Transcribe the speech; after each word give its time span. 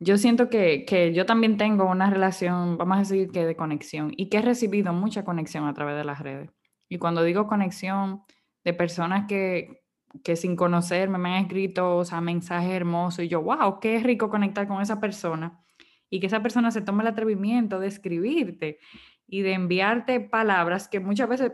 yo 0.00 0.16
siento 0.16 0.48
que, 0.48 0.86
que, 0.86 1.12
yo 1.12 1.26
también 1.26 1.58
tengo 1.58 1.84
una 1.84 2.08
relación, 2.08 2.78
vamos 2.78 2.96
a 2.96 3.00
decir 3.00 3.30
que 3.30 3.44
de 3.44 3.54
conexión, 3.54 4.12
y 4.16 4.30
que 4.30 4.38
he 4.38 4.42
recibido 4.42 4.94
mucha 4.94 5.24
conexión 5.24 5.66
a 5.66 5.74
través 5.74 5.96
de 5.96 6.04
las 6.04 6.20
redes. 6.20 6.50
Y 6.88 6.98
cuando 6.98 7.22
digo 7.22 7.46
conexión 7.46 8.22
de 8.64 8.72
personas 8.72 9.26
que, 9.28 9.82
que 10.24 10.36
sin 10.36 10.56
conocerme 10.56 11.18
me 11.18 11.36
han 11.36 11.44
escrito, 11.44 11.98
o 11.98 12.04
sea, 12.06 12.22
mensajes 12.22 12.70
hermosos, 12.70 13.26
y 13.26 13.28
yo, 13.28 13.42
wow, 13.42 13.78
qué 13.78 14.00
rico 14.00 14.30
conectar 14.30 14.66
con 14.66 14.80
esa 14.80 15.00
persona, 15.00 15.62
y 16.08 16.18
que 16.18 16.26
esa 16.28 16.42
persona 16.42 16.70
se 16.70 16.80
tome 16.80 17.02
el 17.02 17.08
atrevimiento 17.08 17.78
de 17.78 17.88
escribirte 17.88 18.78
y 19.26 19.42
de 19.42 19.52
enviarte 19.52 20.18
palabras 20.18 20.88
que 20.88 20.98
muchas 20.98 21.28
veces 21.28 21.52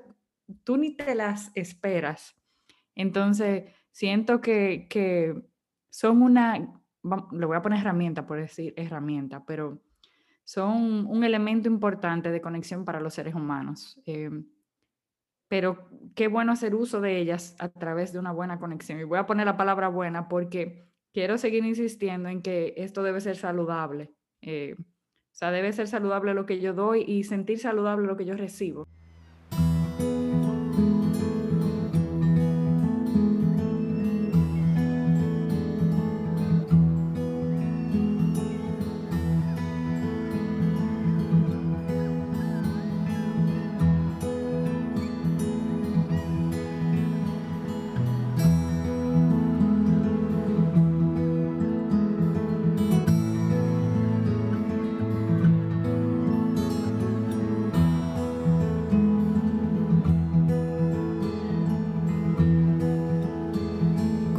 tú 0.62 0.76
ni 0.76 0.96
te 0.96 1.16
las 1.16 1.50
esperas. 1.56 2.36
Entonces, 2.94 3.64
siento 3.90 4.40
que, 4.40 4.86
que 4.88 5.34
son 5.90 6.22
una 6.22 6.80
le 7.32 7.46
voy 7.46 7.56
a 7.56 7.62
poner 7.62 7.80
herramienta 7.80 8.26
por 8.26 8.38
decir 8.38 8.74
herramienta, 8.76 9.44
pero 9.44 9.80
son 10.44 11.06
un 11.06 11.24
elemento 11.24 11.68
importante 11.68 12.30
de 12.30 12.40
conexión 12.40 12.84
para 12.84 13.00
los 13.00 13.14
seres 13.14 13.34
humanos. 13.34 14.00
Eh, 14.06 14.30
pero 15.48 15.88
qué 16.14 16.28
bueno 16.28 16.52
hacer 16.52 16.74
uso 16.74 17.00
de 17.00 17.18
ellas 17.18 17.54
a 17.58 17.68
través 17.68 18.12
de 18.12 18.18
una 18.18 18.32
buena 18.32 18.58
conexión. 18.58 18.98
Y 19.00 19.04
voy 19.04 19.18
a 19.18 19.26
poner 19.26 19.46
la 19.46 19.56
palabra 19.56 19.88
buena 19.88 20.28
porque 20.28 20.88
quiero 21.12 21.38
seguir 21.38 21.64
insistiendo 21.64 22.28
en 22.28 22.42
que 22.42 22.74
esto 22.76 23.02
debe 23.02 23.20
ser 23.20 23.36
saludable. 23.36 24.12
Eh, 24.40 24.76
o 24.78 25.38
sea, 25.38 25.50
debe 25.50 25.72
ser 25.72 25.86
saludable 25.86 26.34
lo 26.34 26.46
que 26.46 26.60
yo 26.60 26.72
doy 26.72 27.02
y 27.06 27.24
sentir 27.24 27.58
saludable 27.58 28.06
lo 28.06 28.16
que 28.16 28.24
yo 28.24 28.34
recibo. 28.34 28.88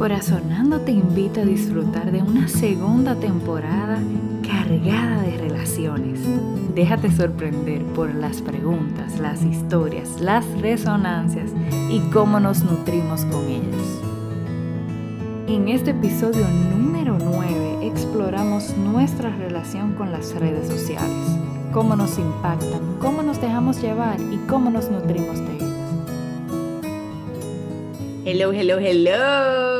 Corazonando 0.08 0.80
te 0.80 0.94
invita 0.94 1.42
a 1.42 1.46
disfrutar 1.46 2.14
de 2.14 2.22
una 2.22 2.48
segunda 2.48 3.14
temporada 3.16 4.00
cargada 4.42 5.24
de 5.24 5.38
relaciones. 5.38 6.22
Déjate 6.74 7.12
sorprender 7.12 7.84
por 7.88 8.16
las 8.16 8.42
preguntas, 8.42 9.20
las 9.20 9.44
historias, 9.44 10.22
las 10.22 10.46
resonancias 10.62 11.52
y 11.90 12.00
cómo 12.14 12.40
nos 12.40 12.64
nutrimos 12.64 13.26
con 13.26 13.50
ellas. 13.50 14.02
En 15.50 15.68
este 15.68 15.92
episodio 15.92 16.48
número 16.48 17.18
9 17.20 17.86
exploramos 17.86 18.78
nuestra 18.78 19.36
relación 19.36 19.96
con 19.96 20.14
las 20.14 20.34
redes 20.36 20.70
sociales, 20.70 21.38
cómo 21.74 21.98
nos 21.98 22.18
impactan, 22.18 22.96
cómo 23.02 23.24
nos 23.24 23.42
dejamos 23.42 23.82
llevar 23.82 24.22
y 24.22 24.38
cómo 24.48 24.70
nos 24.70 24.90
nutrimos 24.90 25.38
de 25.40 25.56
ellas. 25.56 25.68
Hello, 28.24 28.54
hello, 28.54 28.78
hello 28.80 29.77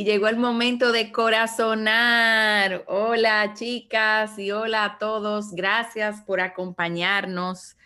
y 0.00 0.04
llegó 0.04 0.28
el 0.28 0.38
momento 0.38 0.92
de 0.92 1.12
corazonar. 1.12 2.84
Hola 2.88 3.52
chicas 3.52 4.38
y 4.38 4.50
hola 4.50 4.86
a 4.86 4.98
todos. 4.98 5.52
Gracias 5.52 6.22
por 6.22 6.40
acompañarnos, 6.40 7.76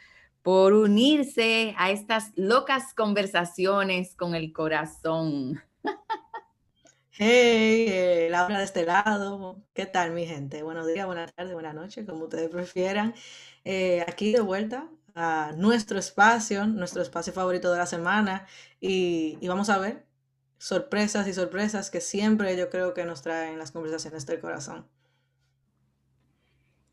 por 0.40 0.74
unirse 0.74 1.74
a 1.76 1.90
estas 1.90 2.30
locas 2.36 2.94
conversaciones 2.94 4.14
con 4.14 4.36
el 4.36 4.52
corazón. 4.52 5.60
Hey, 7.16 7.86
eh, 7.88 8.28
Laura 8.28 8.58
de 8.58 8.64
este 8.64 8.84
lado. 8.84 9.62
¿Qué 9.72 9.86
tal 9.86 10.10
mi 10.12 10.26
gente? 10.26 10.64
Buenos 10.64 10.86
días, 10.86 11.06
buenas 11.06 11.32
tardes, 11.32 11.52
buenas 11.52 11.74
noches, 11.74 12.04
como 12.04 12.24
ustedes 12.24 12.48
prefieran. 12.48 13.14
Eh, 13.64 14.04
aquí 14.08 14.32
de 14.32 14.40
vuelta 14.40 14.88
a 15.14 15.52
nuestro 15.56 15.98
espacio, 16.00 16.66
nuestro 16.66 17.02
espacio 17.02 17.32
favorito 17.32 17.70
de 17.70 17.78
la 17.78 17.86
semana 17.86 18.46
y, 18.80 19.38
y 19.40 19.46
vamos 19.46 19.70
a 19.70 19.78
ver 19.78 20.04
sorpresas 20.64 21.28
y 21.28 21.34
sorpresas 21.34 21.90
que 21.90 22.00
siempre 22.00 22.56
yo 22.56 22.70
creo 22.70 22.94
que 22.94 23.04
nos 23.04 23.20
traen 23.20 23.58
las 23.58 23.70
conversaciones 23.70 24.24
del 24.24 24.40
corazón. 24.40 24.86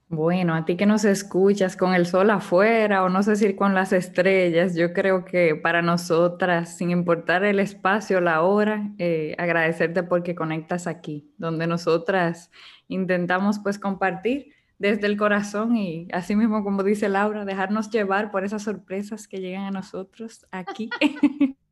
Bueno, 0.09 0.53
a 0.55 0.65
ti 0.65 0.75
que 0.75 0.85
nos 0.85 1.05
escuchas 1.05 1.77
con 1.77 1.93
el 1.93 2.05
sol 2.05 2.31
afuera 2.31 3.01
o 3.01 3.07
no 3.07 3.23
sé 3.23 3.37
si 3.37 3.55
con 3.55 3.73
las 3.73 3.93
estrellas, 3.93 4.75
yo 4.75 4.91
creo 4.91 5.23
que 5.23 5.55
para 5.55 5.81
nosotras, 5.81 6.75
sin 6.75 6.91
importar 6.91 7.45
el 7.45 7.61
espacio, 7.61 8.19
la 8.19 8.41
hora, 8.41 8.91
eh, 8.97 9.35
agradecerte 9.37 10.03
porque 10.03 10.35
conectas 10.35 10.85
aquí, 10.85 11.33
donde 11.38 11.65
nosotras 11.65 12.51
intentamos 12.89 13.59
pues 13.59 13.79
compartir 13.79 14.47
desde 14.79 15.07
el 15.07 15.15
corazón 15.15 15.77
y 15.77 16.09
así 16.11 16.35
mismo 16.35 16.65
como 16.65 16.83
dice 16.83 17.07
Laura, 17.07 17.45
dejarnos 17.45 17.89
llevar 17.89 18.31
por 18.31 18.43
esas 18.43 18.63
sorpresas 18.63 19.29
que 19.29 19.39
llegan 19.39 19.63
a 19.63 19.71
nosotros 19.71 20.45
aquí. 20.51 20.89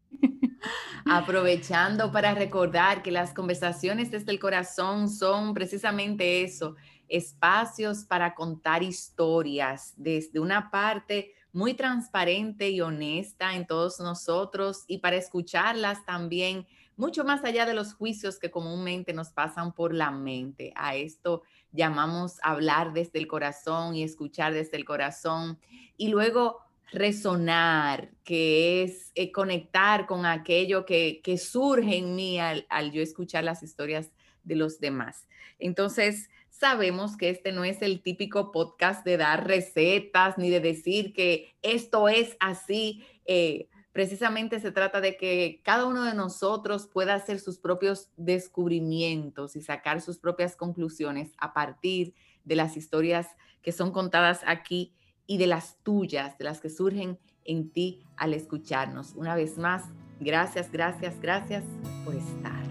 Aprovechando 1.05 2.11
para 2.11 2.33
recordar 2.33 3.01
que 3.01 3.11
las 3.11 3.33
conversaciones 3.33 4.11
desde 4.11 4.31
el 4.31 4.39
corazón 4.39 5.09
son 5.09 5.53
precisamente 5.53 6.43
eso, 6.43 6.75
espacios 7.07 8.05
para 8.05 8.35
contar 8.35 8.83
historias 8.83 9.93
desde 9.97 10.39
una 10.39 10.69
parte 10.71 11.33
muy 11.51 11.73
transparente 11.73 12.69
y 12.69 12.81
honesta 12.81 13.55
en 13.55 13.65
todos 13.65 13.99
nosotros 13.99 14.83
y 14.87 14.99
para 14.99 15.15
escucharlas 15.15 16.05
también 16.05 16.67
mucho 16.95 17.23
más 17.23 17.43
allá 17.45 17.65
de 17.65 17.73
los 17.73 17.93
juicios 17.93 18.37
que 18.39 18.51
comúnmente 18.51 19.13
nos 19.13 19.29
pasan 19.29 19.73
por 19.73 19.93
la 19.93 20.11
mente. 20.11 20.73
A 20.75 20.95
esto 20.95 21.43
llamamos 21.71 22.39
hablar 22.43 22.93
desde 22.93 23.19
el 23.19 23.27
corazón 23.27 23.95
y 23.95 24.03
escuchar 24.03 24.53
desde 24.53 24.77
el 24.77 24.85
corazón. 24.85 25.59
Y 25.95 26.09
luego 26.09 26.59
resonar, 26.91 28.09
que 28.23 28.83
es 28.83 29.11
eh, 29.15 29.31
conectar 29.31 30.05
con 30.05 30.25
aquello 30.25 30.85
que, 30.85 31.21
surge 31.37 31.97
en 31.97 32.15
mí 32.15 32.39
al, 32.39 32.91
yo 32.91 33.01
escuchar 33.01 33.43
las 33.43 33.63
historias 33.63 34.11
de 34.43 34.55
los 34.55 34.79
demás. 34.79 35.27
Entonces, 35.59 36.29
sabemos 36.49 37.17
que 37.17 37.29
este 37.29 37.51
no 37.51 37.63
es 37.63 37.81
el 37.81 38.01
típico 38.01 38.51
podcast 38.51 39.05
de 39.05 39.17
dar 39.17 39.47
recetas 39.47 40.37
ni 40.37 40.49
de 40.49 40.59
decir 40.59 41.13
que 41.13 41.55
esto 41.61 42.09
es 42.09 42.35
así. 42.39 43.03
Eh, 43.25 43.69
precisamente 43.91 44.59
se 44.59 44.71
trata 44.71 45.01
de 45.01 45.15
que 45.17 45.61
cada 45.63 45.85
uno 45.85 46.03
de 46.03 46.13
nosotros 46.13 46.87
pueda 46.87 47.13
hacer 47.13 47.39
sus 47.39 47.59
propios 47.59 48.09
descubrimientos 48.17 49.55
y 49.55 49.61
sacar 49.61 50.01
sus 50.01 50.17
propias 50.17 50.55
conclusiones 50.55 51.31
a 51.37 51.53
partir 51.53 52.13
de 52.43 52.55
las 52.55 52.77
historias 52.77 53.27
que 53.61 53.71
son 53.71 53.91
contadas 53.91 54.41
aquí 54.45 54.93
y 55.29 55.37
de 55.37 55.45
las 55.45 55.77
tuyas, 55.83 56.39
de 56.39 56.43
las 56.43 56.59
que 56.59 56.71
surgen 56.71 57.19
en 57.45 57.69
ti 57.69 58.03
al 58.17 58.33
escucharnos. 58.33 59.13
Una 59.15 59.35
vez 59.35 59.59
más, 59.59 59.83
gracias, 60.19 60.71
gracias, 60.71 61.21
gracias 61.21 61.63
por 62.03 62.15
estar. 62.15 62.63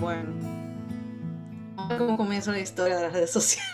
Bueno, 0.00 0.32
¿cómo 1.96 2.16
comienza 2.16 2.50
la 2.50 2.58
historia 2.58 2.96
de 2.96 3.02
las 3.02 3.12
redes 3.12 3.30
sociales? 3.30 3.70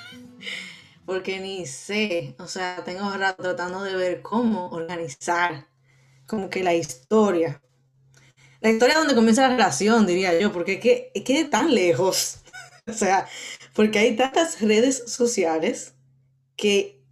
Porque 1.06 1.41
ni 1.41 1.65
sé, 1.65 2.37
o 2.39 2.47
sea, 2.47 2.84
tengo 2.84 3.11
rato 3.17 3.43
tratando 3.43 3.83
de 3.83 3.97
ver 3.97 4.21
cómo 4.21 4.69
organizar 4.69 5.67
como 6.26 6.50
que 6.50 6.62
la 6.62 6.75
historia 6.75 7.62
la 8.62 8.70
historia 8.70 8.97
donde 8.97 9.17
comienza 9.17 9.43
la 9.43 9.56
relación, 9.56 10.06
diría 10.06 10.38
yo, 10.38 10.53
porque 10.53 11.11
es 11.14 11.25
que, 11.25 11.44
tan 11.47 11.75
lejos. 11.75 12.43
o 12.87 12.93
sea, 12.93 13.29
porque 13.75 13.99
hay 13.99 14.17
tantas 14.17 14.61
redes 14.61 15.03
sociales 15.09 15.94
que, 16.55 17.03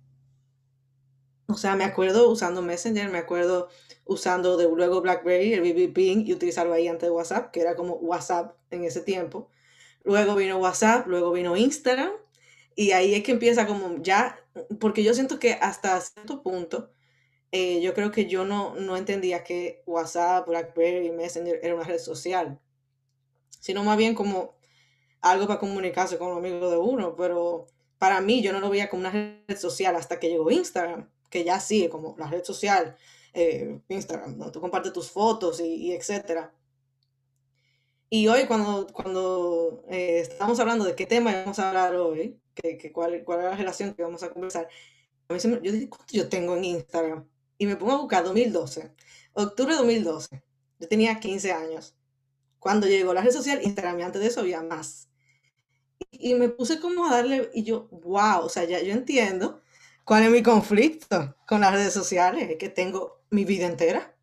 o 1.48 1.54
sea, 1.54 1.74
me 1.74 1.82
acuerdo 1.82 2.30
usando 2.30 2.62
Messenger, 2.62 3.10
me 3.10 3.18
acuerdo 3.18 3.68
usando 4.04 4.56
de 4.56 4.64
luego 4.64 5.00
BlackBerry, 5.00 5.54
el 5.54 5.62
BB 5.62 5.92
Ping, 5.92 6.24
y 6.24 6.32
utilizarlo 6.32 6.72
ahí 6.72 6.86
antes 6.86 7.08
de 7.08 7.10
WhatsApp, 7.10 7.50
que 7.50 7.60
era 7.60 7.74
como 7.74 7.94
WhatsApp 7.94 8.54
en 8.70 8.84
ese 8.84 9.00
tiempo. 9.00 9.48
Luego 10.04 10.36
vino 10.36 10.58
WhatsApp, 10.58 11.08
luego 11.08 11.32
vino 11.32 11.56
Instagram, 11.56 12.12
y 12.76 12.92
ahí 12.92 13.14
es 13.14 13.24
que 13.24 13.32
empieza 13.32 13.66
como 13.66 14.00
ya, 14.02 14.38
porque 14.78 15.02
yo 15.02 15.14
siento 15.14 15.40
que 15.40 15.54
hasta 15.54 16.00
cierto 16.00 16.42
punto, 16.44 16.92
eh, 17.52 17.80
yo 17.80 17.94
creo 17.94 18.12
que 18.12 18.26
yo 18.26 18.44
no, 18.44 18.74
no 18.76 18.96
entendía 18.96 19.42
que 19.42 19.82
WhatsApp, 19.86 20.46
BlackBerry, 20.46 21.10
Messenger 21.10 21.58
era 21.62 21.74
una 21.74 21.84
red 21.84 21.98
social, 21.98 22.60
sino 23.58 23.82
más 23.82 23.96
bien 23.96 24.14
como 24.14 24.54
algo 25.20 25.46
para 25.46 25.58
comunicarse 25.58 26.16
con 26.16 26.28
los 26.28 26.38
amigos 26.38 26.70
de 26.70 26.78
uno, 26.78 27.16
pero 27.16 27.66
para 27.98 28.20
mí 28.20 28.42
yo 28.42 28.52
no 28.52 28.60
lo 28.60 28.70
veía 28.70 28.88
como 28.88 29.00
una 29.00 29.10
red 29.10 29.58
social 29.58 29.96
hasta 29.96 30.20
que 30.20 30.28
llegó 30.28 30.50
Instagram, 30.50 31.10
que 31.28 31.44
ya 31.44 31.60
sí, 31.60 31.88
como 31.88 32.16
la 32.18 32.28
red 32.28 32.44
social, 32.44 32.96
eh, 33.34 33.80
Instagram, 33.88 34.38
donde 34.38 34.52
tú 34.52 34.60
compartes 34.60 34.92
tus 34.92 35.10
fotos 35.10 35.60
y, 35.60 35.92
etcétera. 35.92 36.54
Y 38.08 38.28
hoy 38.28 38.46
cuando, 38.46 38.86
cuando 38.92 39.84
eh, 39.88 40.20
estamos 40.20 40.58
hablando 40.60 40.84
de 40.84 40.94
qué 40.94 41.06
tema 41.06 41.32
vamos 41.32 41.58
a 41.58 41.68
hablar 41.68 41.94
hoy, 41.96 42.40
que, 42.54 42.78
que 42.78 42.92
cuál, 42.92 43.24
cuál 43.24 43.40
es 43.40 43.44
la 43.46 43.56
relación 43.56 43.94
que 43.94 44.02
vamos 44.02 44.22
a 44.22 44.30
conversar, 44.30 44.68
a 45.28 45.34
mí 45.34 45.40
yo 45.62 45.72
dije, 45.72 45.88
¿cuánto 45.88 46.12
yo 46.12 46.28
tengo 46.28 46.56
en 46.56 46.64
Instagram? 46.64 47.28
Y 47.60 47.66
me 47.66 47.76
pongo 47.76 47.92
a 47.92 47.98
buscar 47.98 48.24
2012, 48.24 48.90
octubre 49.34 49.74
de 49.74 49.78
2012. 49.80 50.42
Yo 50.78 50.88
tenía 50.88 51.20
15 51.20 51.52
años. 51.52 51.94
Cuando 52.58 52.86
llegó 52.86 53.12
la 53.12 53.20
red 53.20 53.32
social, 53.32 53.60
Instagram, 53.62 54.00
y 54.00 54.02
antes 54.02 54.22
de 54.22 54.28
eso 54.28 54.40
había 54.40 54.62
más. 54.62 55.10
Y, 56.10 56.30
y 56.30 56.34
me 56.36 56.48
puse 56.48 56.80
como 56.80 57.04
a 57.04 57.10
darle, 57.10 57.50
y 57.52 57.62
yo, 57.62 57.86
wow, 57.90 58.44
o 58.44 58.48
sea, 58.48 58.64
ya 58.64 58.80
yo 58.80 58.94
entiendo 58.94 59.60
cuál 60.06 60.22
es 60.22 60.30
mi 60.30 60.42
conflicto 60.42 61.36
con 61.46 61.60
las 61.60 61.74
redes 61.74 61.92
sociales, 61.92 62.48
es 62.48 62.56
que 62.56 62.70
tengo 62.70 63.20
mi 63.28 63.44
vida 63.44 63.66
entera. 63.66 64.16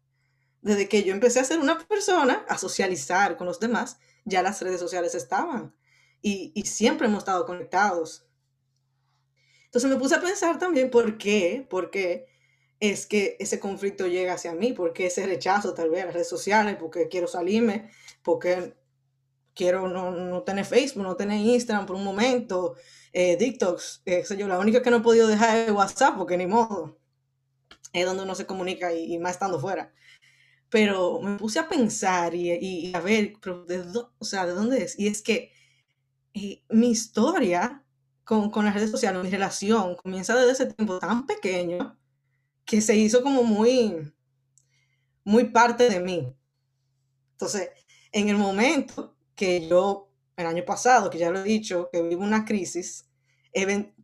Desde 0.63 0.89
que 0.89 1.04
yo 1.04 1.13
empecé 1.13 1.39
a 1.39 1.44
ser 1.44 1.60
una 1.60 1.78
persona, 1.78 2.44
a 2.50 2.57
socializar 2.57 3.38
con 3.38 3.45
los 3.45 3.60
demás, 3.60 4.00
ya 4.25 4.42
las 4.42 4.60
redes 4.63 4.80
sociales 4.80 5.13
estaban. 5.13 5.75
Y, 6.24 6.54
y 6.56 6.63
siempre 6.63 7.06
hemos 7.06 7.19
estado 7.19 7.45
conectados. 7.45 8.25
Entonces 9.66 9.92
me 9.92 9.98
puse 9.98 10.16
a 10.16 10.22
pensar 10.22 10.57
también 10.57 10.89
por 10.89 11.19
qué, 11.19 11.68
por 11.69 11.92
qué 11.92 12.36
es 12.79 13.06
que 13.07 13.38
ese 13.39 13.59
conflicto 13.59 14.07
llega 14.07 14.33
hacia 14.33 14.53
mí, 14.53 14.74
por 14.74 14.94
qué 14.94 15.07
ese 15.07 15.25
rechazo 15.25 15.74
tal 15.74 15.89
vez 15.89 16.03
a 16.03 16.06
las 16.06 16.13
redes 16.13 16.29
sociales, 16.29 16.77
porque 16.79 17.07
quiero 17.07 17.27
salirme, 17.27 17.89
porque 18.24 18.75
quiero 19.56 19.88
no, 19.88 20.12
no 20.12 20.44
tener 20.44 20.65
Facebook, 20.65 21.03
no 21.03 21.15
tener 21.15 21.39
Instagram 21.39 21.85
por 21.85 21.95
un 21.95 22.03
momento, 22.03 22.75
eh, 23.13 23.35
TikToks, 23.38 24.03
eh, 24.06 24.24
yo, 24.38 24.47
la 24.47 24.59
única 24.59 24.81
que 24.81 24.91
no 24.91 24.97
he 24.97 25.01
podido 25.01 25.27
dejar 25.27 25.57
es 25.57 25.71
WhatsApp, 25.71 26.18
porque 26.18 26.38
ni 26.38 26.45
modo, 26.45 27.00
es 27.94 28.06
donde 28.06 28.24
uno 28.24 28.35
se 28.35 28.45
comunica 28.45 28.94
y, 28.94 29.18
más 29.18 29.33
estando 29.33 29.59
fuera. 29.59 29.91
Pero 30.69 31.21
me 31.21 31.38
puse 31.38 31.59
a 31.59 31.69
pensar 31.69 32.35
y, 32.35 32.51
y 32.51 32.94
a 32.94 33.00
ver, 33.00 33.33
o 34.19 34.25
sea, 34.25 34.45
¿de 34.45 34.51
dónde 34.53 34.83
es? 34.83 35.00
Y 35.00 35.07
es 35.07 35.21
que 35.21 35.51
eh, 36.33 36.62
mi 36.69 36.91
historia 36.91 37.83
con, 38.24 38.51
con 38.51 38.65
las 38.65 38.75
redes 38.75 38.91
sociales, 38.91 39.24
mi 39.24 39.29
relación 39.31 39.95
comienza 39.95 40.35
desde 40.35 40.51
ese 40.51 40.74
tiempo 40.74 41.00
tan 41.00 41.25
pequeño 41.25 41.97
que 42.67 42.81
se 42.81 42.95
hizo 42.95 43.23
como 43.23 43.43
muy, 43.43 44.13
muy 45.23 45.45
parte 45.45 45.89
de 45.89 46.01
mí. 46.01 46.35
Entonces, 47.31 47.69
en 48.11 48.27
el 48.29 48.35
momento 48.35 49.15
que 49.35 49.67
yo, 49.67 50.11
el 50.35 50.45
año 50.45 50.65
pasado, 50.65 51.09
que 51.09 51.17
ya 51.17 51.31
lo 51.31 51.39
he 51.39 51.43
dicho, 51.43 51.89
que 51.91 52.01
vivo 52.03 52.23
una 52.23 52.43
crisis, 52.43 53.09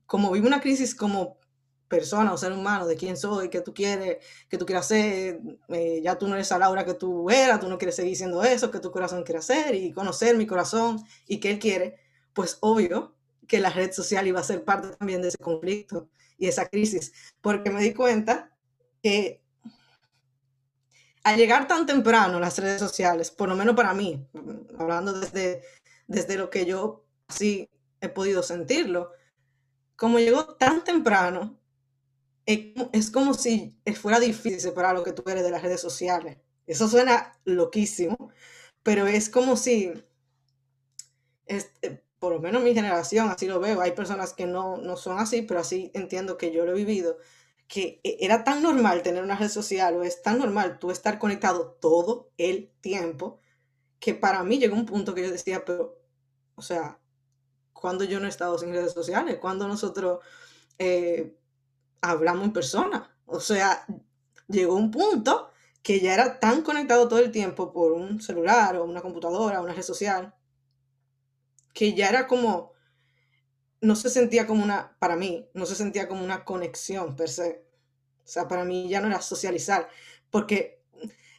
como 0.05 0.31
vivo 0.31 0.47
una 0.47 0.61
crisis 0.61 0.95
como 0.95 1.37
persona 1.89 2.31
o 2.31 2.37
ser 2.37 2.53
humano, 2.53 2.87
de 2.87 2.95
quién 2.95 3.17
soy, 3.17 3.49
qué 3.49 3.59
tú 3.59 3.73
quieres, 3.73 4.17
qué 4.49 4.57
tú 4.57 4.65
quieres 4.65 4.85
hacer, 4.85 5.41
eh, 5.67 6.01
ya 6.01 6.17
tú 6.17 6.27
no 6.27 6.35
eres 6.35 6.51
a 6.53 6.57
Laura 6.57 6.85
que 6.85 6.93
tú 6.93 7.29
eras, 7.29 7.59
tú 7.59 7.67
no 7.67 7.77
quieres 7.77 7.95
seguir 7.97 8.15
siendo 8.15 8.43
eso, 8.43 8.71
que 8.71 8.79
tu 8.79 8.91
corazón 8.91 9.23
quiere 9.23 9.39
hacer 9.39 9.75
y 9.75 9.91
conocer 9.91 10.37
mi 10.37 10.47
corazón 10.47 11.03
y 11.27 11.39
qué 11.39 11.51
él 11.51 11.59
quiere, 11.59 11.97
pues 12.33 12.57
obvio 12.61 13.13
que 13.45 13.59
la 13.59 13.69
red 13.69 13.91
social 13.91 14.25
iba 14.25 14.39
a 14.39 14.43
ser 14.43 14.63
parte 14.63 14.87
también 14.95 15.21
de 15.21 15.27
ese 15.27 15.37
conflicto 15.37 16.09
y 16.37 16.47
esa 16.47 16.67
crisis, 16.67 17.11
porque 17.41 17.69
me 17.69 17.81
di 17.81 17.93
cuenta 17.93 18.52
que 19.03 19.43
al 21.23 21.37
llegar 21.37 21.67
tan 21.67 21.85
temprano 21.85 22.39
las 22.39 22.57
redes 22.57 22.79
sociales, 22.79 23.29
por 23.29 23.49
lo 23.49 23.55
menos 23.55 23.75
para 23.75 23.93
mí, 23.93 24.27
hablando 24.79 25.13
desde, 25.19 25.61
desde 26.07 26.37
lo 26.37 26.49
que 26.49 26.65
yo 26.65 27.05
sí 27.29 27.69
he 28.01 28.09
podido 28.09 28.41
sentirlo, 28.41 29.11
como 29.95 30.19
llegó 30.19 30.55
tan 30.55 30.83
temprano, 30.83 31.59
es 32.45 33.11
como 33.11 33.33
si 33.33 33.77
fuera 34.01 34.19
difícil 34.19 34.59
separar 34.59 34.95
lo 34.95 35.03
que 35.03 35.13
tú 35.13 35.23
eres 35.29 35.43
de 35.43 35.51
las 35.51 35.61
redes 35.61 35.79
sociales. 35.79 36.37
Eso 36.65 36.87
suena 36.87 37.37
loquísimo, 37.45 38.31
pero 38.81 39.07
es 39.07 39.29
como 39.29 39.55
si 39.55 39.93
este, 41.45 42.03
por 42.19 42.33
lo 42.33 42.39
menos 42.39 42.63
mi 42.63 42.73
generación, 42.73 43.29
así 43.29 43.47
lo 43.47 43.59
veo, 43.59 43.81
hay 43.81 43.91
personas 43.91 44.33
que 44.33 44.45
no, 44.45 44.77
no 44.77 44.95
son 44.95 45.19
así, 45.19 45.41
pero 45.41 45.59
así 45.59 45.91
entiendo 45.93 46.37
que 46.37 46.51
yo 46.51 46.65
lo 46.65 46.71
he 46.71 46.75
vivido, 46.75 47.17
que 47.73 47.99
e, 48.03 48.17
era 48.21 48.43
tan 48.43 48.61
normal 48.61 49.01
tener 49.01 49.23
una 49.23 49.35
red 49.35 49.49
social 49.49 49.95
o 49.95 50.03
es 50.03 50.21
tan 50.21 50.37
normal 50.37 50.77
tú 50.77 50.91
estar 50.91 51.17
conectado 51.17 51.71
todo 51.81 52.29
el 52.37 52.71
tiempo, 52.81 53.39
que 53.99 54.13
para 54.13 54.43
mí 54.43 54.59
llegó 54.59 54.75
un 54.75 54.85
punto 54.85 55.15
que 55.15 55.23
yo 55.23 55.31
decía, 55.31 55.65
pero, 55.65 55.97
o 56.53 56.61
sea, 56.61 56.99
cuando 57.73 58.03
yo 58.03 58.19
no 58.19 58.27
he 58.27 58.29
estado 58.29 58.59
sin 58.59 58.71
redes 58.71 58.93
sociales? 58.93 59.39
cuando 59.41 59.67
nosotros 59.67 60.19
eh, 60.77 61.35
hablamos 62.01 62.45
en 62.45 62.53
persona? 62.53 63.17
O 63.25 63.39
sea, 63.39 63.87
llegó 64.47 64.75
un 64.75 64.91
punto 64.91 65.49
que 65.81 65.99
ya 65.99 66.13
era 66.13 66.39
tan 66.39 66.61
conectado 66.61 67.07
todo 67.07 67.19
el 67.19 67.31
tiempo 67.31 67.73
por 67.73 67.93
un 67.93 68.21
celular 68.21 68.75
o 68.75 68.83
una 68.85 69.01
computadora 69.01 69.59
o 69.59 69.63
una 69.63 69.73
red 69.73 69.81
social, 69.81 70.35
que 71.73 71.95
ya 71.95 72.09
era 72.09 72.27
como, 72.27 72.72
no 73.83 73.95
se 73.97 74.09
sentía 74.09 74.47
como 74.47 74.63
una, 74.63 74.95
para 74.99 75.17
mí, 75.17 75.49
no 75.53 75.65
se 75.65 75.75
sentía 75.75 76.07
como 76.07 76.23
una 76.23 76.45
conexión 76.45 77.15
per 77.17 77.29
se. 77.29 77.65
O 78.23 78.27
sea, 78.27 78.47
para 78.47 78.63
mí 78.63 78.87
ya 78.89 79.01
no 79.01 79.07
era 79.07 79.21
socializar, 79.21 79.89
porque 80.31 80.81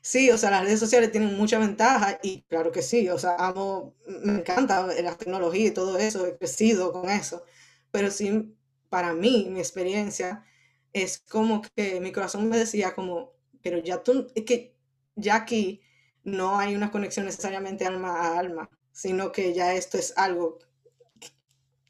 sí, 0.03 0.31
o 0.31 0.37
sea, 0.39 0.51
las 0.51 0.65
redes 0.65 0.81
sociales 0.81 1.11
tienen 1.11 1.37
mucha 1.39 1.59
ventaja 1.59 2.19
y 2.23 2.43
claro 2.43 2.71
que 2.73 2.83
sí, 2.83 3.09
o 3.09 3.19
sea, 3.19 3.37
amo, 3.39 3.95
me 4.07 4.35
encanta 4.41 4.87
la 4.87 5.17
tecnología 5.17 5.69
y 5.69 5.71
todo 5.71 5.99
eso, 5.99 6.27
he 6.27 6.37
crecido 6.37 6.93
con 6.93 7.09
eso, 7.09 7.45
pero 7.91 8.11
sí, 8.11 8.55
para 8.91 9.15
mí, 9.15 9.49
mi 9.51 9.61
experiencia 9.61 10.45
es 10.93 11.19
como 11.19 11.63
que 11.75 12.01
mi 12.01 12.13
corazón 12.13 12.49
me 12.49 12.59
decía 12.59 12.95
como, 12.95 13.33
pero 13.63 13.79
ya 13.79 14.03
tú, 14.03 14.29
es 14.35 14.45
que 14.45 14.77
ya 15.17 15.37
aquí 15.37 15.81
no 16.25 16.59
hay 16.59 16.75
una 16.77 16.91
conexión 16.91 17.27
necesariamente 17.27 17.87
alma 17.87 18.21
a 18.21 18.39
alma, 18.39 18.71
sino 18.93 19.33
que 19.33 19.55
ya 19.55 19.75
esto 19.75 19.99
es 19.99 20.13
algo 20.19 20.59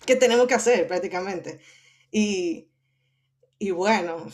que 0.06 0.17
tenemos 0.17 0.47
que 0.47 0.55
hacer 0.55 0.87
prácticamente. 0.87 1.61
Y, 2.11 2.69
y 3.59 3.71
bueno, 3.71 4.27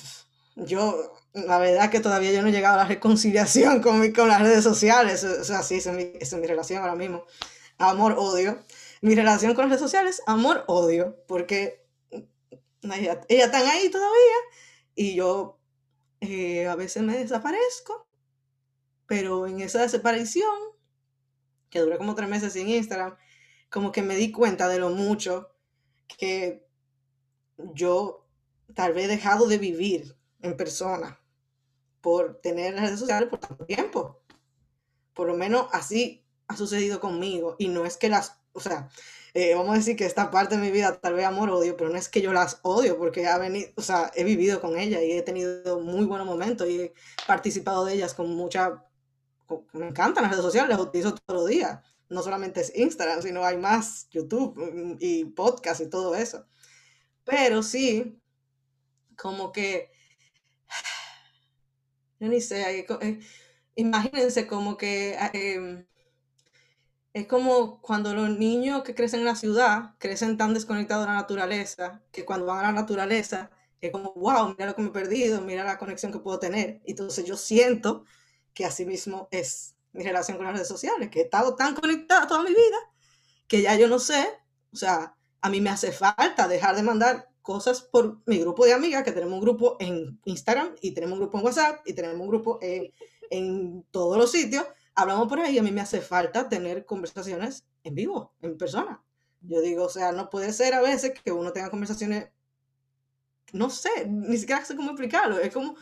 yo, 0.57 1.15
la 1.33 1.59
verdad 1.59 1.91
que 1.91 2.01
todavía 2.01 2.33
yo 2.33 2.43
no 2.43 2.49
he 2.49 2.53
llegado 2.53 2.75
a 2.75 2.83
la 2.83 2.89
reconciliación 2.89 3.83
con, 3.83 4.01
mi, 4.01 4.13
con 4.13 4.29
las 4.29 4.41
redes 4.41 4.65
sociales, 4.65 5.25
o 5.25 5.45
sea, 5.45 5.63
sí, 5.63 5.77
esa 5.77 5.99
es 5.99 6.33
mi, 6.35 6.47
relación 6.47 6.83
ahora 6.83 6.97
mismo, 6.97 7.25
amor-odio. 7.79 8.65
Mi 9.03 9.15
relación 9.15 9.55
con 9.55 9.65
las 9.65 9.71
redes 9.71 9.81
sociales, 9.81 10.23
amor-odio, 10.27 11.17
porque 11.27 11.87
ellas 12.83 13.27
están 13.29 13.67
ahí 13.67 13.89
todavía 13.91 14.37
y 14.95 15.15
yo 15.15 15.59
eh, 16.21 16.67
a 16.67 16.77
veces 16.77 17.03
me 17.03 17.17
desaparezco, 17.17 18.07
pero 19.07 19.47
en 19.47 19.61
esa 19.61 19.81
desaparición 19.81 20.55
que 21.71 21.81
duré 21.81 21.97
como 21.97 22.15
tres 22.15 22.29
meses 22.29 22.53
sin 22.53 22.69
Instagram, 22.69 23.17
como 23.71 23.93
que 23.93 24.03
me 24.03 24.17
di 24.17 24.31
cuenta 24.33 24.69
de 24.69 24.79
lo 24.79 24.91
mucho 24.91 25.49
que 26.19 26.67
yo 27.75 28.26
tal 28.75 28.93
vez 28.93 29.05
he 29.07 29.09
dejado 29.09 29.47
de 29.47 29.59
vivir 29.59 30.17
en 30.43 30.57
persona 30.57 31.21
por 32.00 32.40
tener 32.40 32.75
redes 32.75 32.99
sociales 32.99 33.29
por 33.29 33.40
tanto 33.40 33.64
tiempo. 33.67 34.23
Por 35.14 35.26
lo 35.26 35.37
menos 35.37 35.67
así 35.73 36.25
ha 36.49 36.57
sucedido 36.57 37.00
conmigo. 37.00 37.57
Y 37.59 37.69
no 37.69 37.85
es 37.85 37.97
que 37.97 38.09
las, 38.09 38.40
o 38.52 38.61
sea, 38.61 38.88
eh, 39.35 39.55
vamos 39.55 39.75
a 39.75 39.79
decir 39.79 39.97
que 39.97 40.07
esta 40.07 40.31
parte 40.31 40.57
de 40.57 40.62
mi 40.62 40.71
vida 40.71 40.99
tal 40.99 41.14
vez 41.14 41.26
amor-odio, 41.26 41.76
pero 41.76 41.90
no 41.90 41.97
es 41.97 42.09
que 42.09 42.23
yo 42.23 42.33
las 42.33 42.59
odio 42.62 42.99
porque 42.99 43.26
ha 43.26 43.38
venido, 43.38 43.71
o 43.76 43.83
sea, 43.83 44.11
he 44.14 44.25
vivido 44.25 44.61
con 44.61 44.79
ellas 44.79 45.02
y 45.02 45.12
he 45.12 45.23
tenido 45.23 45.81
muy 45.81 46.07
buenos 46.07 46.26
momentos 46.26 46.69
y 46.69 46.81
he 46.81 46.95
participado 47.26 47.85
de 47.85 47.95
ellas 47.95 48.14
con 48.14 48.35
mucha 48.35 48.85
me 49.73 49.88
encantan 49.88 50.23
las 50.23 50.33
redes 50.33 50.45
sociales, 50.45 50.71
las 50.71 50.81
utilizo 50.81 51.14
todos 51.14 51.40
los 51.40 51.49
días. 51.49 51.81
No 52.11 52.23
solamente 52.23 52.61
es 52.61 52.73
Instagram, 52.76 53.23
sino 53.23 53.45
hay 53.45 53.57
más 53.57 54.09
YouTube 54.11 54.57
mm, 54.57 54.97
y 55.00 55.25
podcast 55.25 55.81
y 55.81 55.88
todo 55.88 56.14
eso. 56.14 56.47
Pero 57.25 57.62
sí, 57.62 58.21
como 59.17 59.52
que, 59.52 59.90
yo 62.21 62.29
ni 62.29 62.40
sé, 62.40 62.81
eh, 62.81 63.21
imagínense 63.76 64.47
como 64.47 64.76
que 64.76 65.17
ah, 65.19 65.31
em, 65.33 65.87
es 67.12 67.26
como 67.26 67.81
cuando 67.81 68.14
los 68.14 68.31
niños 68.38 68.83
que 68.83 68.95
crecen 68.95 69.21
en 69.21 69.26
la 69.26 69.35
ciudad 69.37 69.95
crecen 69.99 70.37
tan 70.37 70.55
desconectados 70.55 71.05
de 71.05 71.12
la 71.12 71.17
naturaleza, 71.21 72.02
que 72.12 72.25
cuando 72.25 72.47
van 72.47 72.61
a 72.61 72.62
la 72.73 72.73
naturaleza 72.73 73.50
es 73.81 73.90
como, 73.93 74.12
wow, 74.14 74.50
mira 74.50 74.67
lo 74.67 74.76
que 74.76 74.83
me 74.83 74.88
he 74.88 74.93
perdido, 74.93 75.40
mira 75.40 75.64
la 75.64 75.79
conexión 75.79 76.12
que 76.12 76.19
puedo 76.19 76.38
tener. 76.38 76.81
Entonces 76.85 77.25
yo 77.25 77.37
siento 77.37 78.05
que 78.55 78.64
así 78.64 78.85
mismo 78.85 79.29
es 79.31 79.76
mi 79.92 80.04
relación 80.04 80.37
con 80.37 80.47
las 80.47 80.54
redes 80.54 80.68
sociales, 80.68 81.11
que 81.11 81.20
he 81.20 81.23
estado 81.25 81.54
tan 81.56 81.75
conectada 81.75 82.26
toda 82.26 82.42
mi 82.42 82.50
vida 82.50 82.90
que 83.50 83.62
ya 83.62 83.75
yo 83.75 83.88
no 83.88 83.99
sé, 83.99 84.28
o 84.73 84.76
sea, 84.76 85.16
a 85.40 85.50
mí 85.50 85.61
me 85.61 85.70
hace 85.70 85.90
falta 85.90 86.47
dejar 86.47 86.76
de 86.76 86.85
mandar 86.85 87.28
cosas 87.42 87.82
por 87.82 88.23
mi 88.25 88.38
grupo 88.38 88.64
de 88.64 88.73
amigas, 88.73 89.02
que 89.02 89.11
tenemos 89.11 89.35
un 89.35 89.40
grupo 89.40 89.76
en 89.80 90.20
Instagram 90.25 90.76
y 90.80 90.92
tenemos 90.92 91.14
un 91.14 91.23
grupo 91.23 91.38
en 91.38 91.44
WhatsApp 91.44 91.80
y 91.85 91.94
tenemos 91.94 92.20
un 92.20 92.28
grupo 92.28 92.61
en, 92.62 92.92
en 93.28 93.82
todos 93.90 94.16
los 94.16 94.30
sitios. 94.30 94.64
Hablamos 94.94 95.26
por 95.26 95.40
ahí 95.40 95.59
a 95.59 95.64
mí 95.64 95.73
me 95.73 95.80
hace 95.80 96.00
falta 96.00 96.49
tener 96.49 96.85
conversaciones 96.85 97.64
en 97.82 97.97
vivo, 97.97 98.35
en 98.40 98.56
persona. 98.56 99.02
Yo 99.40 99.61
digo, 99.61 99.87
o 99.87 99.88
sea, 99.88 100.12
no 100.12 100.30
puede 100.30 100.52
ser 100.52 100.75
a 100.75 100.80
veces 100.80 101.12
que 101.20 101.32
uno 101.32 101.52
tenga 101.52 101.70
conversaciones 101.70 102.28
no 103.52 103.68
sé, 103.68 104.06
ni 104.06 104.38
siquiera 104.38 104.64
sé 104.64 104.76
cómo 104.76 104.90
explicarlo, 104.90 105.40
es 105.40 105.52
como 105.52 105.75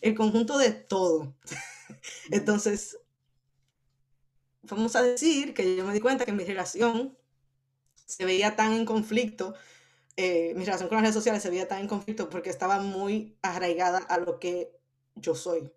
el 0.00 0.14
conjunto 0.16 0.58
de 0.58 0.72
todo. 0.72 1.36
Entonces, 2.32 2.98
vamos 4.68 4.96
a 4.96 5.02
decir 5.02 5.54
que 5.54 5.76
yo 5.76 5.84
me 5.84 5.92
di 5.94 6.00
cuenta 6.00 6.24
que 6.24 6.32
mi 6.32 6.44
relación 6.44 7.16
se 8.06 8.24
veía 8.24 8.56
tan 8.56 8.72
en 8.72 8.84
conflicto, 8.84 9.54
eh, 10.16 10.54
mi 10.56 10.64
relación 10.64 10.88
con 10.88 10.96
las 10.96 11.02
redes 11.02 11.14
sociales 11.14 11.42
se 11.42 11.50
veía 11.50 11.68
tan 11.68 11.80
en 11.80 11.88
conflicto 11.88 12.30
porque 12.30 12.50
estaba 12.50 12.78
muy 12.80 13.36
arraigada 13.42 13.98
a 13.98 14.18
lo 14.18 14.38
que 14.38 14.72
yo 15.14 15.34
soy. 15.34 15.70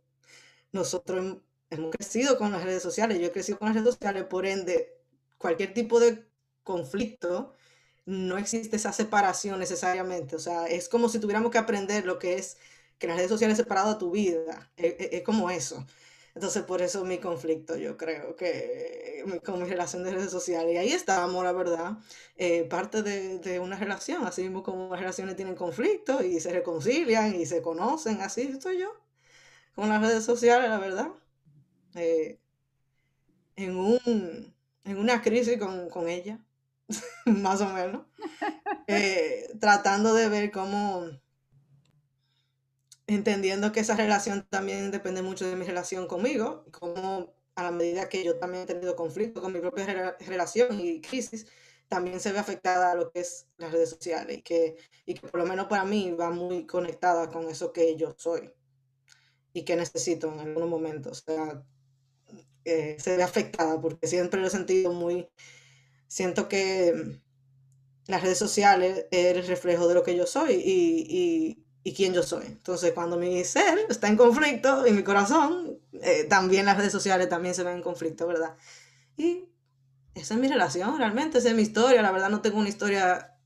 Nosotros 0.71 1.37
hemos 1.69 1.91
crecido 1.91 2.37
con 2.37 2.51
las 2.51 2.63
redes 2.63 2.83
sociales, 2.83 3.19
yo 3.19 3.27
he 3.27 3.31
crecido 3.31 3.59
con 3.59 3.67
las 3.67 3.75
redes 3.75 3.95
sociales, 3.95 4.25
por 4.25 4.45
ende, 4.45 4.97
cualquier 5.37 5.73
tipo 5.73 5.99
de 5.99 6.25
conflicto, 6.63 7.53
no 8.05 8.37
existe 8.37 8.75
esa 8.77 8.93
separación 8.93 9.59
necesariamente. 9.59 10.35
O 10.35 10.39
sea, 10.39 10.67
es 10.67 10.89
como 10.89 11.09
si 11.09 11.19
tuviéramos 11.19 11.51
que 11.51 11.57
aprender 11.57 12.05
lo 12.05 12.19
que 12.19 12.35
es 12.35 12.57
que 12.97 13.07
las 13.07 13.17
redes 13.17 13.29
sociales 13.31 13.57
separado 13.57 13.91
a 13.91 13.97
tu 13.97 14.11
vida. 14.11 14.71
Es, 14.77 14.93
e, 14.99 15.09
es, 15.17 15.23
como 15.23 15.49
eso. 15.49 15.85
Entonces, 16.39 16.63
por 16.63 16.81
eso 16.81 17.03
mi 17.03 17.17
conflicto, 17.17 17.75
yo 17.75 17.97
creo 17.97 18.37
que 18.37 19.25
con 19.43 19.61
mi 19.61 19.67
relación 19.67 20.05
de 20.05 20.11
redes 20.11 20.31
sociales. 20.31 20.73
Y 20.73 20.77
ahí 20.77 20.91
estábamos, 20.93 21.43
la 21.43 21.51
verdad, 21.51 21.97
eh, 22.37 22.63
parte 22.63 23.03
de, 23.03 23.39
de, 23.39 23.59
una 23.59 23.75
relación, 23.77 24.23
así 24.25 24.43
mismo 24.43 24.63
como 24.63 24.89
las 24.89 25.01
relaciones 25.01 25.35
tienen 25.35 25.55
conflicto 25.55 26.23
y 26.23 26.39
se 26.39 26.53
reconcilian 26.53 27.35
y 27.35 27.45
se 27.45 27.61
conocen, 27.61 28.21
así 28.21 28.43
estoy 28.43 28.79
yo 28.79 28.89
con 29.75 29.89
las 29.89 30.01
redes 30.01 30.23
sociales, 30.23 30.69
la 30.69 30.79
verdad. 30.79 31.09
Eh, 31.95 32.39
en, 33.57 33.75
un, 33.75 34.55
en 34.85 34.97
una 34.97 35.21
crisis 35.21 35.59
con, 35.59 35.89
con 35.89 36.07
ella, 36.07 36.39
más 37.25 37.59
o 37.59 37.67
menos. 37.67 38.03
Eh, 38.91 39.47
tratando 39.59 40.15
de 40.15 40.29
ver 40.29 40.49
cómo 40.49 41.05
entendiendo 43.13 43.71
que 43.71 43.81
esa 43.81 43.95
relación 43.95 44.45
también 44.49 44.91
depende 44.91 45.21
mucho 45.21 45.47
de 45.47 45.55
mi 45.55 45.65
relación 45.65 46.07
conmigo, 46.07 46.65
como 46.71 47.33
a 47.55 47.63
la 47.63 47.71
medida 47.71 48.09
que 48.09 48.23
yo 48.23 48.37
también 48.37 48.63
he 48.63 48.67
tenido 48.67 48.95
conflicto 48.95 49.41
con 49.41 49.53
mi 49.53 49.59
propia 49.59 50.15
relación 50.19 50.79
y 50.79 51.01
crisis, 51.01 51.45
también 51.87 52.19
se 52.19 52.31
ve 52.31 52.39
afectada 52.39 52.91
a 52.91 52.95
lo 52.95 53.11
que 53.11 53.21
es 53.21 53.47
las 53.57 53.71
redes 53.71 53.89
sociales 53.89 54.37
y 54.37 54.41
que, 54.43 54.77
y 55.05 55.15
que 55.15 55.27
por 55.27 55.39
lo 55.39 55.45
menos 55.45 55.67
para 55.67 55.83
mí 55.85 56.11
va 56.11 56.29
muy 56.29 56.65
conectada 56.65 57.29
con 57.29 57.49
eso 57.49 57.73
que 57.73 57.95
yo 57.95 58.13
soy 58.17 58.53
y 59.53 59.63
que 59.65 59.75
necesito 59.75 60.31
en 60.31 60.39
algunos 60.39 60.69
momentos. 60.69 61.23
O 61.27 61.31
sea, 61.31 61.63
eh, 62.63 62.95
se 62.99 63.17
ve 63.17 63.23
afectada 63.23 63.81
porque 63.81 64.07
siempre 64.07 64.39
lo 64.39 64.47
he 64.47 64.51
sentido 64.51 64.93
muy, 64.93 65.27
siento 66.07 66.47
que 66.47 67.19
las 68.07 68.21
redes 68.23 68.37
sociales 68.37 69.07
es 69.11 69.37
el 69.37 69.47
reflejo 69.47 69.87
de 69.87 69.95
lo 69.95 70.03
que 70.03 70.15
yo 70.15 70.25
soy 70.27 70.53
y, 70.53 71.05
y 71.09 71.65
y 71.83 71.93
quién 71.93 72.13
yo 72.13 72.23
soy. 72.23 72.45
Entonces, 72.45 72.93
cuando 72.93 73.17
mi 73.17 73.43
ser 73.43 73.79
está 73.89 74.07
en 74.07 74.17
conflicto 74.17 74.85
y 74.85 74.91
mi 74.91 75.03
corazón, 75.03 75.79
eh, 75.93 76.25
también 76.25 76.65
las 76.65 76.77
redes 76.77 76.91
sociales 76.91 77.29
también 77.29 77.55
se 77.55 77.63
ven 77.63 77.77
en 77.77 77.83
conflicto, 77.83 78.27
¿verdad? 78.27 78.55
Y 79.17 79.45
esa 80.15 80.33
es 80.33 80.39
mi 80.39 80.47
relación, 80.47 80.97
realmente, 80.97 81.37
esa 81.37 81.49
es 81.49 81.55
mi 81.55 81.61
historia. 81.61 82.01
La 82.01 82.11
verdad 82.11 82.29
no 82.29 82.41
tengo 82.41 82.59
una 82.59 82.69
historia 82.69 83.37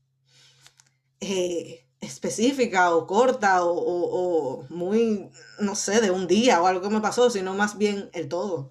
eh, 1.20 1.86
específica 2.00 2.94
o 2.94 3.06
corta 3.06 3.64
o, 3.64 3.72
o, 3.72 4.66
muy, 4.68 5.30
no 5.60 5.74
sé, 5.74 6.00
de 6.00 6.10
un 6.10 6.26
día 6.26 6.60
o 6.60 6.66
algo 6.66 6.82
que 6.82 6.94
me 6.94 7.00
pasó, 7.00 7.30
sino 7.30 7.54
más 7.54 7.78
bien 7.78 8.10
el 8.12 8.28
todo. 8.28 8.70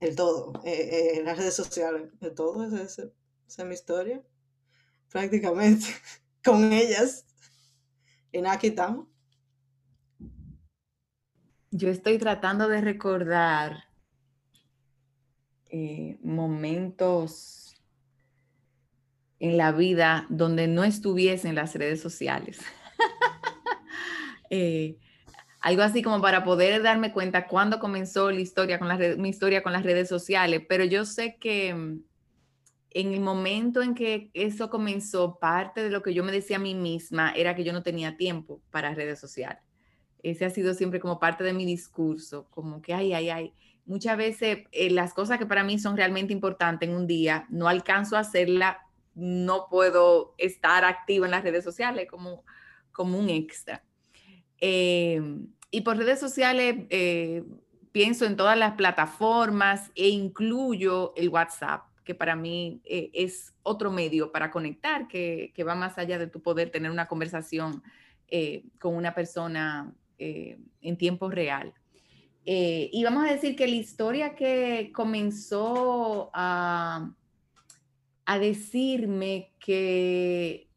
El 0.00 0.16
todo. 0.16 0.52
Eh, 0.64 1.22
las 1.24 1.38
redes 1.38 1.54
sociales, 1.54 2.10
el 2.20 2.34
todo, 2.34 2.64
esa 2.64 3.02
es 3.02 3.64
mi 3.64 3.74
historia. 3.74 4.22
Prácticamente, 5.10 5.86
con 6.44 6.72
ellas. 6.72 7.24
Y 8.34 8.42
nada, 8.42 8.58
quitamos. 8.58 9.06
Yo 11.70 11.88
estoy 11.88 12.18
tratando 12.18 12.66
de 12.66 12.80
recordar 12.80 13.84
eh, 15.70 16.18
momentos 16.20 17.76
en 19.38 19.56
la 19.56 19.70
vida 19.70 20.26
donde 20.30 20.66
no 20.66 20.82
estuviesen 20.82 21.54
las 21.54 21.74
redes 21.76 22.00
sociales. 22.00 22.60
Eh, 24.50 24.98
algo 25.60 25.82
así 25.82 26.02
como 26.02 26.20
para 26.20 26.44
poder 26.44 26.80
darme 26.82 27.12
cuenta 27.12 27.48
cuándo 27.48 27.80
comenzó 27.80 28.30
la 28.30 28.40
historia 28.40 28.78
con 28.78 28.88
mi 29.20 29.30
historia 29.30 29.64
con 29.64 29.72
las 29.72 29.82
redes 29.82 30.08
sociales, 30.08 30.62
pero 30.68 30.84
yo 30.84 31.04
sé 31.04 31.38
que 31.40 31.74
mm, 31.74 32.04
en 32.94 33.12
el 33.12 33.20
momento 33.20 33.82
en 33.82 33.94
que 33.94 34.30
eso 34.34 34.70
comenzó, 34.70 35.38
parte 35.40 35.82
de 35.82 35.90
lo 35.90 36.00
que 36.00 36.14
yo 36.14 36.22
me 36.22 36.30
decía 36.30 36.56
a 36.56 36.60
mí 36.60 36.76
misma 36.76 37.32
era 37.32 37.56
que 37.56 37.64
yo 37.64 37.72
no 37.72 37.82
tenía 37.82 38.16
tiempo 38.16 38.62
para 38.70 38.94
redes 38.94 39.18
sociales. 39.18 39.62
Ese 40.22 40.44
ha 40.44 40.50
sido 40.50 40.74
siempre 40.74 41.00
como 41.00 41.18
parte 41.18 41.42
de 41.42 41.52
mi 41.52 41.66
discurso, 41.66 42.46
como 42.50 42.80
que, 42.80 42.94
ay, 42.94 43.12
ay, 43.12 43.30
ay, 43.30 43.52
muchas 43.84 44.16
veces 44.16 44.60
eh, 44.70 44.90
las 44.90 45.12
cosas 45.12 45.38
que 45.38 45.44
para 45.44 45.64
mí 45.64 45.78
son 45.80 45.96
realmente 45.96 46.32
importantes 46.32 46.88
en 46.88 46.94
un 46.94 47.08
día, 47.08 47.46
no 47.50 47.66
alcanzo 47.66 48.16
a 48.16 48.20
hacerla, 48.20 48.78
no 49.16 49.66
puedo 49.68 50.34
estar 50.38 50.84
activa 50.84 51.26
en 51.26 51.32
las 51.32 51.42
redes 51.42 51.64
sociales 51.64 52.06
como, 52.08 52.44
como 52.92 53.18
un 53.18 53.28
extra. 53.28 53.84
Eh, 54.60 55.20
y 55.72 55.80
por 55.80 55.96
redes 55.96 56.20
sociales 56.20 56.86
eh, 56.90 57.42
pienso 57.90 58.24
en 58.24 58.36
todas 58.36 58.56
las 58.56 58.74
plataformas 58.74 59.90
e 59.96 60.08
incluyo 60.08 61.12
el 61.16 61.28
WhatsApp 61.28 61.82
que 62.04 62.14
para 62.14 62.36
mí 62.36 62.80
eh, 62.84 63.10
es 63.14 63.54
otro 63.62 63.90
medio 63.90 64.30
para 64.30 64.50
conectar, 64.50 65.08
que, 65.08 65.52
va 65.66 65.74
más 65.74 65.98
allá 65.98 66.18
de 66.18 66.26
tu 66.26 66.40
poder 66.42 66.70
tener 66.70 66.90
una 66.90 67.08
conversación 67.08 67.82
eh, 68.28 68.64
con 68.78 68.94
una 68.94 69.14
persona 69.14 69.92
eh, 70.18 70.58
en 70.80 70.96
tiempo 70.96 71.30
real. 71.30 71.72
y 72.44 73.02
vamos 73.02 73.24
a 73.24 73.32
decir 73.32 73.56
que 73.56 73.66
la 73.66 73.74
historia 73.74 74.34
que 74.34 74.92
comenzó 74.92 76.30
a, 76.34 77.10
a 78.26 78.38
decirme 78.38 79.52
que, 79.58 80.68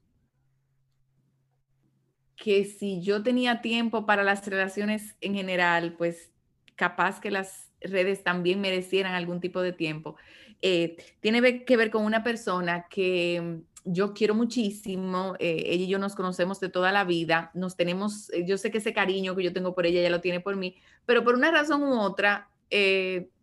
que 2.37 2.63
si 2.63 3.01
yo 3.01 3.21
tenía 3.21 3.61
tiempo 3.61 4.05
para 4.05 4.23
las 4.23 4.47
relaciones 4.47 5.17
en 5.19 5.33
general, 5.35 5.95
pues 5.97 6.31
capaz 6.77 7.19
que 7.19 7.31
las 7.31 7.69
redes 7.81 8.23
también 8.23 8.61
merecieran 8.61 9.13
algún 9.13 9.41
tipo 9.41 9.61
de 9.61 9.73
tiempo 9.73 10.15
eh, 10.61 10.97
tiene 11.19 11.65
que 11.65 11.77
ver 11.77 11.91
con 11.91 12.03
una 12.03 12.23
persona 12.23 12.87
que 12.89 13.61
yo 13.85 14.13
quiero 14.13 14.35
muchísimo, 14.35 15.35
eh, 15.39 15.63
ella 15.67 15.83
y 15.83 15.87
yo 15.87 15.99
nos 15.99 16.15
conocemos 16.15 16.59
de 16.59 16.69
toda 16.69 16.91
la 16.91 17.03
vida, 17.03 17.51
nos 17.53 17.77
tenemos, 17.77 18.29
eh, 18.33 18.43
yo 18.45 18.57
sé 18.57 18.71
que 18.71 18.79
ese 18.79 18.93
cariño 18.93 19.35
que 19.35 19.43
yo 19.43 19.53
tengo 19.53 19.73
por 19.73 19.85
ella, 19.85 19.99
ella 19.99 20.09
lo 20.09 20.21
tiene 20.21 20.39
por 20.39 20.55
mí, 20.55 20.75
pero 21.05 21.23
por 21.23 21.35
una 21.35 21.51
razón 21.51 21.83
u 21.83 21.99
otra, 21.99 22.49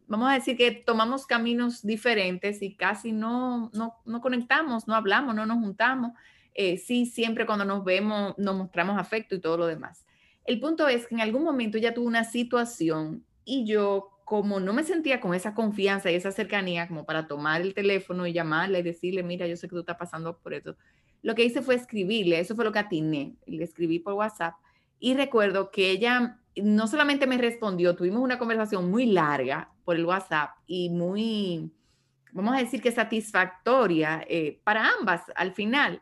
vamos 0.06 0.30
a 0.30 0.34
decir 0.34 0.56
que 0.56 0.70
tomamos 0.72 1.26
caminos 1.26 1.82
diferentes 1.82 2.60
y 2.60 2.74
casi 2.74 3.12
no, 3.12 3.70
no, 3.72 3.94
no 4.04 4.20
conectamos, 4.20 4.86
no 4.86 4.94
hablamos, 4.94 5.34
no 5.34 5.46
nos 5.46 5.58
juntamos. 5.58 6.12
sí, 6.54 7.06
siempre 7.06 7.46
cuando 7.46 7.64
nos 7.64 7.84
vemos 7.84 8.34
nos 8.36 8.54
mostramos 8.54 8.98
afecto 8.98 9.34
y 9.34 9.40
todo 9.40 9.56
lo 9.56 9.66
demás. 9.66 10.04
El 10.44 10.60
punto 10.60 10.88
es 10.88 11.06
que 11.06 11.14
en 11.14 11.22
algún 11.22 11.42
momento 11.42 11.78
ella 11.78 11.94
tuvo 11.94 12.06
una 12.06 12.24
situación 12.24 13.24
y 13.46 13.64
yo 13.64 14.13
como 14.24 14.58
no 14.58 14.72
me 14.72 14.84
sentía 14.84 15.20
con 15.20 15.34
esa 15.34 15.54
confianza 15.54 16.10
y 16.10 16.14
esa 16.14 16.32
cercanía 16.32 16.88
como 16.88 17.04
para 17.04 17.26
tomar 17.26 17.60
el 17.60 17.74
teléfono 17.74 18.26
y 18.26 18.32
llamarle 18.32 18.78
y 18.78 18.82
decirle, 18.82 19.22
mira, 19.22 19.46
yo 19.46 19.56
sé 19.56 19.68
que 19.68 19.74
tú 19.74 19.80
estás 19.80 19.96
pasando 19.96 20.38
por 20.38 20.54
eso, 20.54 20.76
lo 21.22 21.34
que 21.34 21.44
hice 21.44 21.62
fue 21.62 21.74
escribirle, 21.74 22.38
eso 22.38 22.54
fue 22.54 22.64
lo 22.64 22.72
que 22.72 22.78
atiné, 22.78 23.34
le 23.46 23.64
escribí 23.64 23.98
por 23.98 24.14
WhatsApp 24.14 24.54
y 24.98 25.14
recuerdo 25.14 25.70
que 25.70 25.90
ella 25.90 26.38
no 26.56 26.86
solamente 26.86 27.26
me 27.26 27.38
respondió, 27.38 27.96
tuvimos 27.96 28.22
una 28.22 28.38
conversación 28.38 28.90
muy 28.90 29.06
larga 29.06 29.70
por 29.84 29.96
el 29.96 30.06
WhatsApp 30.06 30.56
y 30.66 30.88
muy, 30.90 31.70
vamos 32.32 32.54
a 32.54 32.58
decir 32.58 32.80
que 32.80 32.92
satisfactoria 32.92 34.24
eh, 34.28 34.60
para 34.64 34.88
ambas 34.98 35.22
al 35.34 35.52
final. 35.52 36.00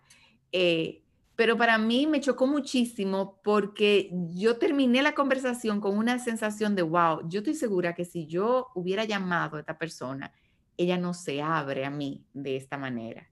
Eh, 0.53 1.02
pero 1.43 1.57
para 1.57 1.77
mí 1.77 2.07
me 2.07 2.21
chocó 2.21 2.47
muchísimo 2.47 3.41
porque 3.43 4.11
yo 4.31 4.59
terminé 4.59 5.03
la 5.03 5.13
conversación 5.13 5.81
con 5.81 5.99
una 5.99 6.21
sensación 6.21 6.77
de, 6.77 6.83
wow, 6.83 7.29
yo 7.29 7.41
estoy 7.41 7.57
segura 7.57 7.97
que 7.97 8.05
si 8.05 8.29
yo 8.29 8.69
hubiera 8.77 9.05
llamado 9.05 9.57
a 9.57 9.59
esta 9.59 9.77
persona, 9.77 10.33
ella 10.77 10.99
no 10.99 11.15
se 11.15 11.43
abre 11.43 11.85
a 11.85 11.91
mí 11.91 12.25
de 12.33 12.55
esta 12.55 12.79
manera. 12.79 13.29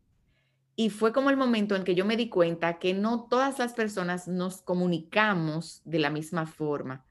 Y 0.75 0.91
fue 0.91 1.13
como 1.13 1.31
el 1.31 1.37
momento 1.37 1.77
en 1.77 1.85
que 1.85 1.95
yo 1.95 2.05
me 2.05 2.17
di 2.17 2.29
cuenta 2.29 2.81
que 2.81 2.95
no 2.95 3.29
todas 3.31 3.61
las 3.61 3.75
personas 3.75 4.27
nos 4.27 4.61
comunicamos 4.61 5.81
de 5.85 6.01
la 6.01 6.11
misma 6.11 6.47
forma. 6.47 7.05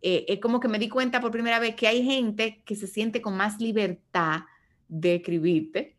Eh, 0.00 0.24
es 0.26 0.40
como 0.40 0.58
que 0.58 0.68
me 0.68 0.78
di 0.78 0.88
cuenta 0.88 1.20
por 1.20 1.32
primera 1.32 1.58
vez 1.58 1.74
que 1.74 1.86
hay 1.86 2.02
gente 2.02 2.62
que 2.64 2.76
se 2.76 2.86
siente 2.86 3.20
con 3.20 3.36
más 3.36 3.60
libertad 3.60 4.44
de 4.88 5.16
escribirte, 5.16 5.95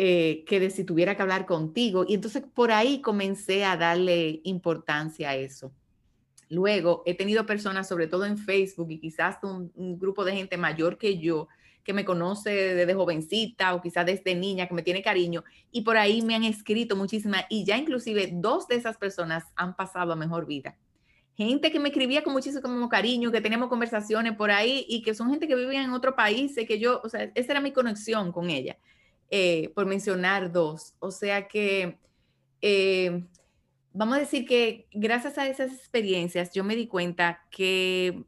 eh, 0.00 0.44
que 0.46 0.60
de 0.60 0.70
si 0.70 0.84
tuviera 0.84 1.16
que 1.16 1.22
hablar 1.22 1.44
contigo. 1.44 2.04
Y 2.06 2.14
entonces 2.14 2.44
por 2.54 2.70
ahí 2.70 3.00
comencé 3.00 3.64
a 3.64 3.76
darle 3.76 4.40
importancia 4.44 5.30
a 5.30 5.34
eso. 5.34 5.72
Luego 6.48 7.02
he 7.04 7.14
tenido 7.14 7.44
personas, 7.46 7.88
sobre 7.88 8.06
todo 8.06 8.24
en 8.24 8.38
Facebook 8.38 8.92
y 8.92 9.00
quizás 9.00 9.38
un, 9.42 9.98
grupo 9.98 10.24
de 10.24 10.34
gente 10.34 10.56
mayor 10.56 10.98
que 10.98 11.18
yo, 11.18 11.48
que 11.82 11.92
me 11.92 12.04
conoce 12.04 12.50
desde 12.50 12.94
jovencita 12.94 13.74
o 13.74 13.82
quizás 13.82 14.06
desde 14.06 14.36
niña, 14.36 14.68
que 14.68 14.74
me 14.74 14.84
tiene 14.84 15.02
cariño, 15.02 15.42
y 15.72 15.80
por 15.80 15.96
ahí 15.96 16.22
me 16.22 16.36
han 16.36 16.44
escrito 16.44 16.94
muchísimas, 16.94 17.46
y 17.50 17.64
ya 17.64 17.76
inclusive 17.76 18.30
dos 18.32 18.68
de 18.68 18.76
esas 18.76 18.98
personas 18.98 19.46
han 19.56 19.74
pasado 19.74 20.12
a 20.12 20.16
mejor 20.16 20.46
vida. 20.46 20.76
Gente 21.34 21.72
que 21.72 21.80
me 21.80 21.88
escribía 21.88 22.22
con 22.22 22.34
muchísimo 22.34 22.88
cariño, 22.88 23.32
que 23.32 23.40
teníamos 23.40 23.68
conversaciones 23.68 24.36
por 24.36 24.52
ahí 24.52 24.86
y 24.88 25.02
que 25.02 25.12
son 25.12 25.30
gente 25.30 25.48
que 25.48 25.56
vivía 25.56 25.82
en 25.82 25.90
otro 25.90 26.14
país, 26.14 26.54
que 26.54 26.78
yo, 26.78 27.00
o 27.02 27.08
sea, 27.08 27.32
esa 27.34 27.50
era 27.50 27.60
mi 27.60 27.72
conexión 27.72 28.30
con 28.30 28.48
ella, 28.48 28.78
eh, 29.30 29.70
por 29.74 29.86
mencionar 29.86 30.52
dos. 30.52 30.94
O 30.98 31.10
sea 31.10 31.48
que, 31.48 31.98
eh, 32.62 33.24
vamos 33.92 34.16
a 34.16 34.20
decir 34.20 34.46
que 34.46 34.86
gracias 34.92 35.38
a 35.38 35.46
esas 35.48 35.72
experiencias 35.72 36.52
yo 36.52 36.64
me 36.64 36.76
di 36.76 36.86
cuenta 36.86 37.42
que 37.50 38.24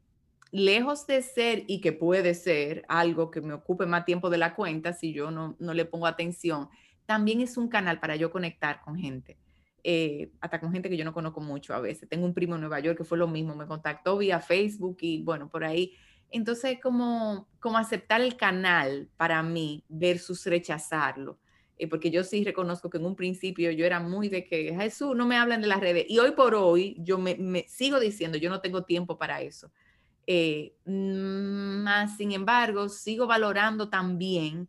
lejos 0.53 1.07
de 1.07 1.23
ser 1.23 1.65
y 1.69 1.81
que 1.81 1.93
puede 1.93 2.35
ser 2.35 2.85
algo 2.89 3.31
que 3.31 3.41
me 3.41 3.55
ocupe 3.55 3.87
más 3.87 4.05
tiempo 4.05 4.31
de 4.31 4.39
la 4.39 4.55
cuenta 4.55 4.93
si 4.93 5.13
yo 5.13 5.31
no, 5.31 5.57
le 5.59 5.85
pongo 5.85 6.07
atención, 6.07 6.69
también 7.07 7.41
es 7.41 7.57
un 7.57 7.69
canal 7.69 8.01
para 8.01 8.17
yo 8.17 8.31
conectar 8.31 8.81
con 8.81 8.97
gente. 8.97 9.39
Eh, 9.83 10.33
hasta 10.41 10.61
con 10.61 10.73
gente 10.73 10.91
que 10.91 10.97
yo 10.97 11.05
no 11.07 11.15
conozco 11.15 11.41
mucho 11.41 11.73
a 11.73 11.81
veces. 11.81 12.09
Tengo 12.09 12.27
un 12.27 12.35
primo 12.35 12.57
en 12.57 12.61
Nueva 12.61 12.81
York 12.81 12.99
que 12.99 13.05
fue 13.05 13.17
lo 13.17 13.29
mismo, 13.29 13.55
me 13.55 13.67
contactó 13.67 14.19
vía 14.19 14.41
Facebook 14.41 14.99
y 15.01 15.23
bueno, 15.23 15.49
por 15.49 15.65
ahí. 15.65 15.95
Entonces, 16.31 16.79
como, 16.83 17.49
como 17.59 17.79
aceptar 17.79 18.21
el 18.21 18.37
canal 18.37 19.09
para 19.17 19.43
mí 19.43 19.85
versus 19.89 20.45
rechazarlo. 20.47 21.39
Eh, 21.77 21.89
porque 21.89 22.11
yo 22.11 22.23
sí 22.25 22.45
reconozco 22.45 22.91
que 22.91 22.99
en 22.99 23.07
un 23.07 23.17
principio 23.17 23.71
yo 23.71 23.87
era 23.87 24.01
muy 24.01 24.29
de 24.29 24.45
que 24.45 24.75
Jesús, 24.75 25.17
no 25.17 25.27
me 25.27 25.37
hablan 25.37 25.63
de 25.63 25.67
las 25.67 25.81
redes. 25.81 26.05
Y 26.09 26.19
hoy 26.19 26.33
por 26.33 26.55
hoy 26.55 26.95
yo 26.99 27.17
me, 27.17 27.65
sigo 27.69 27.99
diciendo, 27.99 28.37
yo 28.37 28.51
no 28.51 28.61
tengo 28.61 28.85
tiempo 28.85 29.17
para 29.17 29.41
eso. 29.41 29.73
Eh, 30.27 30.75
mm, 30.85 31.83
más, 31.83 32.19
sin 32.19 32.33
embargo, 32.33 32.89
sigo 32.91 33.27
valorando 33.27 33.89
también 33.89 34.69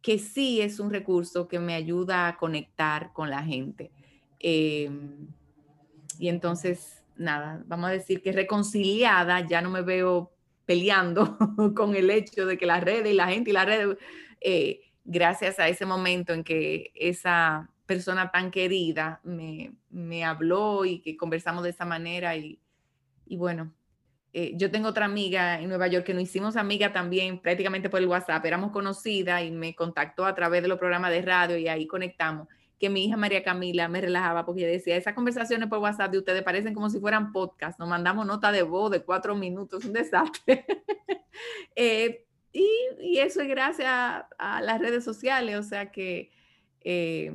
que 0.00 0.20
sí 0.20 0.60
es 0.60 0.78
un 0.78 0.92
recurso 0.92 1.48
que 1.48 1.58
me 1.58 1.74
ayuda 1.74 2.28
a 2.28 2.36
conectar 2.36 3.12
con 3.12 3.28
la 3.28 3.42
gente. 3.42 3.90
Em, 4.38 5.26
y 6.16 6.28
entonces, 6.28 7.02
nada, 7.16 7.64
vamos 7.66 7.88
a 7.88 7.92
decir 7.92 8.22
que 8.22 8.30
reconciliada, 8.30 9.40
ya 9.40 9.60
no 9.60 9.70
me 9.70 9.82
veo 9.82 10.30
peleando 10.66 11.38
con 11.74 11.94
el 11.96 12.10
hecho 12.10 12.44
de 12.44 12.58
que 12.58 12.66
las 12.66 12.84
redes 12.84 13.12
y 13.12 13.16
la 13.16 13.28
gente 13.28 13.50
y 13.50 13.52
las 13.54 13.66
redes, 13.66 13.96
eh, 14.40 14.80
gracias 15.04 15.58
a 15.58 15.68
ese 15.68 15.86
momento 15.86 16.34
en 16.34 16.44
que 16.44 16.92
esa 16.94 17.70
persona 17.86 18.30
tan 18.30 18.50
querida 18.50 19.20
me, 19.22 19.72
me 19.90 20.24
habló 20.24 20.84
y 20.84 20.98
que 20.98 21.16
conversamos 21.16 21.62
de 21.62 21.70
esa 21.70 21.84
manera 21.84 22.36
y, 22.36 22.58
y 23.24 23.36
bueno, 23.36 23.72
eh, 24.32 24.52
yo 24.56 24.70
tengo 24.70 24.88
otra 24.88 25.06
amiga 25.06 25.60
en 25.60 25.68
Nueva 25.68 25.86
York 25.86 26.04
que 26.04 26.12
nos 26.12 26.24
hicimos 26.24 26.56
amiga 26.56 26.92
también 26.92 27.38
prácticamente 27.38 27.88
por 27.88 28.00
el 28.00 28.06
WhatsApp, 28.06 28.44
éramos 28.44 28.70
conocidas 28.70 29.42
y 29.42 29.50
me 29.50 29.74
contactó 29.74 30.26
a 30.26 30.34
través 30.34 30.60
de 30.60 30.68
los 30.68 30.78
programas 30.78 31.10
de 31.12 31.22
radio 31.22 31.56
y 31.56 31.68
ahí 31.68 31.86
conectamos, 31.86 32.48
que 32.78 32.90
mi 32.90 33.04
hija 33.04 33.16
María 33.16 33.42
Camila 33.42 33.88
me 33.88 34.00
relajaba 34.00 34.44
porque 34.44 34.62
ella 34.62 34.72
decía, 34.72 34.96
esas 34.96 35.14
conversaciones 35.14 35.68
por 35.68 35.78
WhatsApp 35.78 36.12
de 36.12 36.18
ustedes 36.18 36.42
parecen 36.42 36.74
como 36.74 36.90
si 36.90 37.00
fueran 37.00 37.32
podcast, 37.32 37.78
nos 37.78 37.88
mandamos 37.88 38.26
nota 38.26 38.52
de 38.52 38.62
voz 38.62 38.90
de 38.90 39.02
cuatro 39.02 39.34
minutos, 39.34 39.84
un 39.84 39.92
desastre. 39.92 40.64
Eh, 41.78 42.24
y, 42.50 43.18
eso 43.18 43.42
es 43.42 43.48
gracias 43.48 43.86
a, 43.90 44.60
las 44.62 44.80
redes 44.80 45.04
sociales, 45.04 45.58
o 45.58 45.62
sea 45.62 45.92
que 45.92 46.30
eh, 46.80 47.30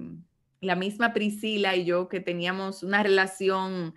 la 0.61 0.75
misma 0.75 1.13
Priscila 1.13 1.75
y 1.75 1.85
yo 1.85 2.07
que 2.07 2.19
teníamos 2.19 2.81
una 2.81 3.03
relación, 3.03 3.93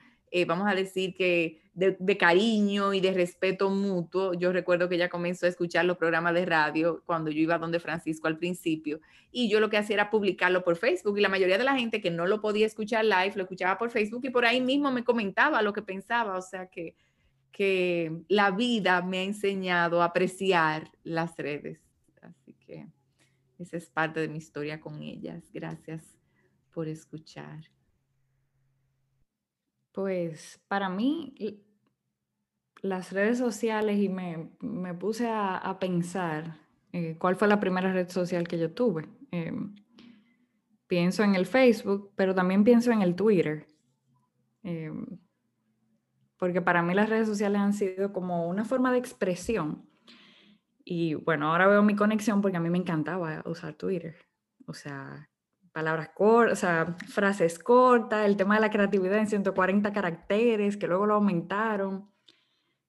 vamos 0.47 0.67
a 0.69 0.75
decir 0.75 1.15
que 1.15 1.61
de, 1.75 2.17
cariño 2.17 2.95
y 2.95 3.01
de 3.01 3.13
respeto 3.13 3.69
mutuo. 3.69 4.35
Yo 4.35 4.53
recuerdo 4.53 4.89
que 4.89 4.95
ella 4.95 5.09
comenzó 5.09 5.47
a 5.47 5.49
escuchar 5.49 5.85
los 5.85 5.97
programas 5.97 6.35
de 6.35 6.47
radio 6.47 7.03
cuando 7.05 7.31
yo 7.31 7.41
iba 7.41 7.59
donde 7.59 7.81
Francisco 7.81 8.29
al 8.29 8.39
principio 8.39 9.01
y 9.33 9.49
yo 9.49 9.61
lo 9.61 9.69
que 9.69 9.77
hacía 9.77 9.95
era 9.95 10.11
publicarlo 10.11 10.63
por 10.63 10.77
Facebook 10.77 11.19
y 11.19 11.21
la 11.21 11.29
mayoría 11.29 11.59
de 11.59 11.65
la 11.65 11.77
gente 11.77 12.01
que 12.01 12.11
no 12.11 12.27
lo 12.27 12.41
podía 12.41 12.67
escuchar 12.67 13.05
live 13.05 13.33
lo 13.35 13.43
escuchaba 13.43 13.77
por 13.77 13.91
Facebook 13.91 14.25
y 14.25 14.31
por 14.31 14.45
ahí 14.45 14.61
mismo 14.61 14.91
me 14.93 15.05
comentaba 15.05 15.63
lo 15.63 15.73
que 15.73 15.83
pensaba, 15.83 16.39
o 16.39 16.43
sea 16.43 16.69
que, 16.69 16.95
que 17.51 18.13
la 18.29 18.53
vida 18.53 19.03
me 19.03 19.19
ha 19.19 19.23
enseñado 19.25 20.01
a 20.01 20.07
apreciar 20.07 20.91
las 21.03 21.37
redes. 21.37 21.81
Así 22.23 22.55
que 22.55 22.87
esa 23.59 23.77
es 23.77 23.91
parte 23.91 24.21
de 24.21 24.29
mi 24.29 24.39
historia 24.39 24.81
con 24.81 25.03
ellas. 25.03 25.45
Gracias 25.53 26.17
por 26.73 26.89
escuchar. 26.89 27.74
Pues 29.95 30.61
para 30.67 30.89
mí 30.89 31.33
las 32.83 33.13
redes 33.13 33.39
sociales 33.39 33.97
y 34.01 34.09
me, 34.09 34.51
puse 34.95 35.29
a, 35.29 35.77
pensar 35.79 36.59
eh, 36.93 37.17
cuál 37.17 37.37
fue 37.37 37.47
la 37.47 37.61
primera 37.61 37.93
red 37.93 38.09
social 38.09 38.49
que 38.49 38.59
yo 38.59 38.73
tuve. 38.73 39.09
Em, 39.31 39.77
pienso 40.89 41.23
en 41.23 41.37
el 41.37 41.47
Facebook, 41.47 42.13
pero 42.17 42.35
también 42.35 42.65
pienso 42.65 42.91
en 42.91 43.03
el 43.03 43.15
Twitter. 43.15 43.69
Em, 44.65 45.07
porque 46.39 46.61
para 46.61 46.83
mí 46.83 46.93
las 46.93 47.09
redes 47.09 47.29
sociales 47.29 47.61
han 47.61 47.73
sido 47.73 48.13
como 48.13 48.49
una 48.49 48.65
forma 48.65 48.91
de 48.91 48.99
expresión. 48.99 49.89
Y 50.85 51.15
bueno, 51.15 51.53
ahora 51.53 51.69
veo 51.69 51.85
mi 51.85 51.95
conexión 51.95 52.43
porque 52.43 52.57
a 52.57 52.61
mí 52.61 52.69
me 52.69 52.79
encantaba 52.79 53.45
usar 53.47 53.75
Twitter. 53.75 54.17
O 54.67 54.75
sea, 54.75 55.31
palabras 55.75 56.11
cortas, 56.15 56.53
o 56.53 56.61
sea, 56.61 56.97
frases 57.09 57.59
cortas, 57.59 58.25
el 58.25 58.37
tema 58.37 58.55
de 58.55 58.61
la 58.61 58.71
creatividad 58.71 59.19
en 59.19 59.27
140 59.27 59.93
caracteres, 59.93 60.77
que 60.77 60.87
luego 60.87 61.05
lo 61.05 61.15
aumentaron. 61.15 62.09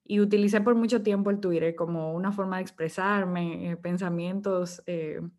Y 0.04 0.20
utilicé 0.20 0.62
por 0.62 0.76
mucho 0.76 1.02
tiempo 1.02 1.32
el 1.32 1.40
Twitter 1.40 1.74
como 1.74 2.14
una 2.14 2.32
forma 2.32 2.58
de 2.58 2.62
expresarme, 2.62 3.72
eh, 3.72 3.76
pensamientos, 3.76 4.84
eh, 4.86 5.18
vamos 5.20 5.34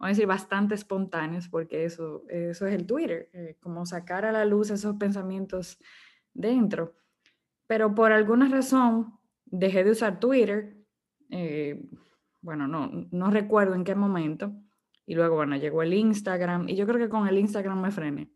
a 0.00 0.08
decir, 0.08 0.26
bastante 0.26 0.74
espontáneos, 0.74 1.46
porque 1.48 1.84
eso, 1.84 2.24
eso 2.30 2.66
es 2.66 2.74
el 2.74 2.86
Twitter, 2.86 3.28
eh, 3.34 3.58
como 3.60 3.84
sacar 3.84 4.24
a 4.24 4.32
la 4.32 4.46
luz 4.46 4.70
esos 4.70 4.96
pensamientos 4.96 5.78
dentro. 6.32 6.94
Pero 7.66 7.94
por 7.94 8.12
alguna 8.12 8.48
razón 8.48 9.18
dejé 9.44 9.84
de 9.84 9.90
usar 9.90 10.18
Twitter, 10.20 10.74
bueno, 12.40 12.66
no, 12.66 12.90
no 13.10 13.30
recuerdo 13.30 13.74
en 13.74 13.84
qué 13.84 13.94
momento, 13.94 14.54
y 15.08 15.14
luego, 15.14 15.36
bueno, 15.36 15.56
llegó 15.56 15.82
el 15.82 15.94
Instagram 15.94 16.68
y 16.68 16.76
yo 16.76 16.86
creo 16.86 16.98
que 16.98 17.08
con 17.08 17.26
el 17.26 17.38
Instagram 17.38 17.80
me 17.80 17.90
frené. 17.90 18.30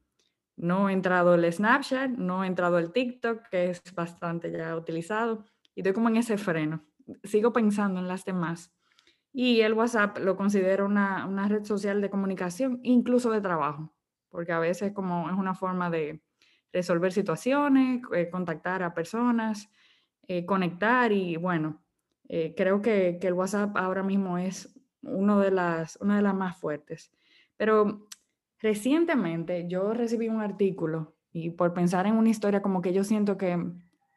No 0.57 0.89
he 0.89 0.95
entrado 0.95 1.35
el 1.35 1.53
Snapchat, 1.53 2.13
no 2.13 2.45
he 2.45 2.47
entrado 2.47 2.79
el 2.79 2.93
TikTok, 2.93 3.47
que 3.51 3.69
es 3.69 3.83
bastante 3.95 4.51
ya 4.51 4.75
utilizado, 4.75 5.45
y 5.75 5.81
estoy 5.81 5.93
como 5.93 6.09
en 6.09 6.17
ese 6.17 6.39
freno. 6.39 6.83
Sigo 7.25 7.53
pensando 7.53 8.01
en 8.01 8.09
las 8.09 8.25
demás. 8.25 8.73
Y 9.35 9.61
el 9.61 9.75
WhatsApp 9.75 10.17
lo 10.17 10.35
considero 10.35 10.87
una, 10.87 11.27
una 11.27 11.47
red 11.47 11.63
social 11.65 12.01
de 12.01 12.09
comunicación, 12.09 12.81
incluso 12.83 13.31
de 13.31 13.43
trabajo, 13.43 13.95
porque 14.31 14.53
a 14.53 14.59
veces 14.59 14.93
como 14.93 15.29
es 15.29 15.37
una 15.37 15.55
forma 15.55 15.91
de 15.91 16.23
resolver 16.73 17.13
situaciones, 17.13 18.01
eh, 18.15 18.31
contactar 18.31 18.83
a 18.83 18.95
personas, 18.95 19.69
eh, 20.27 20.47
conectar 20.47 21.13
y 21.13 21.37
bueno, 21.37 21.83
eh, 22.31 22.55
creo 22.57 22.81
que, 22.81 23.19
que, 23.21 23.27
el 23.27 23.35
WhatsApp 23.35 23.77
ahora 23.77 24.03
mismo 24.03 24.39
es 24.39 24.72
uno 25.03 25.41
de 25.41 25.51
las, 25.51 25.97
una 26.01 26.17
de 26.17 26.23
las 26.23 26.35
más 26.35 26.57
fuertes. 26.57 27.13
Pero 27.57 28.07
recientemente 28.61 29.67
yo 29.69 29.93
recibí 29.93 30.29
un 30.29 30.41
artículo 30.41 31.15
y 31.33 31.51
por 31.51 31.75
pensar 31.75 32.07
en 32.07 32.17
una 32.17 32.31
historia 32.31 32.63
como 32.63 32.83
que 32.83 32.93
yo 32.93 33.05
siento 33.05 33.37
que, 33.37 33.59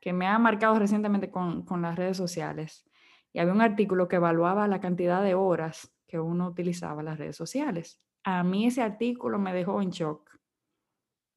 que 0.01 0.13
me 0.13 0.27
ha 0.27 0.37
marcado 0.37 0.77
recientemente 0.77 1.31
con, 1.31 1.63
con, 1.63 1.81
las 1.81 1.95
redes 1.95 2.17
sociales. 2.17 2.85
Y 3.33 3.39
había 3.39 3.53
un 3.53 3.61
artículo 3.61 4.07
que 4.07 4.17
evaluaba 4.17 4.67
la 4.67 4.79
cantidad 4.79 5.23
de 5.23 5.33
horas 5.33 5.93
que 6.07 6.19
uno 6.19 6.47
utilizaba 6.47 7.03
las 7.03 7.17
redes 7.17 7.35
sociales. 7.35 7.99
A 8.23 8.43
mí 8.43 8.65
ese 8.65 8.81
artículo 8.81 9.39
me 9.39 9.53
dejó 9.53 9.81
en 9.81 9.89
shock. 9.89 10.29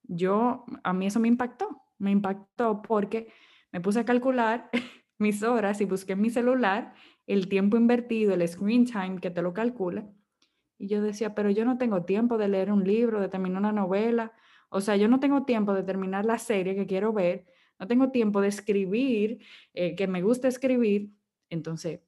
Yo, 0.03 0.65
a 0.83 0.93
mí 0.93 1.07
eso 1.07 1.21
me 1.21 1.29
impactó. 1.29 1.83
Me 1.99 2.11
impactó 2.11 2.83
porque 2.83 3.33
me 3.73 3.81
puse 3.81 4.01
a 4.01 4.05
calcular 4.05 4.71
mis 5.19 5.43
horas 5.43 5.81
y 5.81 5.85
busqué 5.85 6.17
mi 6.17 6.31
celular 6.31 6.95
el 7.29 7.49
tiempo 7.49 7.77
invertido, 7.77 8.33
el 8.33 8.49
screen 8.49 8.87
time 8.87 9.19
que 9.21 9.31
te 9.31 9.43
lo 9.43 9.53
calcula. 9.53 10.09
Y 10.79 10.89
yo 10.89 11.03
decía, 11.03 11.35
pero 11.35 11.51
yo 11.51 11.65
no 11.67 11.77
tengo 11.77 12.05
tiempo 12.05 12.39
de 12.39 12.49
leer 12.49 12.73
un 12.73 12.85
libro, 12.85 13.21
de 13.21 13.29
terminar 13.29 13.61
una 13.61 13.73
novela. 13.73 14.33
O 14.71 14.81
sea, 14.81 14.97
yo 14.97 15.09
no 15.09 15.21
tengo 15.21 15.45
tiempo 15.45 15.75
de 15.75 15.83
terminar 15.83 16.25
la 16.25 16.39
serie 16.39 16.75
que 16.75 16.87
quiero 16.87 17.13
ver. 17.13 17.45
No 17.79 17.87
tengo 17.87 18.11
tiempo 18.11 18.41
de 18.41 18.49
escribir, 18.49 19.45
eh, 19.75 19.95
que 19.95 20.07
me 20.07 20.23
gusta 20.23 20.49
escribir. 20.49 21.13
Entonces, 21.51 22.01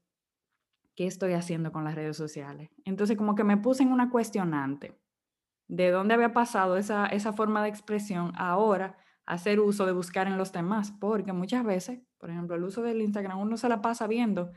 ¿qué 0.94 1.06
estoy 1.06 1.35
haciendo 1.35 1.70
con 1.70 1.85
las 1.85 1.94
redes 1.94 2.16
sociales? 2.16 2.70
Entonces, 2.87 3.18
como 3.18 3.35
que 3.35 3.44
me 3.44 3.59
puse 3.59 3.83
en 3.83 3.92
una 3.92 4.11
cuestionante 4.11 4.98
de 5.68 5.90
dónde 5.90 6.14
había 6.14 6.33
pasado 6.33 6.78
esa, 6.78 7.06
esa 7.06 7.35
forma 7.35 7.62
de 7.62 7.68
expresión 7.68 8.33
ahora 8.37 8.96
hacer 9.26 9.61
uso 9.61 9.85
de 9.85 9.92
buscar 9.92 10.26
en 10.26 10.38
los 10.38 10.50
demás, 10.50 10.92
porque 10.98 11.33
muchas 11.33 11.62
veces, 11.62 12.00
por 12.18 12.30
ejemplo, 12.30 12.56
el 12.56 12.64
uso 12.64 12.83
del 12.83 13.02
Instagram, 13.02 13.38
uno 13.38 13.59
se 13.59 13.68
la 13.68 13.83
pasa 13.83 14.06
viendo 14.06 14.50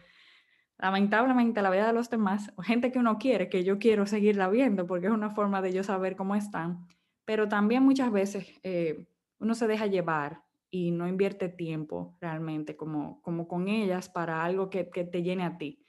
lamentablemente 0.77 1.61
la 1.61 1.69
vida 1.69 1.87
de 1.87 1.93
los 1.93 2.09
demás, 2.09 2.51
gente 2.61 2.91
que 2.91 2.99
uno 2.99 3.17
quiere, 3.17 3.49
que 3.49 3.63
yo 3.63 3.79
quiero 3.79 4.05
seguirla 4.05 4.49
viendo 4.49 4.85
porque 4.85 5.07
es 5.07 5.13
una 5.13 5.29
forma 5.29 5.61
de 5.61 5.71
yo 5.73 5.83
saber 5.83 6.15
cómo 6.15 6.35
están, 6.35 6.87
pero 7.25 7.47
también 7.47 7.83
muchas 7.83 8.11
veces 8.11 8.59
eh, 8.63 9.07
uno 9.39 9.55
se 9.55 9.67
deja 9.67 9.87
llevar 9.87 10.43
y 10.69 10.91
no 10.91 11.07
invierte 11.07 11.49
tiempo 11.49 12.17
realmente 12.19 12.75
como, 12.75 13.21
como 13.21 13.47
con 13.47 13.67
ellas 13.67 14.09
para 14.09 14.43
algo 14.43 14.69
que, 14.69 14.89
que 14.89 15.03
te 15.03 15.21
llene 15.21 15.43
a 15.43 15.57
ti. 15.57 15.85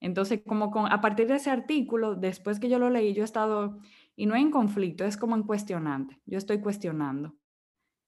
Entonces, 0.00 0.42
como 0.46 0.70
con, 0.70 0.90
a 0.90 1.00
partir 1.00 1.26
de 1.28 1.36
ese 1.36 1.50
artículo, 1.50 2.14
después 2.14 2.60
que 2.60 2.68
yo 2.68 2.78
lo 2.78 2.90
leí, 2.90 3.14
yo 3.14 3.22
he 3.22 3.24
estado, 3.24 3.78
y 4.16 4.26
no 4.26 4.36
en 4.36 4.50
conflicto, 4.50 5.04
es 5.04 5.16
como 5.16 5.34
en 5.34 5.44
cuestionante. 5.44 6.20
Yo 6.26 6.38
estoy 6.38 6.60
cuestionando 6.60 7.34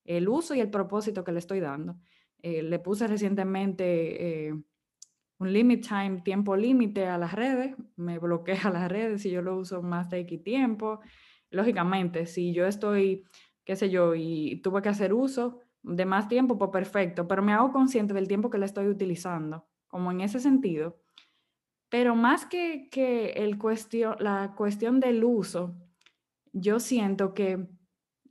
el 0.04 0.28
uso 0.28 0.54
y 0.54 0.60
el 0.60 0.70
propósito 0.70 1.24
que 1.24 1.32
le 1.32 1.38
estoy 1.38 1.60
dando. 1.60 1.96
Eh, 2.42 2.62
le 2.62 2.78
puse 2.78 3.06
recientemente 3.06 4.48
eh, 4.48 4.54
un 5.38 5.52
limit 5.52 5.86
time, 5.86 6.22
tiempo 6.22 6.56
límite 6.56 7.06
a 7.06 7.18
las 7.18 7.32
redes, 7.32 7.74
me 7.96 8.18
bloquea 8.18 8.70
las 8.72 8.90
redes 8.90 9.22
si 9.22 9.30
yo 9.30 9.42
lo 9.42 9.56
uso 9.56 9.82
más 9.82 10.08
de 10.10 10.20
X 10.20 10.42
tiempo. 10.42 11.00
Lógicamente, 11.50 12.26
si 12.26 12.52
yo 12.52 12.66
estoy, 12.66 13.24
qué 13.64 13.76
sé 13.76 13.90
yo, 13.90 14.14
y 14.14 14.60
tuve 14.62 14.82
que 14.82 14.88
hacer 14.88 15.12
uso 15.12 15.60
de 15.82 16.04
más 16.04 16.28
tiempo, 16.28 16.58
pues 16.58 16.70
perfecto, 16.70 17.28
pero 17.28 17.42
me 17.42 17.52
hago 17.52 17.70
consciente 17.70 18.12
del 18.12 18.26
tiempo 18.26 18.50
que 18.50 18.58
le 18.58 18.66
estoy 18.66 18.88
utilizando, 18.88 19.66
como 19.86 20.10
en 20.10 20.20
ese 20.20 20.40
sentido. 20.40 20.98
Pero 21.88 22.16
más 22.16 22.46
que, 22.46 22.88
que 22.90 23.30
el 23.30 23.58
cuestión, 23.58 24.16
la 24.18 24.54
cuestión 24.56 24.98
del 24.98 25.22
uso, 25.22 25.76
yo 26.52 26.80
siento 26.80 27.34
que 27.34 27.68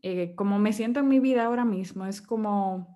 eh, 0.07 0.35
como 0.35 0.59
me 0.59 0.71
siento 0.71 0.99
en 0.99 1.07
mi 1.07 1.19
vida 1.19 1.45
ahora 1.45 1.65
mismo, 1.65 2.05
es 2.05 2.21
como 2.21 2.94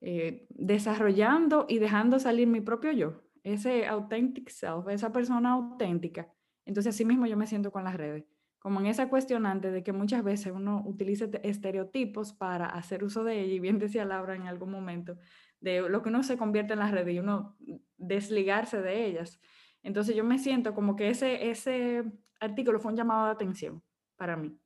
eh, 0.00 0.46
desarrollando 0.50 1.66
y 1.68 1.78
dejando 1.78 2.18
salir 2.18 2.46
mi 2.46 2.60
propio 2.60 2.92
yo, 2.92 3.22
ese 3.42 3.86
authentic 3.86 4.48
self, 4.48 4.88
esa 4.88 5.12
persona 5.12 5.52
auténtica. 5.52 6.32
Entonces, 6.64 6.94
así 6.94 7.04
mismo 7.04 7.26
yo 7.26 7.36
me 7.36 7.46
siento 7.46 7.72
con 7.72 7.84
las 7.84 7.96
redes, 7.96 8.24
como 8.58 8.80
en 8.80 8.86
esa 8.86 9.08
cuestionante 9.08 9.70
de 9.70 9.82
que 9.82 9.92
muchas 9.92 10.22
veces 10.22 10.52
uno 10.54 10.82
utiliza 10.86 11.26
estereotipos 11.42 12.32
para 12.32 12.66
hacer 12.66 13.02
uso 13.02 13.24
de 13.24 13.40
ella, 13.40 13.54
y 13.54 13.58
bien 13.58 13.78
decía 13.78 14.04
Laura 14.04 14.36
en 14.36 14.46
algún 14.46 14.70
momento, 14.70 15.16
de 15.60 15.88
lo 15.88 16.02
que 16.02 16.10
uno 16.10 16.22
se 16.22 16.36
convierte 16.36 16.74
en 16.74 16.78
las 16.78 16.92
redes 16.92 17.14
y 17.14 17.18
uno 17.18 17.56
desligarse 17.96 18.80
de 18.80 19.06
ellas. 19.06 19.40
Entonces 19.82 20.14
yo 20.14 20.24
me 20.24 20.38
siento 20.38 20.74
como 20.74 20.94
que 20.94 21.08
ese, 21.08 21.50
ese 21.50 22.04
artículo 22.40 22.78
fue 22.78 22.92
un 22.92 22.96
llamado 22.96 23.26
de 23.26 23.32
atención 23.32 23.82
para 24.16 24.36
mí 24.36 24.56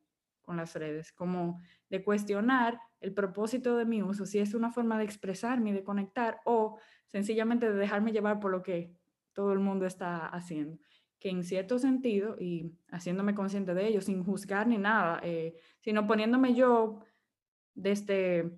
con 0.43 0.57
las 0.57 0.75
redes, 0.75 1.13
como 1.13 1.61
de 1.89 2.03
cuestionar 2.03 2.79
el 3.03 3.13
propósito 3.13 3.77
de 3.77 3.85
mi 3.85 4.03
uso, 4.03 4.27
si 4.27 4.39
es 4.39 4.55
una 4.55 4.71
forma 4.71 4.99
de 4.99 5.05
expresarme 5.05 5.73
de 5.73 5.85
conectar 5.85 6.41
o 6.45 6.79
sencillamente 7.07 7.71
de 7.71 7.77
dejarme 7.77 8.13
llevar 8.13 8.41
por 8.41 8.51
lo 8.51 8.63
que 8.63 8.95
todo 9.33 9.53
el 9.53 9.59
mundo 9.59 9.87
está 9.87 10.27
haciendo. 10.27 10.79
Que 11.19 11.31
en 11.31 11.45
cierto 11.45 11.79
sentido, 11.79 12.37
y 12.39 12.73
haciéndome 12.91 13.35
consciente 13.35 13.75
de 13.75 13.87
ello, 13.87 14.01
sin 14.01 14.25
juzgar 14.25 14.67
ni 14.67 14.79
nada, 14.79 15.21
eh, 15.23 15.55
sino 15.81 16.07
poniéndome 16.07 16.55
yo 16.55 17.01
desde 17.75 18.51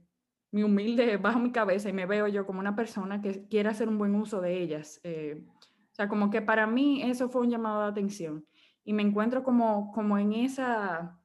mi 0.51 0.63
humilde, 0.63 1.17
bajo 1.19 1.39
mi 1.39 1.53
cabeza 1.53 1.89
y 1.89 1.93
me 1.93 2.07
veo 2.07 2.29
yo 2.29 2.47
como 2.47 2.61
una 2.61 2.77
persona 2.77 3.21
que 3.21 3.47
quiere 3.49 3.69
hacer 3.69 3.89
un 3.89 3.99
buen 3.99 4.15
uso 4.15 4.41
de 4.41 4.63
ellas. 4.63 5.01
Eh, 5.03 5.45
o 5.93 5.95
sea, 5.95 6.09
como 6.09 6.31
que 6.31 6.43
para 6.43 6.67
mí 6.67 7.03
eso 7.03 7.29
fue 7.29 7.43
un 7.43 7.51
llamado 7.51 7.83
de 7.83 7.89
atención 7.89 8.47
y 8.85 8.93
me 8.93 9.03
encuentro 9.03 9.43
como, 9.43 9.93
como 9.93 10.19
en 10.19 10.33
esa 10.33 11.19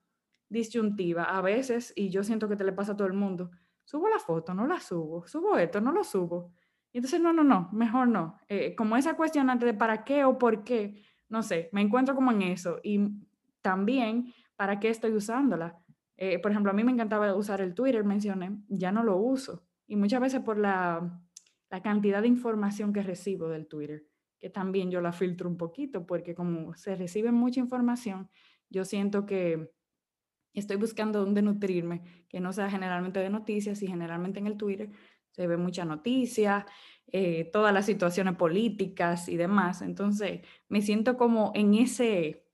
disyuntiva 0.49 1.23
a 1.23 1.41
veces, 1.41 1.93
y 1.95 2.09
yo 2.09 2.23
siento 2.23 2.49
que 2.49 2.55
te 2.55 2.63
le 2.63 2.73
pasa 2.73 2.93
a 2.93 2.97
todo 2.97 3.07
el 3.07 3.13
mundo, 3.13 3.51
subo 3.83 4.07
la 4.09 4.19
foto, 4.19 4.53
no 4.53 4.67
la 4.67 4.79
subo, 4.79 5.25
subo 5.27 5.57
esto, 5.57 5.79
no 5.81 5.91
lo 5.91 6.03
subo. 6.03 6.51
Y 6.91 6.97
entonces, 6.97 7.21
no, 7.21 7.33
no, 7.33 7.43
no, 7.43 7.69
mejor 7.71 8.07
no. 8.07 8.37
Eh, 8.47 8.75
como 8.75 8.97
esa 8.97 9.15
cuestionante 9.15 9.65
de 9.65 9.73
para 9.73 10.03
qué 10.03 10.25
o 10.25 10.37
por 10.37 10.63
qué, 10.63 11.03
no 11.29 11.43
sé, 11.43 11.69
me 11.71 11.81
encuentro 11.81 12.15
como 12.15 12.31
en 12.31 12.41
eso. 12.41 12.79
Y 12.83 12.99
también, 13.61 14.33
¿para 14.55 14.79
qué 14.79 14.89
estoy 14.89 15.13
usándola? 15.13 15.79
Eh, 16.17 16.39
por 16.39 16.51
ejemplo, 16.51 16.71
a 16.71 16.75
mí 16.75 16.83
me 16.83 16.91
encantaba 16.91 17.33
usar 17.35 17.61
el 17.61 17.73
Twitter, 17.73 18.03
mencioné, 18.03 18.57
ya 18.67 18.91
no 18.91 19.03
lo 19.03 19.17
uso. 19.17 19.63
Y 19.87 19.95
muchas 19.95 20.19
veces 20.19 20.41
por 20.41 20.57
la, 20.57 21.21
la 21.69 21.81
cantidad 21.81 22.21
de 22.21 22.27
información 22.27 22.91
que 22.91 23.03
recibo 23.03 23.49
del 23.49 23.67
Twitter, 23.67 24.05
que 24.39 24.49
también 24.49 24.91
yo 24.91 25.01
la 25.01 25.11
filtro 25.11 25.47
un 25.47 25.57
poquito, 25.57 26.05
porque 26.05 26.35
como 26.35 26.75
se 26.75 26.95
recibe 26.95 27.31
mucha 27.31 27.59
información, 27.59 28.29
yo 28.69 28.85
siento 28.85 29.25
que 29.25 29.71
estoy 30.53 30.77
buscando 30.77 31.19
dónde 31.19 31.41
nutrirme, 31.41 32.01
que 32.27 32.39
no 32.39 32.53
sea 32.53 32.69
generalmente 32.69 33.19
de 33.19 33.29
noticias 33.29 33.81
y 33.81 33.87
generalmente 33.87 34.39
en 34.39 34.47
el 34.47 34.57
Twitter 34.57 34.89
se 35.31 35.47
ve 35.47 35.57
mucha 35.57 35.85
noticia, 35.85 36.65
eh, 37.11 37.49
todas 37.51 37.73
las 37.73 37.85
situaciones 37.85 38.35
políticas 38.35 39.29
y 39.29 39.37
demás. 39.37 39.81
Entonces, 39.81 40.41
me 40.67 40.81
siento 40.81 41.17
como 41.17 41.51
en, 41.55 41.73
ese, 41.73 42.45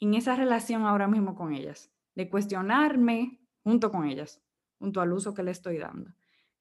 en 0.00 0.14
esa 0.14 0.36
relación 0.36 0.82
ahora 0.84 1.08
mismo 1.08 1.34
con 1.34 1.52
ellas, 1.52 1.92
de 2.14 2.28
cuestionarme 2.28 3.40
junto 3.62 3.90
con 3.90 4.06
ellas, 4.06 4.42
junto 4.78 5.00
al 5.00 5.12
uso 5.12 5.34
que 5.34 5.42
le 5.42 5.50
estoy 5.50 5.78
dando. 5.78 6.12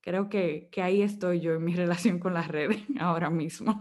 Creo 0.01 0.29
que, 0.29 0.69
que 0.71 0.81
ahí 0.81 1.01
estoy 1.01 1.39
yo 1.39 1.53
en 1.53 1.63
mi 1.63 1.75
relación 1.75 2.19
con 2.19 2.33
las 2.33 2.47
redes 2.47 2.83
ahora 2.99 3.29
mismo. 3.29 3.79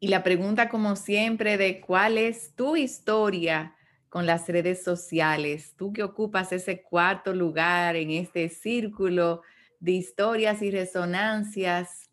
Y 0.00 0.08
la 0.08 0.22
pregunta, 0.22 0.68
como 0.68 0.94
siempre, 0.94 1.58
de 1.58 1.80
cuál 1.80 2.18
es 2.18 2.54
tu 2.54 2.76
historia 2.76 3.74
con 4.08 4.26
las 4.26 4.48
redes 4.48 4.82
sociales. 4.82 5.74
Tú 5.76 5.92
que 5.92 6.02
ocupas 6.02 6.52
ese 6.52 6.82
cuarto 6.82 7.34
lugar 7.34 7.96
en 7.96 8.10
este 8.10 8.48
círculo 8.48 9.42
de 9.80 9.92
historias 9.92 10.62
y 10.62 10.70
resonancias, 10.70 12.10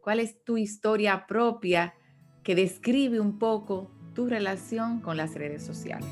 ¿cuál 0.00 0.20
es 0.20 0.42
tu 0.44 0.56
historia 0.56 1.26
propia 1.26 1.94
que 2.42 2.54
describe 2.54 3.20
un 3.20 3.38
poco 3.38 3.90
tu 4.14 4.26
relación 4.28 5.00
con 5.00 5.16
las 5.16 5.34
redes 5.34 5.64
sociales? 5.64 6.08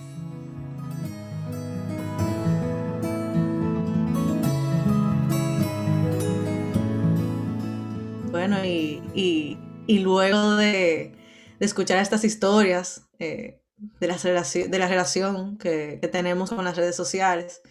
Bueno, 8.30 8.64
y, 8.64 9.58
luego 9.88 10.56
de, 10.56 11.12
escuchar 11.58 11.98
estas 11.98 12.24
historias, 12.24 13.08
eh, 13.18 13.59
de 14.00 14.06
la, 14.08 14.16
relación, 14.16 14.70
de 14.70 14.78
la 14.78 14.88
relación 14.88 15.58
que, 15.58 15.98
tenemos 16.12 16.50
con 16.50 16.64
las 16.64 16.76
redes 16.76 16.96
sociales, 16.96 17.62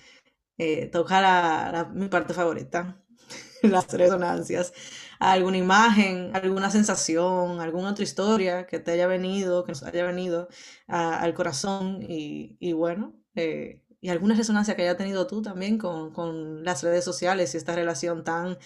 eh, 0.58 0.88
toca 0.88 1.89
mi 1.93 2.08
parte 2.08 2.34
favorita, 2.34 3.02
las 3.63 3.88
resonancias. 3.91 4.74
Alguna 5.19 5.58
imagen, 5.58 6.32
alguna 6.36 6.72
sensación, 6.72 7.60
alguna 7.60 7.91
otra 7.91 8.04
historia 8.04 8.65
que 8.67 8.80
te 8.80 8.91
haya 8.91 9.08
venido, 9.08 9.65
que 9.65 9.74
nos 9.74 9.84
haya 9.84 10.06
venido 10.06 10.48
al 10.88 11.34
corazón 11.34 12.00
y, 12.02 12.74
bueno, 12.74 13.13
eh, 13.36 13.84
y 14.02 14.10
alguna 14.10 14.36
resonancia 14.36 14.76
que 14.76 14.84
haya 14.84 14.98
tenido 14.98 15.28
tú 15.28 15.41
también 15.41 15.78
con, 15.78 16.63
las 16.63 16.84
redes 16.84 17.04
sociales 17.04 17.54
y 17.54 17.58
esta 17.58 17.76
relación 17.76 18.24
tan 18.24 18.58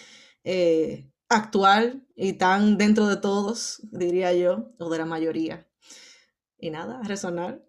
eh, 0.44 1.10
actual 1.30 2.06
y 2.16 2.34
tan 2.34 2.78
dentro 2.78 3.08
de 3.08 3.18
todos, 3.18 3.82
diría 3.92 4.34
yo, 4.34 4.72
o 4.80 4.90
de 4.90 4.98
la 5.00 5.06
mayoría 5.06 5.68
y 6.64 6.70
nada, 6.70 7.02
resonar. 7.04 7.62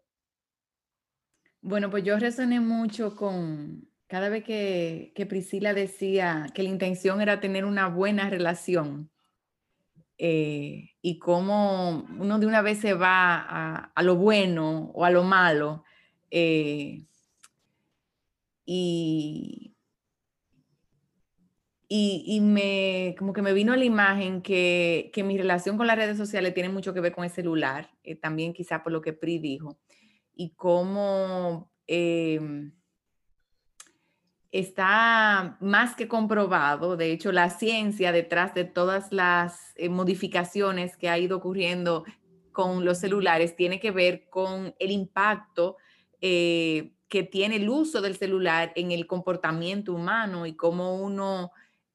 Bueno, 1.60 1.90
pues 1.90 2.04
yo 2.04 2.16
resoné 2.16 2.60
mucho 2.60 3.16
con 3.16 3.88
cada 4.06 4.28
vez 4.28 4.44
que, 4.44 5.12
que 5.16 5.26
Priscila 5.26 5.74
decía 5.74 6.46
que 6.54 6.62
la 6.62 6.68
intención 6.68 7.20
era 7.20 7.40
tener 7.40 7.64
una 7.64 7.88
buena 7.88 8.30
relación 8.30 9.10
eh, 10.16 10.90
y 11.02 11.18
cómo 11.18 12.06
uno 12.20 12.38
de 12.38 12.46
una 12.46 12.62
vez 12.62 12.78
se 12.78 12.94
va 12.94 13.90
a, 13.92 14.02
lo 14.04 14.14
bueno 14.14 14.92
o 14.94 15.04
a 15.04 15.10
lo 15.10 15.24
malo. 15.24 15.82
Eh, 16.30 17.04
y, 18.64 19.73
y, 21.88 22.40
me, 22.40 23.14
como 23.18 23.32
que 23.32 23.42
me 23.42 23.52
vino 23.52 23.76
la 23.76 23.84
imagen 23.84 24.42
que, 24.42 25.10
que, 25.12 25.22
mi 25.22 25.36
relación 25.36 25.76
con 25.76 25.86
las 25.86 25.96
redes 25.96 26.16
sociales 26.16 26.54
tiene 26.54 26.68
mucho 26.68 26.94
que 26.94 27.00
ver 27.00 27.12
con 27.12 27.24
el 27.24 27.30
celular, 27.30 27.90
eh, 28.02 28.16
también 28.16 28.52
quizá 28.52 28.82
por 28.82 28.92
lo 28.92 29.02
que 29.02 29.12
Pri 29.12 29.38
dijo, 29.38 29.78
y 30.34 30.54
cómo 30.54 31.70
em, 31.86 32.72
está 34.50 35.56
más 35.60 35.94
que 35.94 36.08
comprobado, 36.08 36.96
de 36.96 37.12
hecho 37.12 37.32
la 37.32 37.50
ciencia 37.50 38.12
detrás 38.12 38.54
de 38.54 38.64
todas 38.64 39.12
las 39.12 39.72
eh, 39.76 39.88
modificaciones 39.88 40.96
que 40.96 41.08
ha 41.08 41.18
ido 41.18 41.36
ocurriendo 41.36 42.04
con 42.52 42.84
los 42.84 42.98
celulares 42.98 43.56
tiene 43.56 43.80
que 43.80 43.90
ver 43.90 44.28
con 44.30 44.74
el 44.78 44.90
impacto 44.90 45.76
eh, 46.20 46.94
que 47.08 47.24
tiene 47.24 47.56
el 47.56 47.68
uso 47.68 48.00
del 48.00 48.16
celular 48.16 48.72
en 48.76 48.90
el 48.90 49.06
comportamiento 49.06 49.92
humano 49.92 50.46
y 50.46 50.56
cómo 50.56 50.96
uno 50.96 51.52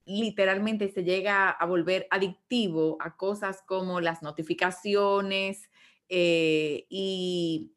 literalmente 0.10 0.92
se 0.92 1.04
llega 1.04 1.50
a 1.50 1.66
volver 1.66 2.08
adictivo 2.10 2.98
a 3.00 3.16
cosas 3.16 3.62
como 3.66 4.02
las 4.02 4.24
notificaciones 4.24 5.70
eh, 6.10 6.88
y, 6.90 7.72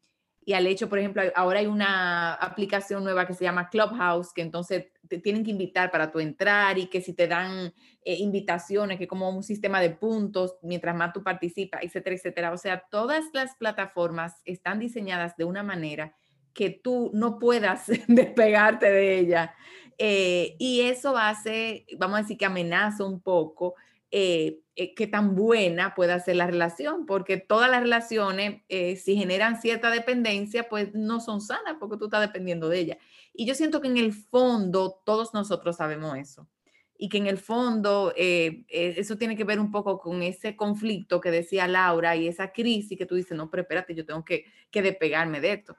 al 0.53 0.67
hecho, 0.67 0.89
por 0.89 0.99
ejemplo, 0.99 1.21
ahora 1.35 1.59
hay 1.59 1.67
una 1.67 2.33
aplicación 2.33 3.03
nueva 3.03 3.27
que 3.27 3.35
se 3.35 3.45
llama 3.45 3.69
Clubhouse, 3.69 4.33
que 4.33 4.41
entonces 4.41 4.87
te 5.07 5.19
tienen 5.19 5.43
que 5.43 5.51
invitar 5.51 5.91
para 5.91 6.11
tu 6.11 6.19
entrar 6.19 6.77
y 6.79 6.87
que 6.87 7.01
si 7.01 7.13
te 7.13 7.27
dan 7.27 7.73
eh, 8.03 8.15
invitaciones, 8.15 8.97
que 8.97 9.07
como 9.07 9.29
un 9.29 9.43
sistema 9.43 9.79
de 9.79 9.91
puntos, 9.91 10.57
mientras 10.63 10.95
más 10.95 11.13
tú 11.13 11.23
participas, 11.23 11.83
etcétera, 11.83 12.15
etcétera. 12.15 12.51
O 12.51 12.57
sea, 12.57 12.83
todas 12.89 13.25
las 13.33 13.55
plataformas 13.55 14.41
están 14.43 14.79
diseñadas 14.79 15.37
de 15.37 15.45
una 15.45 15.63
manera 15.63 16.15
que 16.53 16.69
tú 16.69 17.11
no 17.13 17.39
puedas 17.39 17.87
despegarte 18.07 18.91
de 18.91 19.19
ella. 19.19 19.55
Eh, 19.97 20.55
y 20.59 20.81
eso 20.81 21.17
hace, 21.17 21.85
vamos 21.97 22.17
a 22.17 22.21
decir 22.21 22.37
que 22.37 22.45
amenaza 22.45 23.03
un 23.03 23.21
poco 23.21 23.75
eh, 24.11 24.59
eh, 24.75 24.93
qué 24.95 25.07
tan 25.07 25.35
buena 25.35 25.95
puede 25.95 26.19
ser 26.19 26.35
la 26.35 26.47
relación, 26.47 27.05
porque 27.05 27.37
todas 27.37 27.69
las 27.69 27.81
relaciones, 27.81 28.61
si 28.69 29.15
generan 29.15 29.61
cierta 29.61 29.89
dependencia, 29.91 30.69
pues 30.69 30.93
no 30.93 31.19
son 31.19 31.41
sanas 31.41 31.75
porque 31.79 31.97
tú 31.97 32.05
estás 32.05 32.21
dependiendo 32.21 32.69
de 32.69 32.79
ella. 32.79 32.97
Y 33.33 33.45
yo 33.45 33.55
siento 33.55 33.81
que 33.81 33.87
en 33.87 33.97
el 33.97 34.13
fondo 34.13 35.01
todos 35.05 35.33
nosotros 35.33 35.77
sabemos 35.77 36.17
eso 36.17 36.47
y 36.95 37.09
que 37.09 37.17
en 37.17 37.27
el 37.27 37.37
fondo 37.37 38.13
eso 38.15 39.17
tiene 39.17 39.35
que 39.35 39.43
ver 39.43 39.59
un 39.59 39.71
poco 39.71 39.99
con 39.99 40.21
ese 40.23 40.55
conflicto 40.55 41.19
que 41.19 41.31
decía 41.31 41.67
Laura 41.67 42.15
y 42.15 42.27
esa 42.27 42.51
crisis 42.51 42.97
que 42.97 43.05
tú 43.05 43.15
dices, 43.15 43.35
no, 43.35 43.49
pero 43.49 43.61
espérate, 43.61 43.95
yo 43.95 44.05
tengo 44.05 44.23
que, 44.23 44.45
que 44.71 44.81
despegarme 44.81 45.41
de 45.41 45.53
esto. 45.53 45.75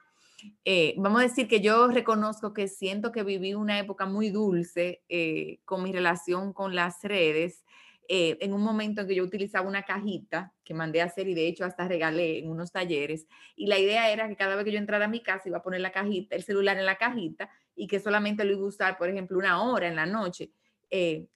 Eh, 0.65 0.95
vamos 0.97 1.21
a 1.21 1.25
decir 1.25 1.49
que 1.49 1.61
yo 1.61 1.89
reconozco 1.89 2.53
que 2.53 2.69
siento 2.69 3.13
que 3.13 3.23
viví 3.23 3.55
una 3.55 3.79
época 3.79 4.07
muy 4.07 4.31
dulce 4.31 5.03
eh, 5.09 5.61
con 5.65 5.83
mi 5.83 5.93
relación 5.93 6.53
con 6.53 6.75
las 6.75 7.03
redes. 7.03 7.65
Eh, 8.09 8.37
en 8.41 8.53
un 8.53 8.63
momento 8.63 9.01
en 9.01 9.09
que 9.09 9.15
yo 9.15 9.25
utilizaba 9.25 9.67
una 9.67 9.83
cajita 9.83 10.53
que 10.63 10.75
mandé 10.75 11.01
a 11.01 11.07
hacer 11.07 11.27
y 11.27 11.35
de 11.35 11.47
hecho 11.49 11.65
hasta 11.65 11.89
regalé 11.89 12.39
en 12.39 12.51
unos 12.51 12.73
talleres. 12.73 13.27
Y 13.57 13.67
la 13.67 13.79
idea 13.79 14.11
era 14.11 14.29
que 14.29 14.37
cada 14.37 14.57
vez 14.57 14.65
que 14.65 14.73
yo 14.73 14.79
entrara 14.79 15.07
a 15.07 15.09
mi 15.09 15.23
casa 15.23 15.49
iba 15.49 15.59
a 15.59 15.63
poner 15.63 15.81
la 15.81 15.93
cajita, 15.93 16.37
el 16.37 16.43
celular 16.43 16.77
en 16.77 16.87
la 16.87 16.97
cajita 16.97 17.51
y 17.75 17.87
que 17.87 18.01
solamente 18.01 18.45
lo 18.45 18.53
iba 18.53 18.63
a 18.63 18.69
usar, 18.69 18.99
por 18.99 19.09
ejemplo, 19.09 19.39
una 19.39 19.63
hora 19.63 19.89
en 19.89 19.97
la 19.97 20.07
noche. 20.07 20.51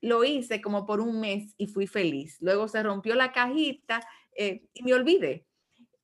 lo 0.03 0.25
hice 0.25 0.61
como 0.61 0.87
por 0.87 1.01
un 1.01 1.21
mes 1.21 1.55
y 1.57 1.66
fui 1.66 1.87
feliz. 1.87 2.37
Luego 2.40 2.68
se 2.68 2.83
rompió 2.83 3.14
la 3.14 3.33
cajita 3.33 4.01
y 4.37 4.83
me 4.83 4.94
olvidé. 4.94 5.47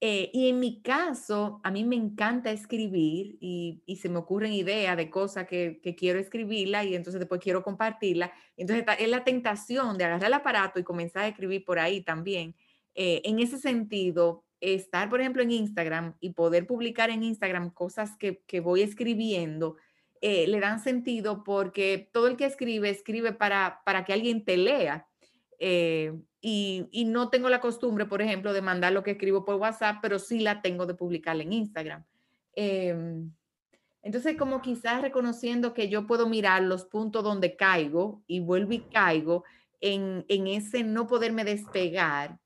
Eh, 0.00 0.30
y 0.33 0.48
en 0.48 0.61
mi 0.61 0.83
caso, 0.83 1.61
a 1.64 1.70
mí 1.70 1.85
me 1.85 1.96
encanta 1.96 2.50
escribir 2.50 3.38
y, 3.40 3.83
se 4.00 4.09
me 4.09 4.18
ocurren 4.18 4.52
ideas 4.52 4.96
de 4.96 5.09
cosas 5.09 5.46
que, 5.46 5.80
quiero 5.96 6.18
escribirla 6.18 6.85
y 6.85 6.94
entonces 6.94 7.20
después 7.20 7.40
quiero 7.40 7.62
compartirla. 7.62 8.33
Entonces 8.57 8.85
es 8.98 9.09
la 9.09 9.24
tentación 9.24 9.96
de 9.96 10.04
agarrar 10.04 10.26
el 10.26 10.35
aparato 10.35 10.78
y 10.78 10.85
comenzar 10.85 11.24
a 11.24 11.28
escribir 11.28 11.64
por 11.64 11.78
ahí 11.78 12.02
también. 12.02 12.54
Eh, 12.94 13.22
en 13.24 13.38
ese 13.38 13.59
sentido, 13.59 14.44
estar, 14.61 15.09
por 15.09 15.20
ejemplo, 15.20 15.42
en 15.42 15.52
Instagram 15.52 16.16
y 16.20 16.30
poder 16.35 16.66
publicar 16.66 17.11
en 17.11 17.22
Instagram 17.22 17.70
cosas 17.70 18.16
que, 18.18 18.61
voy 18.61 18.83
escribiendo, 18.83 19.76
eh, 20.20 20.46
le 20.48 20.61
dan 20.61 20.80
sentido 20.80 21.44
porque 21.44 22.11
todo 22.12 22.26
el 22.28 22.37
que 22.37 22.46
escribe, 22.46 22.90
escribe 22.90 23.33
para, 23.33 23.80
para 23.87 24.04
que 24.04 24.12
alguien 24.12 24.44
te 24.44 24.57
lea. 24.57 25.09
Y, 26.46 27.07
no 27.07 27.30
tengo 27.30 27.48
la 27.48 27.62
costumbre, 27.62 28.04
por 28.04 28.20
ejemplo, 28.20 28.52
de 28.52 28.61
mandar 28.61 28.92
lo 28.92 29.02
que 29.02 29.12
escribo 29.12 29.46
por 29.46 29.54
WhatsApp, 29.54 30.00
pero 30.02 30.18
sí 30.18 30.40
la 30.40 30.61
tengo 30.61 30.85
de 30.85 30.92
publicar 30.92 31.40
en 31.40 31.54
Instagram. 31.54 32.04
Em, 32.54 33.33
entonces, 34.02 34.37
como 34.37 34.61
quizás 34.61 35.00
reconociendo 35.00 35.72
que 35.72 35.88
yo 35.88 36.07
puedo 36.07 36.28
mirar 36.28 36.62
los 36.62 36.85
puntos 36.85 37.24
donde 37.24 37.57
caigo 37.57 38.22
y 38.26 38.40
vuelvo 38.40 38.74
y 38.74 38.80
caigo 38.80 39.44
en, 39.80 40.26
ese 40.28 40.85
no 40.85 41.07
poderme 41.07 41.44
despegar, 41.44 42.38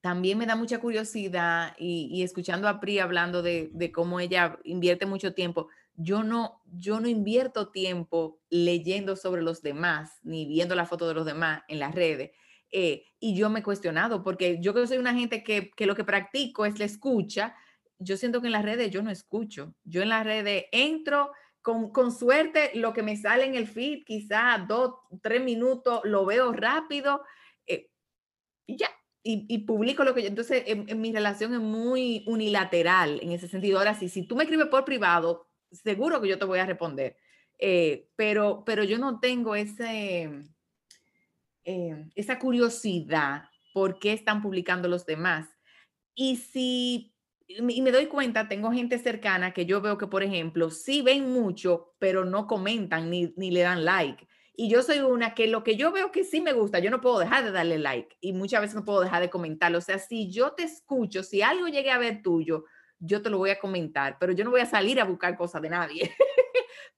también 0.00 0.36
me 0.36 0.46
da 0.46 0.56
mucha 0.56 0.80
curiosidad 0.80 1.76
y, 1.78 2.24
escuchando 2.24 2.66
a 2.66 2.80
Pri 2.80 2.98
hablando 2.98 3.40
de, 3.40 3.70
de, 3.72 3.92
cómo 3.92 4.18
ella 4.18 4.58
invierte 4.64 5.06
mucho 5.06 5.32
tiempo, 5.32 5.68
yo 5.94 6.24
no, 6.24 6.60
yo 6.64 6.98
no 6.98 7.06
invierto 7.06 7.68
tiempo 7.68 8.40
leyendo 8.50 9.14
sobre 9.14 9.42
los 9.42 9.62
demás 9.62 10.18
ni 10.24 10.44
viendo 10.46 10.74
la 10.74 10.86
foto 10.86 11.06
de 11.06 11.14
los 11.14 11.24
demás 11.24 11.62
en 11.68 11.78
las 11.78 11.94
redes. 11.94 12.32
Eh, 12.72 13.04
y 13.18 13.34
yo 13.34 13.50
me 13.50 13.60
he 13.60 13.62
cuestionado, 13.62 14.22
porque 14.22 14.58
yo 14.60 14.72
que 14.72 14.86
soy 14.86 14.98
una 14.98 15.14
gente 15.14 15.42
que, 15.42 15.70
que, 15.76 15.86
lo 15.86 15.96
que 15.96 16.04
practico 16.04 16.64
es 16.64 16.78
la 16.78 16.84
escucha, 16.84 17.54
yo 17.98 18.16
siento 18.16 18.40
que 18.40 18.46
en 18.46 18.52
las 18.52 18.64
redes 18.64 18.90
yo 18.90 19.02
no 19.02 19.10
escucho. 19.10 19.74
Yo 19.84 20.02
en 20.02 20.08
las 20.08 20.24
redes 20.24 20.66
entro, 20.72 21.32
con, 21.62 21.92
con 21.92 22.12
suerte, 22.12 22.70
lo 22.74 22.92
que 22.92 23.02
me 23.02 23.16
sale 23.16 23.44
en 23.44 23.54
el 23.54 23.66
feed, 23.66 24.04
quizás 24.04 24.66
dos, 24.66 24.94
tres 25.22 25.42
minutos, 25.42 26.00
lo 26.04 26.24
veo 26.24 26.52
rápido 26.52 27.22
eh, 27.66 27.90
y 28.66 28.76
ya. 28.76 28.88
Y, 29.22 29.44
y, 29.54 29.58
publico 29.66 30.02
lo 30.02 30.14
que 30.14 30.22
yo. 30.22 30.28
Entonces, 30.28 30.62
en, 30.66 30.98
mi 30.98 31.12
relación 31.12 31.52
es 31.52 31.60
muy 31.60 32.24
unilateral 32.26 33.20
en 33.22 33.32
ese 33.32 33.48
sentido. 33.48 33.76
Ahora 33.76 33.94
sí, 33.94 34.08
si 34.08 34.26
tú 34.26 34.34
me 34.34 34.44
escribes 34.44 34.68
por 34.68 34.86
privado, 34.86 35.46
seguro 35.70 36.22
que 36.22 36.28
yo 36.28 36.38
te 36.38 36.46
voy 36.46 36.58
a 36.58 36.64
responder. 36.64 37.16
Eh, 37.58 38.08
pero, 38.16 38.64
pero 38.64 38.82
yo 38.82 38.96
no 38.96 39.20
tengo 39.20 39.54
ese 39.54 40.30
eh, 41.70 42.10
esa 42.16 42.38
curiosidad 42.38 43.44
por 43.72 43.98
qué 43.98 44.12
están 44.12 44.42
publicando 44.42 44.88
los 44.88 45.06
demás. 45.06 45.48
Y 46.14 46.36
si 46.36 47.14
y 47.46 47.82
me 47.82 47.90
doy 47.90 48.06
cuenta, 48.06 48.48
tengo 48.48 48.72
gente 48.72 48.98
cercana 48.98 49.52
que 49.52 49.66
yo 49.66 49.80
veo 49.80 49.98
que, 49.98 50.06
por 50.06 50.22
ejemplo, 50.22 50.70
sí 50.70 51.02
ven 51.02 51.32
mucho, 51.32 51.94
pero 51.98 52.24
no 52.24 52.46
comentan 52.46 53.10
ni, 53.10 53.32
ni 53.36 53.50
le 53.50 53.62
dan 53.62 53.84
like. 53.84 54.28
Y 54.54 54.68
yo 54.68 54.82
soy 54.82 54.98
una 54.98 55.34
que 55.34 55.46
lo 55.46 55.64
que 55.64 55.76
yo 55.76 55.90
veo 55.90 56.12
que 56.12 56.24
sí 56.24 56.40
me 56.40 56.52
gusta, 56.52 56.80
yo 56.80 56.90
no 56.90 57.00
puedo 57.00 57.18
dejar 57.18 57.44
de 57.44 57.52
darle 57.52 57.78
like 57.78 58.16
y 58.20 58.32
muchas 58.32 58.60
veces 58.60 58.76
no 58.76 58.84
puedo 58.84 59.00
dejar 59.00 59.22
de 59.22 59.30
comentarlo. 59.30 59.78
O 59.78 59.80
sea, 59.80 59.98
si 59.98 60.30
yo 60.30 60.52
te 60.52 60.64
escucho, 60.64 61.22
si 61.22 61.42
algo 61.42 61.66
llegue 61.66 61.90
a 61.90 61.98
ver 61.98 62.22
tuyo, 62.22 62.64
yo 62.98 63.22
te 63.22 63.30
lo 63.30 63.38
voy 63.38 63.50
a 63.50 63.58
comentar, 63.58 64.16
pero 64.20 64.32
yo 64.32 64.44
no 64.44 64.50
voy 64.50 64.60
a 64.60 64.66
salir 64.66 65.00
a 65.00 65.04
buscar 65.04 65.36
cosas 65.36 65.62
de 65.62 65.70
nadie. 65.70 66.10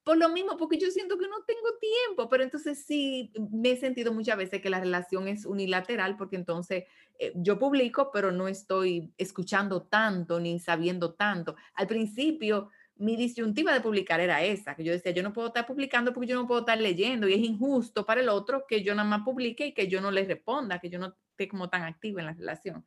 por 0.03 0.17
lo 0.17 0.29
mismo, 0.29 0.57
porque 0.57 0.77
yo 0.77 0.91
siento 0.91 1.17
que 1.17 1.27
no 1.27 1.43
tengo 1.45 1.77
tiempo, 1.79 2.29
pero 2.29 2.43
entonces 2.43 2.85
sí 2.85 3.31
me 3.51 3.71
he 3.71 3.77
sentido 3.77 4.13
muchas 4.13 4.37
veces 4.37 4.61
que 4.61 4.69
la 4.69 4.79
relación 4.79 5.27
es 5.27 5.45
unilateral, 5.45 6.17
porque 6.17 6.35
entonces 6.35 6.85
eh, 7.19 7.31
yo 7.35 7.57
publico, 7.59 8.11
pero 8.11 8.31
no 8.31 8.47
estoy 8.47 9.13
escuchando 9.17 9.83
tanto 9.83 10.39
ni 10.39 10.59
sabiendo 10.59 11.13
tanto. 11.13 11.55
Al 11.75 11.87
principio, 11.87 12.69
mi 12.95 13.15
disyuntiva 13.15 13.73
de 13.73 13.81
publicar 13.81 14.19
era 14.19 14.43
esa, 14.43 14.75
que 14.75 14.83
yo 14.83 14.91
decía, 14.91 15.11
yo 15.11 15.23
no 15.23 15.33
puedo 15.33 15.47
estar 15.47 15.65
publicando 15.65 16.13
porque 16.13 16.27
yo 16.27 16.35
no 16.35 16.47
puedo 16.47 16.61
estar 16.61 16.79
leyendo 16.79 17.27
y 17.27 17.33
es 17.33 17.39
injusto 17.39 18.05
para 18.05 18.21
el 18.21 18.29
otro 18.29 18.65
que 18.67 18.83
yo 18.83 18.93
nada 18.95 19.07
más 19.07 19.23
publique 19.23 19.67
y 19.67 19.73
que 19.73 19.87
yo 19.87 20.01
no 20.01 20.11
le 20.11 20.25
responda, 20.25 20.79
que 20.79 20.89
yo 20.89 20.99
no 20.99 21.15
esté 21.31 21.47
como 21.47 21.69
tan 21.69 21.83
activa 21.83 22.21
en 22.21 22.27
la 22.27 22.33
relación. 22.33 22.85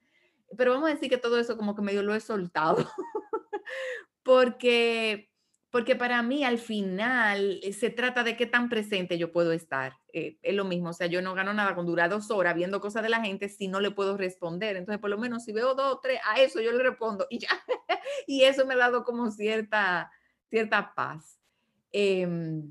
Pero 0.57 0.73
vamos 0.73 0.89
a 0.89 0.95
decir 0.95 1.11
que 1.11 1.19
todo 1.19 1.39
eso 1.39 1.57
como 1.57 1.75
que 1.75 1.83
medio 1.83 2.03
lo 2.03 2.15
he 2.15 2.21
soltado, 2.21 2.77
porque 4.23 5.31
porque 5.71 5.97
para 5.97 6.23
mí 6.23 6.45
al 6.45 6.59
final 6.59 7.61
eh, 7.63 7.73
se 7.73 7.91
trata 7.91 8.23
de 8.23 8.37
qué 8.37 8.47
tan 8.47 8.69
presente 8.69 9.19
yo 9.19 9.33
puedo 9.33 9.53
estar. 9.53 9.97
Eh, 10.13 10.39
es 10.43 10.55
lo 10.55 10.65
mismo, 10.65 10.91
o 10.91 10.93
sea, 10.93 11.07
yo 11.07 11.21
no 11.21 11.35
gano 11.35 11.53
nada 11.53 11.75
con 11.75 11.87
durar 11.87 12.09
dos 12.09 12.31
horas 12.31 12.55
viendo 12.55 12.81
cosas 12.81 13.03
de 13.03 13.09
la 13.09 13.21
gente 13.21 13.49
si 13.49 13.69
no 13.69 13.81
le 13.81 13.91
puedo 13.91 14.17
responder. 14.17 14.77
Entonces, 14.77 15.01
por 15.01 15.11
lo 15.11 15.19
menos 15.19 15.45
si 15.45 15.53
veo 15.53 15.75
dos 15.75 15.95
o 15.95 16.01
tres, 16.01 16.21
a 16.25 16.41
eso 16.41 16.61
yo 16.61 16.73
le 16.73 16.83
respondo 16.83 17.27
y 17.31 17.41
ya. 17.41 17.49
y 18.27 18.43
eso 18.43 18.67
me 18.67 18.75
ha 18.75 18.79
dado 18.79 19.05
como 19.05 19.31
cierta, 19.31 20.11
cierta 20.49 20.95
paz. 20.95 21.39
Em, 21.93 22.71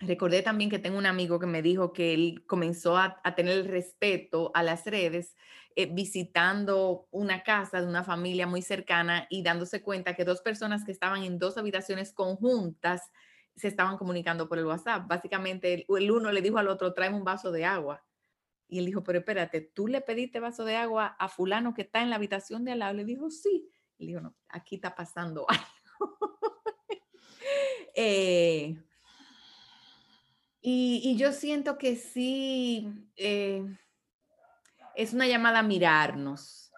recordé 0.00 0.42
también 0.42 0.70
que 0.70 0.78
tengo 0.78 0.98
un 0.98 1.06
amigo 1.06 1.38
que 1.38 1.46
me 1.46 1.62
dijo 1.62 1.92
que 1.92 2.14
él 2.14 2.44
comenzó 2.46 2.96
a, 2.96 3.20
tener 3.36 3.58
el 3.58 3.66
respeto 3.66 4.50
a 4.54 4.62
las 4.62 4.86
redes 4.86 5.36
eh, 5.76 5.86
visitando 5.86 7.06
una 7.10 7.42
casa 7.42 7.80
de 7.80 7.86
una 7.86 8.02
familia 8.02 8.46
muy 8.46 8.62
cercana 8.62 9.26
y 9.30 9.42
dándose 9.42 9.82
cuenta 9.82 10.14
que 10.14 10.24
dos 10.24 10.40
personas 10.40 10.84
que 10.84 10.92
estaban 10.92 11.22
en 11.22 11.38
dos 11.38 11.58
habitaciones 11.58 12.12
conjuntas 12.12 13.10
se 13.56 13.68
estaban 13.68 13.98
comunicando 13.98 14.48
por 14.48 14.58
el 14.58 14.66
WhatsApp. 14.66 15.06
Básicamente, 15.06 15.86
el, 15.88 16.10
uno 16.10 16.32
le 16.32 16.42
dijo 16.42 16.58
al 16.58 16.68
otro, 16.68 16.94
tráeme 16.94 17.16
un 17.16 17.24
vaso 17.24 17.52
de 17.52 17.66
agua. 17.66 18.04
Y 18.68 18.78
él 18.78 18.86
dijo, 18.86 19.02
pero 19.02 19.18
espérate, 19.18 19.60
¿tú 19.60 19.86
le 19.86 20.00
pediste 20.00 20.40
vaso 20.40 20.64
de 20.64 20.76
agua 20.76 21.16
a 21.18 21.28
fulano 21.28 21.74
que 21.74 21.82
está 21.82 22.02
en 22.02 22.10
la 22.10 22.16
habitación 22.16 22.64
de 22.64 22.72
al 22.72 22.78
lado? 22.78 22.94
Le 22.94 23.04
dijo, 23.04 23.30
sí. 23.30 23.68
Le 23.98 24.06
dijo, 24.06 24.20
no, 24.20 24.34
aquí 24.48 24.76
está 24.76 24.94
pasando 24.94 25.46
algo. 25.48 25.66
Eh, 27.96 28.76
y, 30.62 31.16
yo 31.16 31.32
siento 31.32 31.78
que 31.78 31.96
sí, 31.96 32.88
eh, 33.16 33.64
es 34.94 35.12
una 35.14 35.26
llamada 35.26 35.60
a 35.60 35.62
mirarnos. 35.62 36.70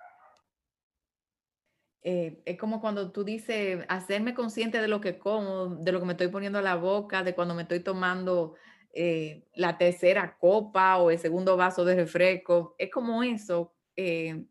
Eh, 2.04 2.42
es 2.44 2.58
como 2.58 2.80
cuando 2.80 3.12
tú 3.12 3.22
dices, 3.24 3.84
hacerme 3.88 4.34
consciente 4.34 4.80
de 4.80 4.88
lo 4.88 5.00
que 5.00 5.18
como, 5.18 5.76
de 5.76 5.92
lo 5.92 6.00
que 6.00 6.06
me 6.06 6.12
estoy 6.12 6.28
poniendo 6.28 6.58
a 6.58 6.62
la 6.62 6.76
boca, 6.76 7.22
de 7.22 7.34
cuando 7.34 7.54
me 7.54 7.62
estoy 7.62 7.80
tomando 7.80 8.54
eh, 8.92 9.44
la 9.54 9.78
tercera 9.78 10.36
copa 10.38 10.98
o 10.98 11.10
el 11.10 11.18
segundo 11.18 11.56
vaso 11.56 11.84
de 11.84 11.94
refresco. 11.94 12.74
Es 12.78 12.90
como 12.90 13.22
eso, 13.22 13.72
eh, 13.96 14.44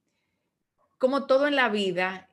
como 0.98 1.26
todo 1.26 1.48
en 1.48 1.56
la 1.56 1.70
vida 1.70 2.30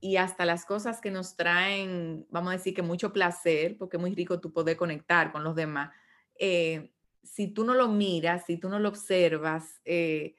y 0.00 0.16
hasta 0.16 0.44
las 0.44 0.64
cosas 0.64 1.00
que 1.00 1.10
nos 1.10 1.36
traen, 1.36 2.26
vamos 2.30 2.50
a 2.50 2.56
decir 2.56 2.74
que 2.74 2.82
mucho 2.82 3.12
placer, 3.12 3.76
porque 3.78 3.96
es 3.96 4.00
muy 4.00 4.14
rico 4.14 4.40
tú 4.40 4.52
poder 4.52 4.76
conectar 4.76 5.32
con 5.32 5.42
los 5.44 5.54
demás 5.54 5.90
si 7.26 7.48
tú 7.48 7.64
no 7.64 7.74
lo 7.74 7.88
miras, 7.88 8.46
si 8.46 8.56
tú 8.56 8.68
no 8.68 8.78
lo 8.78 8.88
observas, 8.88 9.80
eh, 9.84 10.36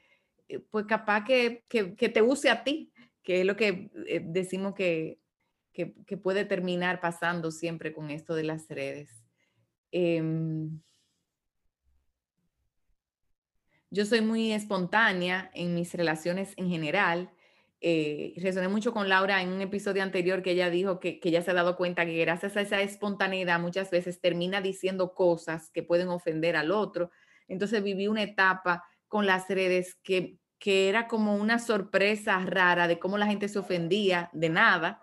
eh, 0.47 0.59
pues 0.59 0.85
capaz 0.85 1.25
que, 1.25 1.63
te 1.67 2.21
use 2.21 2.49
a 2.49 2.63
ti, 2.63 2.91
que 3.23 3.41
es 3.41 3.45
lo 3.45 3.55
que 3.55 3.91
eh, 4.07 4.21
decimos 4.23 4.73
que, 4.73 5.19
puede 6.23 6.43
terminar 6.43 6.99
pasando 6.99 7.51
siempre 7.51 7.93
con 7.93 8.09
esto 8.09 8.33
de 8.33 8.43
las 8.43 8.67
redes. 8.67 9.11
Em, 9.91 10.81
yo 13.91 14.03
soy 14.05 14.21
muy 14.21 14.53
espontánea 14.53 15.51
en 15.53 15.75
mis 15.75 15.93
relaciones 15.93 16.55
en 16.57 16.69
general 16.69 17.31
eh, 17.79 18.33
resoné 18.37 18.67
mucho 18.67 18.91
con 18.91 19.07
Laura 19.07 19.41
en 19.41 19.49
un 19.49 19.61
episodio 19.61 20.01
anterior 20.01 20.41
que 20.41 20.51
ella 20.51 20.69
dijo 20.69 20.99
que, 20.99 21.19
que 21.19 21.29
ella 21.29 21.41
se 21.41 21.51
ha 21.51 21.53
dado 21.53 21.75
cuenta 21.77 22.05
que 22.05 22.17
gracias 22.17 22.57
a 22.57 22.61
esa 22.61 22.81
espontaneidad 22.81 23.59
muchas 23.59 23.91
veces 23.91 24.19
termina 24.19 24.61
diciendo 24.61 25.13
cosas 25.13 25.69
que 25.71 25.83
pueden 25.83 26.07
ofender 26.09 26.55
al 26.55 26.71
otro. 26.71 27.11
Entonces 27.47 27.83
viví 27.83 28.07
una 28.07 28.23
etapa 28.23 28.83
con 29.07 29.25
las 29.25 29.47
redes 29.47 29.95
que, 30.03 30.39
que 30.59 30.89
era 30.89 31.07
como 31.07 31.35
una 31.35 31.59
sorpresa 31.59 32.39
rara 32.45 32.87
de 32.87 32.99
cómo 32.99 33.17
la 33.17 33.27
gente 33.27 33.47
se 33.47 33.59
ofendía 33.59 34.29
de 34.33 34.49
nada 34.49 35.01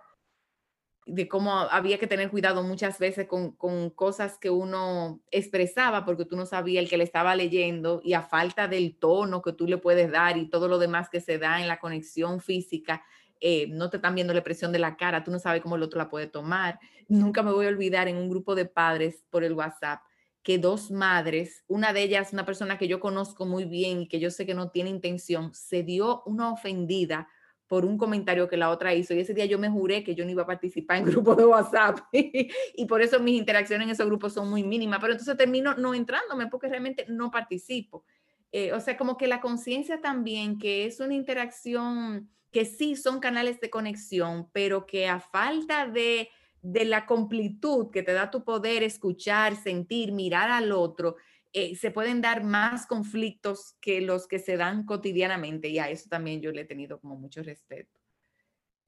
de 1.06 1.28
cómo 1.28 1.52
había 1.52 1.98
que 1.98 2.06
tener 2.06 2.30
cuidado 2.30 2.62
muchas 2.62 2.98
veces 2.98 3.26
con, 3.26 3.52
con, 3.52 3.90
cosas 3.90 4.38
que 4.38 4.50
uno 4.50 5.20
expresaba 5.30 6.04
porque 6.04 6.24
tú 6.24 6.36
no 6.36 6.46
sabías 6.46 6.82
el 6.82 6.88
que 6.88 6.96
le 6.96 7.04
estaba 7.04 7.36
leyendo 7.36 8.00
y 8.02 8.14
a 8.14 8.22
falta 8.22 8.68
del 8.68 8.96
tono 8.96 9.42
que 9.42 9.52
tú 9.52 9.66
le 9.66 9.76
puedes 9.76 10.10
dar 10.10 10.36
y 10.38 10.48
todo 10.48 10.68
lo 10.68 10.78
demás 10.78 11.10
que 11.10 11.20
se 11.20 11.38
da 11.38 11.60
en 11.60 11.68
la 11.68 11.78
conexión 11.78 12.40
física, 12.40 13.04
eh, 13.40 13.66
no 13.68 13.90
te 13.90 13.98
están 13.98 14.14
viendo 14.14 14.32
la 14.32 14.38
expresión 14.38 14.72
de 14.72 14.78
la 14.78 14.96
cara, 14.96 15.24
tú 15.24 15.30
no 15.30 15.38
sabes 15.38 15.60
cómo 15.60 15.76
el 15.76 15.82
otro 15.82 15.98
la 15.98 16.08
puede 16.08 16.26
tomar. 16.26 16.78
Nunca 17.08 17.42
me 17.42 17.52
voy 17.52 17.66
a 17.66 17.68
olvidar 17.68 18.08
en 18.08 18.16
un 18.16 18.30
grupo 18.30 18.54
de 18.54 18.64
padres 18.64 19.24
por 19.30 19.44
el 19.44 19.52
WhatsApp 19.52 20.00
que 20.42 20.58
dos 20.58 20.90
madres, 20.90 21.64
una 21.66 21.94
de 21.94 22.02
ellas, 22.02 22.34
una 22.34 22.44
persona 22.44 22.76
que 22.76 22.86
yo 22.86 23.00
conozco 23.00 23.46
muy 23.46 23.64
bien 23.64 24.02
y 24.02 24.08
que 24.08 24.20
yo 24.20 24.30
sé 24.30 24.44
que 24.44 24.54
no 24.54 24.70
tiene 24.70 24.90
intención, 24.90 25.54
se 25.54 25.82
dio 25.82 26.22
una 26.26 26.52
ofendida 26.52 27.28
por 27.74 27.84
un 27.84 27.98
comentario 27.98 28.48
que 28.48 28.56
la 28.56 28.70
otra 28.70 28.94
hizo 28.94 29.14
y 29.14 29.18
ese 29.18 29.34
día 29.34 29.46
yo 29.46 29.58
me 29.58 29.68
juré 29.68 30.04
que 30.04 30.14
yo 30.14 30.24
no 30.24 30.30
iba 30.30 30.44
a 30.44 30.46
participar 30.46 30.98
en 30.98 31.06
grupos 31.06 31.36
de 31.36 31.44
WhatsApp 31.44 31.98
y 32.12 32.86
por 32.86 33.02
eso 33.02 33.18
mis 33.18 33.36
interacciones 33.36 33.86
en 33.86 33.90
esos 33.90 34.06
grupos 34.06 34.32
son 34.32 34.48
muy 34.48 34.62
mínimas, 34.62 35.00
pero 35.00 35.12
entonces 35.12 35.36
termino 35.36 35.74
no 35.74 35.92
entrándome 35.92 36.46
porque 36.46 36.68
realmente 36.68 37.04
no 37.08 37.32
participo. 37.32 38.04
Eh, 38.52 38.72
o 38.72 38.78
sea, 38.78 38.96
como 38.96 39.16
que 39.16 39.26
la 39.26 39.40
conciencia 39.40 40.00
también, 40.00 40.56
que 40.56 40.86
es 40.86 41.00
una 41.00 41.14
interacción, 41.14 42.30
que 42.52 42.64
sí 42.64 42.94
son 42.94 43.18
canales 43.18 43.58
de 43.58 43.70
conexión, 43.70 44.48
pero 44.52 44.86
que 44.86 45.08
a 45.08 45.18
falta 45.18 45.88
de, 45.88 46.28
de 46.62 46.84
la 46.84 47.06
completud 47.06 47.90
que 47.90 48.04
te 48.04 48.12
da 48.12 48.30
tu 48.30 48.44
poder 48.44 48.84
escuchar, 48.84 49.56
sentir, 49.56 50.12
mirar 50.12 50.48
al 50.52 50.70
otro, 50.70 51.16
eh, 51.56 51.76
se 51.76 51.92
pueden 51.92 52.20
dar 52.20 52.42
más 52.42 52.84
conflictos 52.84 53.76
que 53.80 54.00
los 54.00 54.26
que 54.26 54.40
se 54.40 54.56
dan 54.56 54.84
cotidianamente 54.84 55.68
y 55.68 55.78
a 55.78 55.88
eso 55.88 56.08
también 56.08 56.40
yo 56.40 56.50
le 56.50 56.62
he 56.62 56.64
tenido 56.64 56.98
como 56.98 57.14
mucho 57.14 57.44
respeto. 57.44 58.00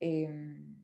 Em, 0.01 0.83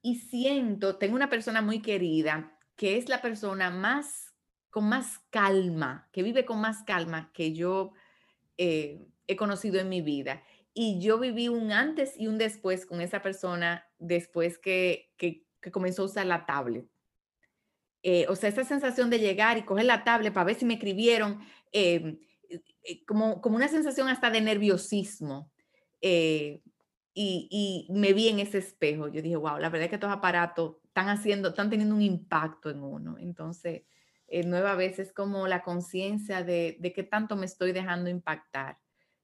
y 0.00 0.14
siento, 0.16 0.96
tengo 0.96 1.14
una 1.14 1.28
persona 1.28 1.60
muy 1.60 1.82
querida 1.82 2.58
que 2.74 2.96
es 2.96 3.10
la 3.10 3.20
persona 3.20 3.70
más, 3.70 4.34
con 4.70 4.88
más 4.88 5.18
calma, 5.28 6.08
que 6.10 6.22
vive 6.22 6.46
con 6.46 6.62
más 6.62 6.82
calma 6.82 7.30
que 7.34 7.52
yo 7.52 7.92
eh, 8.56 9.06
he 9.26 9.36
conocido 9.36 9.78
en 9.78 9.90
mi 9.90 10.00
vida. 10.00 10.42
Y 10.72 11.02
yo 11.02 11.18
viví 11.18 11.48
un 11.48 11.70
antes 11.70 12.14
y 12.18 12.28
un 12.28 12.38
después 12.38 12.86
con 12.86 13.02
esa 13.02 13.20
persona 13.20 13.86
después 13.98 14.58
que, 14.58 15.12
que 15.18 15.44
comenzó 15.70 16.00
a 16.00 16.06
usar 16.06 16.24
la 16.24 16.46
tablet. 16.46 16.88
Eh, 18.06 18.26
o 18.28 18.36
sea, 18.36 18.50
esa 18.50 18.64
sensación 18.64 19.08
de 19.08 19.18
llegar 19.18 19.56
y 19.56 19.62
coger 19.62 19.86
la 19.86 20.04
tablet 20.04 20.30
para 20.30 20.44
ver 20.44 20.56
si 20.56 20.66
me 20.66 20.74
escribieron, 20.74 21.40
em, 21.72 22.18
eh, 22.50 23.02
como, 23.06 23.40
como 23.40 23.56
una 23.56 23.68
sensación 23.68 24.08
hasta 24.08 24.30
de 24.30 24.42
nerviosismo. 24.42 25.50
Eh, 26.02 26.60
y, 27.14 27.86
me 27.90 28.12
vi 28.12 28.28
en 28.28 28.40
ese 28.40 28.58
espejo. 28.58 29.08
Yo 29.08 29.22
dije, 29.22 29.36
wow, 29.36 29.58
la 29.58 29.70
verdad 29.70 29.84
es 29.84 29.88
que 29.88 29.94
estos 29.94 30.12
aparatos 30.12 30.76
están 30.84 31.08
haciendo, 31.08 31.48
están 31.48 31.70
teniendo 31.70 31.94
un 31.94 32.02
impacto 32.02 32.68
en 32.68 32.82
uno. 32.82 33.16
Entonces, 33.18 33.84
nueva 34.44 34.74
vez 34.74 34.98
es 34.98 35.12
como 35.12 35.46
la 35.46 35.62
conciencia 35.62 36.42
de, 36.42 36.76
de 36.80 36.92
qué 36.92 37.04
tanto 37.04 37.36
me 37.36 37.46
estoy 37.46 37.72
dejando 37.72 38.10
impactar. 38.10 38.78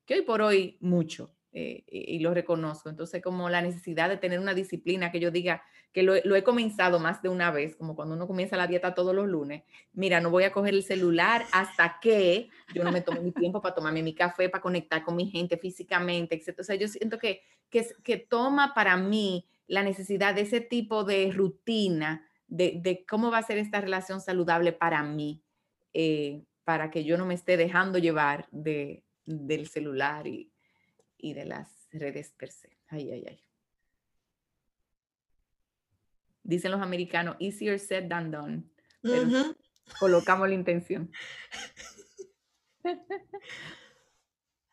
Que 0.07 0.15
hoy 0.15 0.23
por 0.23 0.41
hoy 0.41 0.79
mucho, 0.81 1.35
eh, 1.53 1.83
y 1.89 2.21
lo 2.21 2.33
reconozco. 2.33 2.89
Entonces, 2.89 3.21
como 3.23 3.49
la 3.49 3.61
necesidad 3.61 4.09
de 4.09 4.17
tener 4.17 4.39
una 4.39 4.55
disciplina 4.55 5.11
que 5.11 5.19
yo 5.19 5.33
diga 5.33 5.63
que 5.93 6.05
lo, 6.05 6.15
he 6.15 6.45
comenzado 6.45 7.01
más 7.01 7.23
de 7.23 7.29
una 7.29 7.51
vez, 7.51 7.75
como 7.75 7.97
cuando 7.97 8.15
uno 8.15 8.29
comienza 8.29 8.57
la 8.57 8.69
dieta 8.69 8.95
todos 8.95 9.13
los 9.13 9.27
lunes, 9.27 9.65
mira, 9.93 10.21
no 10.21 10.31
voy 10.31 10.45
a 10.45 10.53
coger 10.53 10.75
el 10.75 10.85
celular 10.85 11.45
hasta 11.51 11.99
que 12.01 12.49
yo 12.73 12.85
no 12.85 12.93
me 12.93 13.01
tome 13.01 13.21
mi 13.21 13.33
tiempo 13.33 13.61
para 13.61 13.75
tomarme 13.75 14.03
mi 14.03 14.15
café, 14.15 14.49
para 14.49 14.63
conectar 14.63 15.03
con 15.03 15.17
mi 15.17 15.29
gente 15.29 15.57
físicamente, 15.57 16.37
etc. 16.37 16.61
O 16.61 16.63
sea, 16.63 16.77
yo 16.77 16.87
siento 16.87 17.19
que, 17.19 17.43
que, 17.69 17.85
que 18.05 18.17
toma 18.17 18.73
para 18.73 18.97
mí 18.97 19.49
la 19.67 19.83
necesidad 19.83 20.35
de 20.35 20.43
ese 20.43 20.61
tipo 20.61 21.03
de 21.03 21.33
rutina, 21.33 22.25
de, 22.47 22.79
de 22.81 23.05
cómo 23.05 23.33
va 23.33 23.39
a 23.39 23.43
ser 23.43 23.59
esta 23.59 23.81
relación 23.81 24.21
saludable 24.21 24.73
para 24.73 25.03
mí, 25.03 25.43
eh, 25.93 26.45
para 26.63 26.93
que 26.93 27.03
yo 27.03 27.19
no 27.19 27.27
me 27.27 27.35
esté 27.35 27.57
dejando 27.57 27.99
llevar 27.99 28.47
de, 28.53 29.03
del 29.25 29.67
celular 29.67 30.29
y, 30.29 30.50
y 31.23 31.35
de 31.35 31.45
las 31.45 31.89
redes 31.93 32.33
per 32.37 32.51
se. 32.51 32.79
Ay, 32.89 33.11
ay, 33.11 33.25
ay. 33.29 33.45
Dicen 36.43 36.71
los 36.71 36.81
americanos, 36.81 37.37
easier 37.39 37.79
said 37.79 38.09
than 38.09 38.31
done. 38.31 38.65
colocamos 39.99 40.49
la 40.49 40.55
intención. 40.55 41.11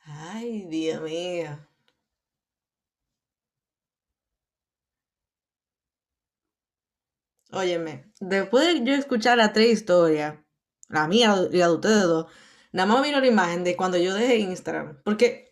Ay, 0.06 0.66
Dios 0.68 1.02
mío. 1.02 1.68
Óyeme, 7.52 8.12
después 8.20 8.66
de 8.68 8.86
yo 8.86 8.94
escuchar 8.94 9.38
la 9.38 9.54
tres 9.54 9.72
historias, 9.72 10.38
la 10.90 11.08
mía 11.08 11.36
y 11.52 11.58
la 11.58 11.68
de 11.68 11.74
ustedes 11.74 12.04
dos, 12.04 12.32
nada 12.72 12.88
más 12.88 13.04
vino 13.04 13.20
la 13.20 13.28
imagen 13.28 13.64
de 13.64 13.76
cuando 13.76 13.98
yo 13.98 14.14
dejé 14.14 14.38
Instagram. 14.38 15.02
Porque 15.04 15.52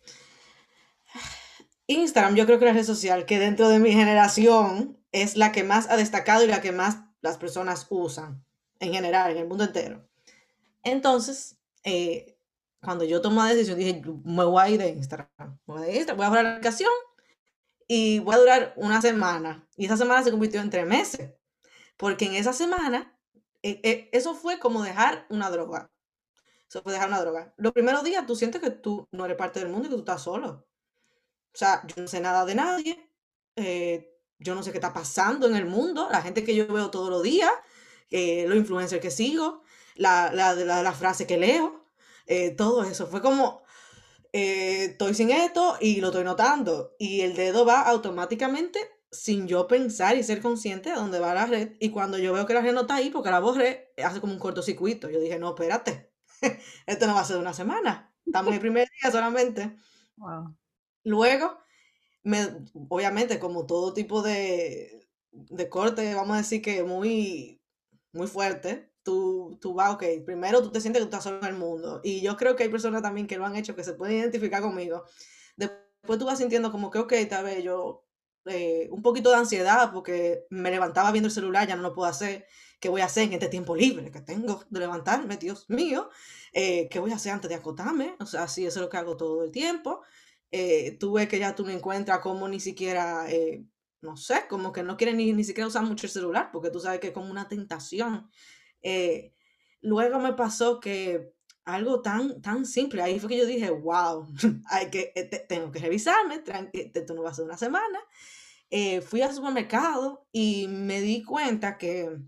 Instagram, 1.86 2.34
yo 2.34 2.46
creo 2.46 2.58
que 2.58 2.64
la 2.64 2.72
red 2.72 2.84
social 2.84 3.26
que 3.26 3.38
dentro 3.38 3.68
de 3.68 3.78
mi 3.78 3.92
generación 3.92 4.98
es 5.12 5.36
la 5.36 5.52
que 5.52 5.64
más 5.64 5.88
ha 5.88 5.96
destacado 5.96 6.44
y 6.44 6.48
la 6.48 6.60
que 6.60 6.72
más 6.72 6.98
las 7.20 7.38
personas 7.38 7.86
usan 7.90 8.44
en 8.80 8.92
general, 8.92 9.30
en 9.30 9.38
el 9.38 9.48
mundo 9.48 9.64
entero. 9.64 10.06
Entonces, 10.82 11.58
eh, 11.84 12.38
cuando 12.82 13.04
yo 13.04 13.20
tomé 13.20 13.36
la 13.36 13.46
decisión, 13.46 13.78
dije, 13.78 14.02
me 14.24 14.44
voy 14.44 14.62
a 14.62 14.68
ir 14.68 14.78
de 14.78 14.88
Instagram. 14.90 15.58
Voy 15.66 15.82
a, 15.82 15.94
Instagram, 15.94 16.16
voy 16.16 16.38
a 16.38 16.42
la 16.42 16.50
aplicación 16.50 16.90
y 17.88 18.18
voy 18.20 18.34
a 18.34 18.38
durar 18.38 18.74
una 18.76 19.00
semana. 19.00 19.66
Y 19.76 19.86
esa 19.86 19.96
semana 19.96 20.22
se 20.22 20.30
convirtió 20.30 20.60
en 20.60 20.70
tres 20.70 20.86
meses. 20.86 21.32
Porque 21.96 22.26
en 22.26 22.34
esa 22.34 22.52
semana, 22.52 23.16
eh, 23.62 23.80
eh, 23.82 24.08
eso 24.12 24.34
fue 24.34 24.58
como 24.58 24.82
dejar 24.82 25.26
una 25.30 25.50
droga. 25.50 25.90
Eso 26.68 26.82
fue 26.82 26.92
dejar 26.92 27.08
una 27.08 27.20
droga. 27.20 27.54
Los 27.56 27.72
primeros 27.72 28.04
días 28.04 28.26
tú 28.26 28.36
sientes 28.36 28.60
que 28.60 28.70
tú 28.70 29.08
no 29.12 29.24
eres 29.24 29.36
parte 29.36 29.60
del 29.60 29.68
mundo 29.68 29.86
y 29.86 29.90
que 29.90 29.94
tú 29.94 30.00
estás 30.00 30.22
solo. 30.22 30.66
O 31.56 31.58
sea, 31.58 31.82
yo 31.86 32.02
no 32.02 32.06
sé 32.06 32.20
nada 32.20 32.44
de 32.44 32.54
nadie, 32.54 33.10
eh, 33.56 34.14
yo 34.38 34.54
no 34.54 34.62
sé 34.62 34.72
qué 34.72 34.76
está 34.76 34.92
pasando 34.92 35.46
en 35.46 35.56
el 35.56 35.64
mundo, 35.64 36.06
la 36.12 36.20
gente 36.20 36.44
que 36.44 36.54
yo 36.54 36.66
veo 36.66 36.90
todos 36.90 37.08
los 37.08 37.22
días, 37.22 37.50
eh, 38.10 38.44
los 38.46 38.58
influencers 38.58 39.00
que 39.00 39.10
sigo, 39.10 39.62
la, 39.94 40.30
la, 40.34 40.52
la, 40.54 40.82
la 40.82 40.92
frase 40.92 41.26
que 41.26 41.38
leo, 41.38 41.86
eh, 42.26 42.50
todo 42.50 42.84
eso. 42.84 43.06
Fue 43.06 43.22
como, 43.22 43.62
estoy 44.32 45.14
sin 45.14 45.30
esto 45.30 45.78
y 45.80 46.02
lo 46.02 46.08
estoy 46.08 46.24
notando. 46.24 46.94
Y 46.98 47.22
el 47.22 47.34
dedo 47.34 47.64
va 47.64 47.80
automáticamente 47.80 48.78
sin 49.10 49.48
yo 49.48 49.66
pensar 49.66 50.14
y 50.18 50.24
ser 50.24 50.42
consciente 50.42 50.90
de 50.90 50.96
dónde 50.96 51.20
va 51.20 51.32
la 51.32 51.46
red. 51.46 51.70
Y 51.80 51.88
cuando 51.88 52.18
yo 52.18 52.34
veo 52.34 52.44
que 52.44 52.52
la 52.52 52.60
red 52.60 52.74
no 52.74 52.82
está 52.82 52.96
ahí, 52.96 53.08
porque 53.08 53.30
la 53.30 53.40
borré, 53.40 53.94
hace 54.04 54.20
como 54.20 54.34
un 54.34 54.38
cortocircuito. 54.38 55.08
Yo 55.08 55.20
dije, 55.20 55.38
no, 55.38 55.54
espérate, 55.54 56.12
esto 56.86 57.06
no 57.06 57.14
va 57.14 57.20
a 57.20 57.24
ser 57.24 57.38
una 57.38 57.54
semana. 57.54 58.14
Estamos 58.26 58.48
en 58.48 58.54
el 58.56 58.60
primer 58.60 58.86
día 59.00 59.10
solamente. 59.10 59.74
Wow. 60.16 60.54
Luego, 61.06 61.56
me, 62.24 62.48
obviamente, 62.88 63.38
como 63.38 63.66
todo 63.66 63.94
tipo 63.94 64.22
de, 64.22 65.08
de 65.30 65.68
corte, 65.68 66.14
vamos 66.16 66.34
a 66.34 66.38
decir 66.38 66.62
que 66.62 66.82
muy, 66.82 67.62
muy 68.12 68.26
fuerte, 68.26 68.90
tú, 69.04 69.56
tú 69.60 69.72
vas, 69.74 69.94
ok, 69.94 70.02
primero 70.24 70.62
tú 70.62 70.72
te 70.72 70.80
sientes 70.80 71.00
que 71.00 71.08
tú 71.08 71.16
estás 71.16 71.24
solo 71.24 71.38
en 71.38 71.54
el 71.54 71.54
mundo. 71.54 72.00
Y 72.02 72.22
yo 72.22 72.36
creo 72.36 72.56
que 72.56 72.64
hay 72.64 72.70
personas 72.70 73.02
también 73.02 73.28
que 73.28 73.38
lo 73.38 73.46
han 73.46 73.54
hecho, 73.54 73.76
que 73.76 73.84
se 73.84 73.92
pueden 73.94 74.16
identificar 74.18 74.62
conmigo. 74.62 75.04
Después 75.56 76.18
tú 76.18 76.26
vas 76.26 76.38
sintiendo 76.38 76.72
como 76.72 76.90
que, 76.90 76.98
ok, 76.98 77.14
tal 77.30 77.44
vez 77.44 77.62
yo, 77.62 78.04
eh, 78.46 78.88
un 78.90 79.02
poquito 79.02 79.30
de 79.30 79.36
ansiedad 79.36 79.92
porque 79.92 80.46
me 80.50 80.72
levantaba 80.72 81.12
viendo 81.12 81.28
el 81.28 81.34
celular, 81.34 81.68
ya 81.68 81.76
no 81.76 81.82
lo 81.82 81.94
puedo 81.94 82.08
hacer. 82.10 82.46
¿Qué 82.80 82.88
voy 82.88 83.00
a 83.00 83.06
hacer 83.06 83.24
en 83.24 83.34
este 83.34 83.48
tiempo 83.48 83.76
libre 83.76 84.10
que 84.10 84.20
tengo 84.22 84.64
de 84.70 84.80
levantarme, 84.80 85.36
Dios 85.36 85.70
mío? 85.70 86.10
Eh, 86.52 86.88
¿Qué 86.90 86.98
voy 86.98 87.12
a 87.12 87.16
hacer 87.16 87.32
antes 87.32 87.48
de 87.48 87.54
acotarme? 87.54 88.16
O 88.18 88.26
sea, 88.26 88.48
sí, 88.48 88.66
eso 88.66 88.80
es 88.80 88.82
lo 88.82 88.90
que 88.90 88.96
hago 88.96 89.16
todo 89.16 89.44
el 89.44 89.52
tiempo 89.52 90.02
eh, 90.50 90.96
tú 90.98 91.12
ves 91.14 91.28
que 91.28 91.38
ya 91.38 91.54
tú 91.54 91.64
no 91.64 91.70
encuentras 91.70 92.20
como 92.20 92.48
ni 92.48 92.60
siquiera, 92.60 93.30
eh, 93.30 93.64
no 94.00 94.16
sé, 94.16 94.46
como 94.48 94.72
que 94.72 94.82
no 94.82 94.96
quieren 94.96 95.16
ni, 95.16 95.32
ni 95.32 95.44
siquiera 95.44 95.68
usar 95.68 95.84
mucho 95.84 96.06
el 96.06 96.12
celular, 96.12 96.50
porque 96.52 96.70
tú 96.70 96.80
sabes 96.80 97.00
que 97.00 97.08
es 97.08 97.12
como 97.12 97.30
una 97.30 97.48
tentación. 97.48 98.30
Eh, 98.82 99.34
luego 99.80 100.18
me 100.20 100.34
pasó 100.34 100.80
que 100.80 101.32
algo 101.64 102.00
tan, 102.00 102.40
tan 102.40 102.64
simple, 102.64 103.02
ahí 103.02 103.18
fue 103.18 103.28
que 103.28 103.38
yo 103.38 103.46
dije, 103.46 103.70
wow, 103.70 104.26
hay 104.70 104.88
que, 104.90 105.12
eh, 105.14 105.24
tengo 105.48 105.70
que 105.72 105.80
revisarme, 105.80 106.42
esto 106.72 107.14
no 107.14 107.22
va 107.22 107.30
a 107.30 107.34
ser 107.34 107.44
una 107.44 107.58
semana. 107.58 107.98
Eh, 108.70 109.00
fui 109.00 109.22
al 109.22 109.34
supermercado 109.34 110.26
y 110.32 110.66
me 110.68 111.00
di 111.00 111.22
cuenta 111.22 111.76
que 111.78 112.18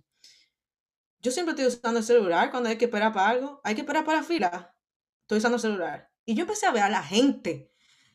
yo 1.20 1.30
siempre 1.32 1.52
estoy 1.52 1.66
usando 1.66 1.98
el 1.98 2.04
celular 2.04 2.50
cuando 2.50 2.68
hay 2.68 2.78
que 2.78 2.86
esperar 2.86 3.12
para 3.12 3.28
algo, 3.28 3.60
hay 3.64 3.74
que 3.74 3.80
esperar 3.82 4.04
para 4.04 4.18
la 4.18 4.24
fila, 4.24 4.76
estoy 5.22 5.38
usando 5.38 5.56
el 5.56 5.62
celular. 5.62 6.10
Y 6.24 6.34
yo 6.34 6.42
empecé 6.42 6.66
a 6.66 6.72
ver 6.72 6.82
a 6.82 6.90
la 6.90 7.02
gente 7.02 7.67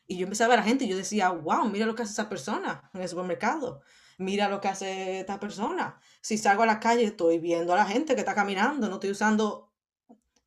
Y 0.06 0.18
yo 0.18 0.24
empecé 0.24 0.44
a 0.44 0.48
ver 0.48 0.58
a 0.58 0.62
la 0.62 0.68
gente 0.68 0.84
y 0.84 0.88
yo 0.88 0.96
decía, 0.96 1.30
wow, 1.30 1.68
mira 1.68 1.86
lo 1.86 1.94
que 1.94 2.02
hace 2.02 2.12
esa 2.12 2.28
persona 2.28 2.90
en 2.92 3.00
el 3.00 3.08
supermercado. 3.08 3.82
Mira 4.18 4.48
lo 4.48 4.60
que 4.60 4.68
hace 4.68 5.20
esta 5.20 5.40
persona. 5.40 5.98
Si 6.20 6.38
salgo 6.38 6.62
a 6.62 6.66
la 6.66 6.80
calle, 6.80 7.04
estoy 7.04 7.38
viendo 7.38 7.72
a 7.72 7.76
la 7.76 7.86
gente 7.86 8.14
que 8.14 8.20
está 8.20 8.34
caminando, 8.34 8.88
no 8.88 8.94
estoy 8.94 9.10
usando. 9.10 9.72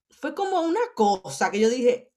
Fue 0.09 0.35
como 0.35 0.61
una 0.61 0.79
cosa 0.95 1.51
que 1.51 1.59
yo 1.59 1.69
dije, 1.69 2.11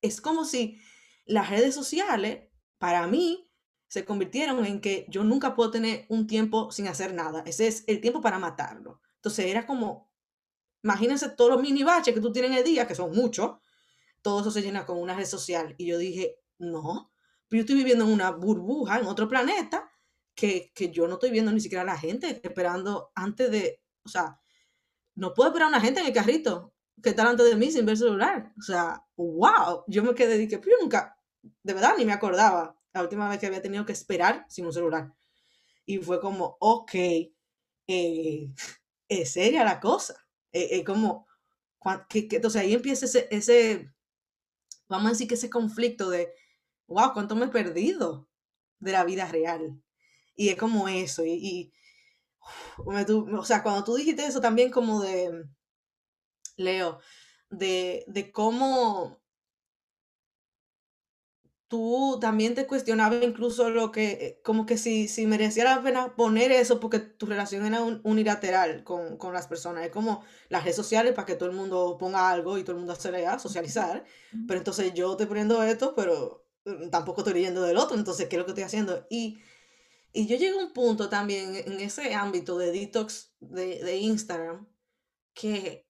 es 0.00 0.20
como 0.20 0.44
si 0.44 0.80
las 1.26 1.50
redes 1.50 1.74
sociales, 1.74 2.48
para 2.78 3.06
mí, 3.06 3.50
se 3.88 4.04
convirtieron 4.04 4.64
en 4.64 4.80
que 4.80 5.06
yo 5.08 5.22
nunca 5.24 5.54
puedo 5.54 5.70
tener 5.70 6.06
un 6.08 6.26
tiempo 6.26 6.72
sin 6.72 6.88
hacer 6.88 7.14
nada. 7.14 7.42
Ese 7.46 7.68
es 7.68 7.84
el 7.86 8.00
tiempo 8.00 8.20
para 8.20 8.38
matarlo. 8.38 9.00
Entonces 9.16 9.46
era 9.46 9.66
como, 9.66 10.10
imagínense 10.82 11.28
todos 11.30 11.50
los 11.50 11.62
mini 11.62 11.84
baches 11.84 12.12
que 12.12 12.20
tú 12.20 12.32
tienes 12.32 12.50
en 12.50 12.58
el 12.58 12.64
día, 12.64 12.86
que 12.86 12.94
son 12.94 13.12
muchos, 13.12 13.58
todo 14.20 14.40
eso 14.40 14.50
se 14.50 14.62
llena 14.62 14.84
con 14.84 14.98
una 14.98 15.14
red 15.14 15.26
social. 15.26 15.74
Y 15.78 15.86
yo 15.86 15.98
dije, 15.98 16.40
no, 16.58 17.12
pero 17.48 17.58
yo 17.58 17.60
estoy 17.60 17.76
viviendo 17.76 18.04
en 18.04 18.12
una 18.12 18.30
burbuja, 18.30 18.98
en 18.98 19.06
otro 19.06 19.28
planeta, 19.28 19.90
que, 20.34 20.72
que 20.74 20.90
yo 20.90 21.06
no 21.06 21.14
estoy 21.14 21.30
viendo 21.30 21.52
ni 21.52 21.60
siquiera 21.60 21.82
a 21.82 21.86
la 21.86 21.98
gente 21.98 22.40
esperando 22.42 23.12
antes 23.14 23.50
de, 23.50 23.82
o 24.04 24.08
sea, 24.08 24.40
no 25.14 25.32
puedo 25.32 25.50
esperar 25.50 25.66
a 25.66 25.68
una 25.68 25.80
gente 25.80 26.00
en 26.00 26.06
el 26.06 26.12
carrito 26.12 26.74
que 27.02 27.10
está 27.10 27.22
delante 27.22 27.44
de 27.44 27.56
mí 27.56 27.70
sin 27.70 27.84
ver 27.84 27.92
el 27.92 27.98
celular. 27.98 28.52
O 28.58 28.62
sea, 28.62 29.04
wow, 29.16 29.84
yo 29.86 30.02
me 30.02 30.14
quedé, 30.14 30.38
dije, 30.38 30.58
pero 30.58 30.76
yo 30.76 30.82
nunca, 30.82 31.18
de 31.42 31.74
verdad, 31.74 31.94
ni 31.96 32.04
me 32.04 32.12
acordaba 32.12 32.76
la 32.92 33.02
última 33.02 33.28
vez 33.28 33.38
que 33.38 33.46
había 33.46 33.62
tenido 33.62 33.84
que 33.84 33.92
esperar 33.92 34.46
sin 34.48 34.66
un 34.66 34.72
celular. 34.72 35.12
Y 35.86 35.98
fue 35.98 36.20
como, 36.20 36.56
ok, 36.60 36.94
eh, 37.86 38.50
es 39.08 39.32
seria 39.32 39.64
la 39.64 39.80
cosa. 39.80 40.14
Es 40.50 40.62
eh, 40.62 40.76
eh, 40.76 40.84
como, 40.84 41.26
que, 42.08 42.28
que, 42.28 42.36
entonces 42.36 42.62
ahí 42.62 42.74
empieza 42.74 43.06
ese, 43.06 43.28
ese, 43.30 43.92
vamos 44.88 45.06
a 45.06 45.10
decir 45.10 45.28
que 45.28 45.34
ese 45.34 45.50
conflicto 45.50 46.10
de, 46.10 46.32
wow, 46.86 47.12
¿cuánto 47.12 47.34
me 47.34 47.46
he 47.46 47.48
perdido 47.48 48.28
de 48.78 48.92
la 48.92 49.04
vida 49.04 49.26
real? 49.26 49.82
Y 50.34 50.48
es 50.48 50.56
como 50.56 50.88
eso. 50.88 51.24
Y, 51.24 51.72
o 52.86 53.44
sea, 53.44 53.62
cuando 53.62 53.84
tú 53.84 53.94
dijiste 53.96 54.26
eso 54.26 54.40
también 54.40 54.70
como 54.70 55.00
de, 55.00 55.44
Leo, 56.56 56.98
de, 57.50 58.04
de 58.06 58.32
cómo 58.32 59.20
tú 61.68 62.18
también 62.20 62.54
te 62.54 62.66
cuestionabas 62.66 63.22
incluso 63.22 63.68
lo 63.70 63.90
que, 63.90 64.40
como 64.44 64.64
que 64.66 64.76
si, 64.78 65.08
si 65.08 65.26
merecía 65.26 65.64
la 65.64 65.82
pena 65.82 66.14
poner 66.14 66.52
eso 66.52 66.78
porque 66.78 67.00
tu 67.00 67.26
relación 67.26 67.66
era 67.66 67.82
unilateral 67.82 68.84
con, 68.84 69.16
con 69.16 69.32
las 69.32 69.48
personas. 69.48 69.84
Es 69.84 69.90
como 69.90 70.22
las 70.48 70.62
redes 70.62 70.76
sociales 70.76 71.14
para 71.14 71.26
que 71.26 71.34
todo 71.34 71.48
el 71.48 71.56
mundo 71.56 71.96
ponga 71.98 72.30
algo 72.30 72.58
y 72.58 72.62
todo 72.62 72.72
el 72.72 72.78
mundo 72.78 72.94
se 72.94 73.10
lea, 73.10 73.38
socializar. 73.38 74.04
Pero 74.46 74.58
entonces 74.58 74.94
yo 74.94 75.12
estoy 75.12 75.26
poniendo 75.26 75.62
esto, 75.64 75.94
pero 75.96 76.43
tampoco 76.90 77.20
estoy 77.20 77.34
leyendo 77.34 77.62
del 77.62 77.76
otro. 77.76 77.96
Entonces, 77.96 78.28
¿qué 78.28 78.36
es 78.36 78.38
lo 78.38 78.44
que 78.44 78.52
estoy 78.52 78.64
haciendo? 78.64 79.06
Y, 79.10 79.40
y 80.12 80.26
yo 80.26 80.36
llego 80.36 80.60
a 80.60 80.64
un 80.64 80.72
punto 80.72 81.08
también 81.08 81.56
en 81.56 81.80
ese 81.80 82.14
ámbito 82.14 82.58
de 82.58 82.72
detox 82.72 83.34
de, 83.40 83.82
de 83.82 83.96
Instagram 83.96 84.66
que, 85.34 85.86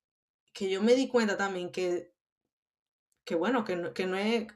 que 0.52 0.70
yo 0.70 0.82
me 0.82 0.94
di 0.94 1.08
cuenta 1.08 1.36
también 1.36 1.70
que, 1.70 2.14
que 3.24 3.34
bueno, 3.34 3.64
que 3.64 3.92
que 3.94 4.06
no 4.06 4.16
es 4.16 4.46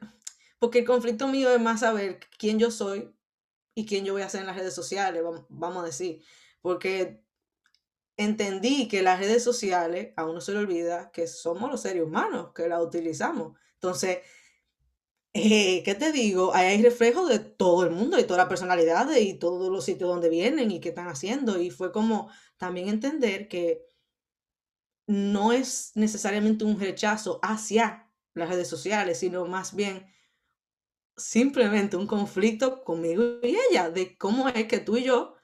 porque 0.59 0.79
el 0.79 0.85
conflicto 0.85 1.27
mío 1.27 1.51
es 1.53 1.61
más 1.61 1.79
saber 1.79 2.19
quién 2.37 2.59
yo 2.59 2.69
soy 2.69 3.15
y 3.73 3.85
quién 3.85 4.03
yo 4.03 4.13
voy 4.13 4.21
a 4.23 4.29
ser 4.29 4.41
en 4.41 4.47
las 4.47 4.57
redes 4.57 4.75
sociales, 4.75 5.23
vamos 5.47 5.83
a 5.83 5.85
decir. 5.85 6.21
Porque 6.61 7.23
entendí 8.17 8.89
que 8.89 9.01
las 9.01 9.19
redes 9.19 9.41
sociales, 9.41 10.13
a 10.17 10.25
uno 10.25 10.41
se 10.41 10.51
le 10.51 10.59
olvida 10.59 11.11
que 11.11 11.27
somos 11.27 11.71
los 11.71 11.81
seres 11.81 12.03
humanos 12.03 12.51
que 12.53 12.67
las 12.67 12.81
utilizamos. 12.81 13.57
Entonces, 13.75 14.19
eh, 15.33 15.83
¿qué 15.83 15.95
te 15.95 16.11
digo? 16.11 16.53
Ahí 16.55 16.67
hay 16.67 16.81
reflejos 16.81 17.29
de 17.29 17.39
todo 17.39 17.83
el 17.83 17.91
mundo 17.91 18.19
y 18.19 18.23
toda 18.23 18.37
la 18.43 18.49
personalidad 18.49 19.09
y 19.15 19.35
todos 19.35 19.71
los 19.71 19.85
sitios 19.85 20.09
donde 20.09 20.29
vienen 20.29 20.71
y 20.71 20.79
qué 20.79 20.89
están 20.89 21.07
haciendo. 21.07 21.59
Y 21.59 21.69
fue 21.69 21.91
como 21.91 22.29
también 22.57 22.89
entender 22.89 23.47
que 23.47 23.85
no 25.07 25.53
es 25.53 25.91
necesariamente 25.95 26.65
un 26.65 26.79
rechazo 26.79 27.39
hacia 27.41 28.11
las 28.33 28.49
redes 28.49 28.67
sociales, 28.67 29.19
sino 29.19 29.45
más 29.45 29.75
bien 29.75 30.07
simplemente 31.17 31.97
un 31.97 32.07
conflicto 32.07 32.83
conmigo 32.83 33.39
y 33.43 33.57
ella, 33.71 33.89
de 33.89 34.17
cómo 34.17 34.47
es 34.49 34.67
que 34.67 34.79
tú 34.79 34.97
y 34.97 35.03
yo 35.03 35.35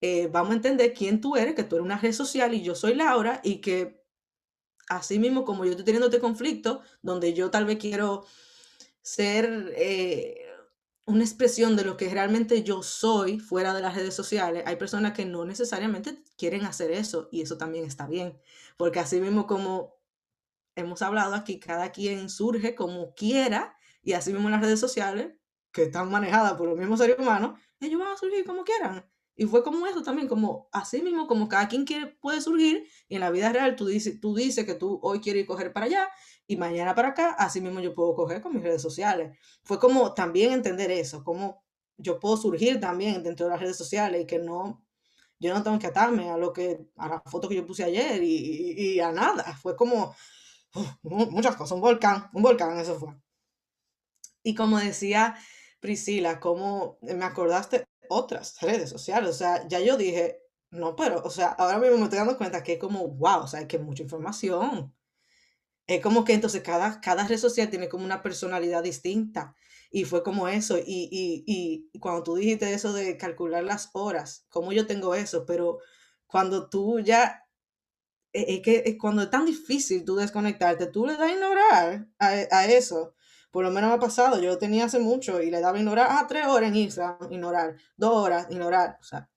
eh, 0.00 0.28
vamos 0.28 0.52
a 0.52 0.56
entender 0.56 0.94
quién 0.94 1.20
tú 1.20 1.36
eres, 1.36 1.54
que 1.54 1.64
tú 1.64 1.76
eres 1.76 1.84
una 1.84 1.98
red 1.98 2.12
social 2.12 2.54
y 2.54 2.62
yo 2.62 2.74
soy 2.74 2.94
Laura, 2.94 3.40
y 3.44 3.60
que 3.60 4.02
así 4.88 5.18
mismo 5.18 5.44
como 5.44 5.64
yo 5.64 5.72
estoy 5.72 5.84
teniendo 5.84 6.06
este 6.06 6.20
conflicto, 6.20 6.82
donde 7.02 7.34
yo 7.34 7.50
tal 7.50 7.66
vez 7.66 7.78
quiero 7.78 8.24
ser 9.02 9.72
eh, 9.76 10.46
una 11.06 11.24
expresión 11.24 11.76
de 11.76 11.84
lo 11.84 11.96
que 11.96 12.08
realmente 12.10 12.62
yo 12.62 12.82
soy 12.82 13.38
fuera 13.40 13.72
de 13.72 13.80
las 13.80 13.94
redes 13.94 14.14
sociales, 14.14 14.62
hay 14.66 14.76
personas 14.76 15.12
que 15.14 15.24
no 15.24 15.44
necesariamente 15.44 16.22
quieren 16.36 16.64
hacer 16.64 16.90
eso, 16.90 17.28
y 17.32 17.40
eso 17.40 17.56
también 17.56 17.84
está 17.84 18.06
bien, 18.06 18.38
porque 18.76 19.00
así 19.00 19.20
mismo 19.20 19.46
como 19.46 19.98
hemos 20.76 21.02
hablado 21.02 21.34
aquí, 21.34 21.58
cada 21.58 21.92
quien 21.92 22.28
surge 22.28 22.74
como 22.74 23.14
quiera 23.14 23.76
y 24.02 24.12
así 24.12 24.32
mismo 24.32 24.48
las 24.48 24.60
redes 24.60 24.80
sociales, 24.80 25.32
que 25.72 25.84
están 25.84 26.10
manejadas 26.10 26.54
por 26.54 26.68
los 26.68 26.78
mismos 26.78 26.98
seres 26.98 27.18
humanos, 27.18 27.58
ellos 27.80 28.00
van 28.00 28.12
a 28.12 28.16
surgir 28.16 28.44
como 28.44 28.64
quieran. 28.64 29.04
Y 29.36 29.46
fue 29.46 29.62
como 29.62 29.86
eso 29.86 30.02
también, 30.02 30.26
como 30.26 30.68
así 30.72 31.00
mismo, 31.00 31.28
como 31.28 31.48
cada 31.48 31.68
quien 31.68 31.84
quiere, 31.84 32.06
puede 32.06 32.40
surgir, 32.40 32.88
y 33.08 33.14
en 33.14 33.20
la 33.20 33.30
vida 33.30 33.52
real 33.52 33.76
tú 33.76 33.86
dices, 33.86 34.20
tú 34.20 34.34
dices 34.34 34.66
que 34.66 34.74
tú 34.74 34.98
hoy 35.02 35.20
quieres 35.20 35.46
ir 35.48 35.72
para 35.72 35.86
allá, 35.86 36.08
y 36.48 36.56
mañana 36.56 36.94
para 36.94 37.08
acá, 37.08 37.30
así 37.38 37.60
mismo 37.60 37.78
yo 37.80 37.94
puedo 37.94 38.14
coger 38.14 38.40
con 38.40 38.54
mis 38.54 38.62
redes 38.62 38.82
sociales. 38.82 39.38
Fue 39.62 39.78
como 39.78 40.14
también 40.14 40.52
entender 40.52 40.90
eso, 40.90 41.22
como 41.22 41.62
yo 41.98 42.18
puedo 42.18 42.36
surgir 42.38 42.80
también 42.80 43.22
dentro 43.22 43.46
de 43.46 43.52
las 43.52 43.60
redes 43.60 43.76
sociales 43.76 44.22
y 44.22 44.26
que 44.26 44.38
no, 44.38 44.82
yo 45.38 45.52
no 45.54 45.62
tengo 45.62 45.78
que 45.78 45.88
atarme 45.88 46.30
a 46.30 46.38
lo 46.38 46.52
que, 46.52 46.88
a 46.96 47.08
la 47.08 47.20
foto 47.20 47.48
que 47.48 47.56
yo 47.56 47.66
puse 47.66 47.84
ayer 47.84 48.22
y, 48.22 48.94
y 48.94 49.00
a 49.00 49.12
nada. 49.12 49.44
Fue 49.62 49.76
como 49.76 50.14
muchas 51.02 51.54
cosas, 51.56 51.72
un 51.72 51.82
volcán, 51.82 52.30
un 52.32 52.42
volcán, 52.42 52.78
eso 52.78 52.98
fue. 52.98 53.14
Y 54.42 54.54
como 54.54 54.78
decía 54.78 55.36
Priscila, 55.80 56.40
como 56.40 56.98
me 57.02 57.24
acordaste 57.24 57.84
otras 58.08 58.58
redes 58.62 58.88
sociales, 58.88 59.30
o 59.30 59.34
sea, 59.34 59.68
ya 59.68 59.80
yo 59.80 59.98
dije, 59.98 60.40
no, 60.70 60.96
pero, 60.96 61.22
o 61.22 61.30
sea, 61.30 61.48
ahora 61.48 61.78
mismo 61.78 61.98
me 61.98 62.04
estoy 62.04 62.18
dando 62.20 62.38
cuenta 62.38 62.62
que 62.62 62.74
es 62.74 62.78
como, 62.78 63.06
wow, 63.08 63.40
o 63.42 63.48
sea, 63.48 63.68
que 63.68 63.78
mucha 63.78 64.02
información. 64.02 64.94
Es 65.88 66.02
como 66.02 66.24
que 66.24 66.34
entonces 66.34 66.62
cada, 66.62 67.00
cada 67.00 67.26
red 67.26 67.38
social 67.38 67.70
tiene 67.70 67.88
como 67.88 68.04
una 68.04 68.22
personalidad 68.22 68.82
distinta. 68.82 69.54
Y 69.90 70.04
fue 70.04 70.22
como 70.22 70.46
eso. 70.48 70.78
Y, 70.78 71.08
y, 71.10 71.44
y 71.46 71.98
cuando 71.98 72.22
tú 72.22 72.36
dijiste 72.36 72.72
eso 72.74 72.92
de 72.92 73.16
calcular 73.16 73.64
las 73.64 73.88
horas, 73.94 74.46
como 74.50 74.72
yo 74.72 74.86
tengo 74.86 75.14
eso, 75.14 75.46
pero 75.46 75.78
cuando 76.26 76.68
tú 76.68 77.00
ya, 77.00 77.42
e, 78.34 78.56
es 78.56 78.60
que 78.62 78.98
cuando 78.98 79.22
es 79.22 79.30
tan 79.30 79.46
difícil 79.46 80.04
tú 80.04 80.16
desconectarte, 80.16 80.88
tú 80.88 81.06
le 81.06 81.14
das 81.14 81.30
a 81.30 81.32
ignorar 81.32 82.06
a, 82.18 82.28
a 82.28 82.66
eso. 82.66 83.14
Por 83.50 83.64
lo 83.64 83.70
menos 83.70 83.88
me 83.88 83.96
ha 83.96 84.00
pasado, 84.00 84.40
yo 84.42 84.58
tenía 84.58 84.84
hace 84.84 84.98
mucho 84.98 85.40
y 85.42 85.50
le 85.50 85.60
daba 85.60 85.78
ignorar, 85.78 86.08
ah, 86.10 86.26
tres 86.28 86.46
horas 86.46 86.68
en 86.68 86.76
Instagram, 86.76 87.32
ignorar, 87.32 87.76
dos 87.96 88.12
horas, 88.12 88.46
ignorar, 88.50 88.98
o 89.00 89.04
sea, 89.04 89.30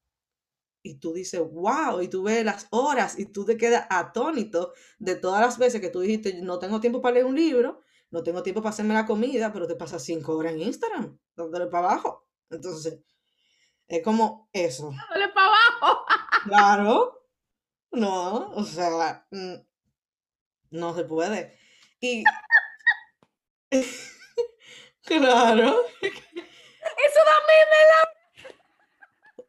y 0.84 1.00
tú 1.00 1.14
dices, 1.14 1.40
wow, 1.40 2.02
y 2.02 2.08
tú 2.08 2.24
ves 2.24 2.44
las 2.44 2.68
horas 2.72 3.18
y 3.20 3.26
tú 3.26 3.46
te 3.46 3.58
quedas 3.58 3.86
atónito 3.90 4.74
de 5.00 5.16
todas 5.16 5.42
las 5.42 5.58
veces 5.58 5.82
que 5.82 5.90
tú 5.90 6.00
dijiste, 6.00 6.42
no 6.42 6.60
tengo 6.60 6.80
tiempo 6.80 7.02
para 7.02 7.16
leer 7.16 7.26
un 7.26 7.36
libro, 7.36 7.82
no 8.10 8.24
tengo 8.24 8.44
tiempo 8.44 8.62
para 8.62 8.72
hacerme 8.72 8.94
la 8.94 9.06
comida, 9.06 9.54
pero 9.54 9.68
te 9.68 9.76
pasas 9.76 10.04
cinco 10.04 10.36
horas 10.36 10.54
en 10.54 10.62
Instagram, 10.62 11.18
dándole 11.36 11.68
para 11.68 11.90
abajo. 11.90 12.28
Entonces, 12.50 13.00
es 13.88 14.04
como 14.04 14.50
eso. 14.54 14.92
Dándole 14.92 15.34
para 15.34 15.48
abajo. 15.48 16.06
Claro. 16.44 17.28
No, 17.92 18.50
o 18.54 18.64
sea, 18.64 19.28
mm, 19.30 19.54
no 20.72 20.96
se 20.96 21.04
puede. 21.04 21.56
Y 22.00 22.24
Claro. 25.04 25.86
Eso 26.02 27.20
también 27.26 27.66
me 27.70 27.82
la... 27.88 28.21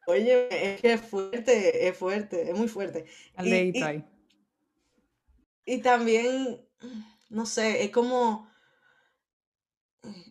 Oye, 0.05 0.47
es 0.73 0.81
que 0.81 0.93
es 0.93 1.01
fuerte, 1.01 1.87
es 1.87 1.97
fuerte, 1.97 2.49
es 2.49 2.57
muy 2.57 2.67
fuerte. 2.67 3.05
Y, 3.41 3.73
y, 5.65 5.77
también, 5.81 6.65
no 7.29 7.45
sé, 7.45 7.83
es 7.83 7.91
como, 7.91 8.49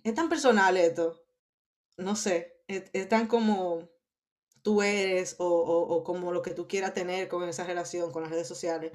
es 0.04 0.14
tan 0.14 0.28
personal 0.28 0.76
esto, 0.76 1.24
no 1.96 2.16
sé, 2.16 2.60
es, 2.68 3.08
tan 3.08 3.26
como 3.26 3.88
tú 4.62 4.82
eres 4.82 5.36
o, 5.38 5.46
o 5.46 6.04
como 6.04 6.32
lo 6.32 6.42
que 6.42 6.54
tú 6.54 6.68
quieras 6.68 6.94
tener 6.94 7.28
con 7.28 7.48
esa 7.48 7.64
relación 7.64 8.12
con 8.12 8.22
las 8.22 8.30
redes 8.30 8.46
sociales, 8.46 8.92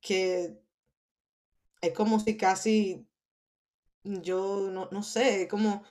que 0.00 0.62
es 1.80 1.92
como 1.92 2.20
si 2.20 2.36
casi 2.36 3.06
yo 4.04 4.68
no, 4.70 4.88
no 4.90 5.02
sé, 5.02 5.48
como 5.48 5.84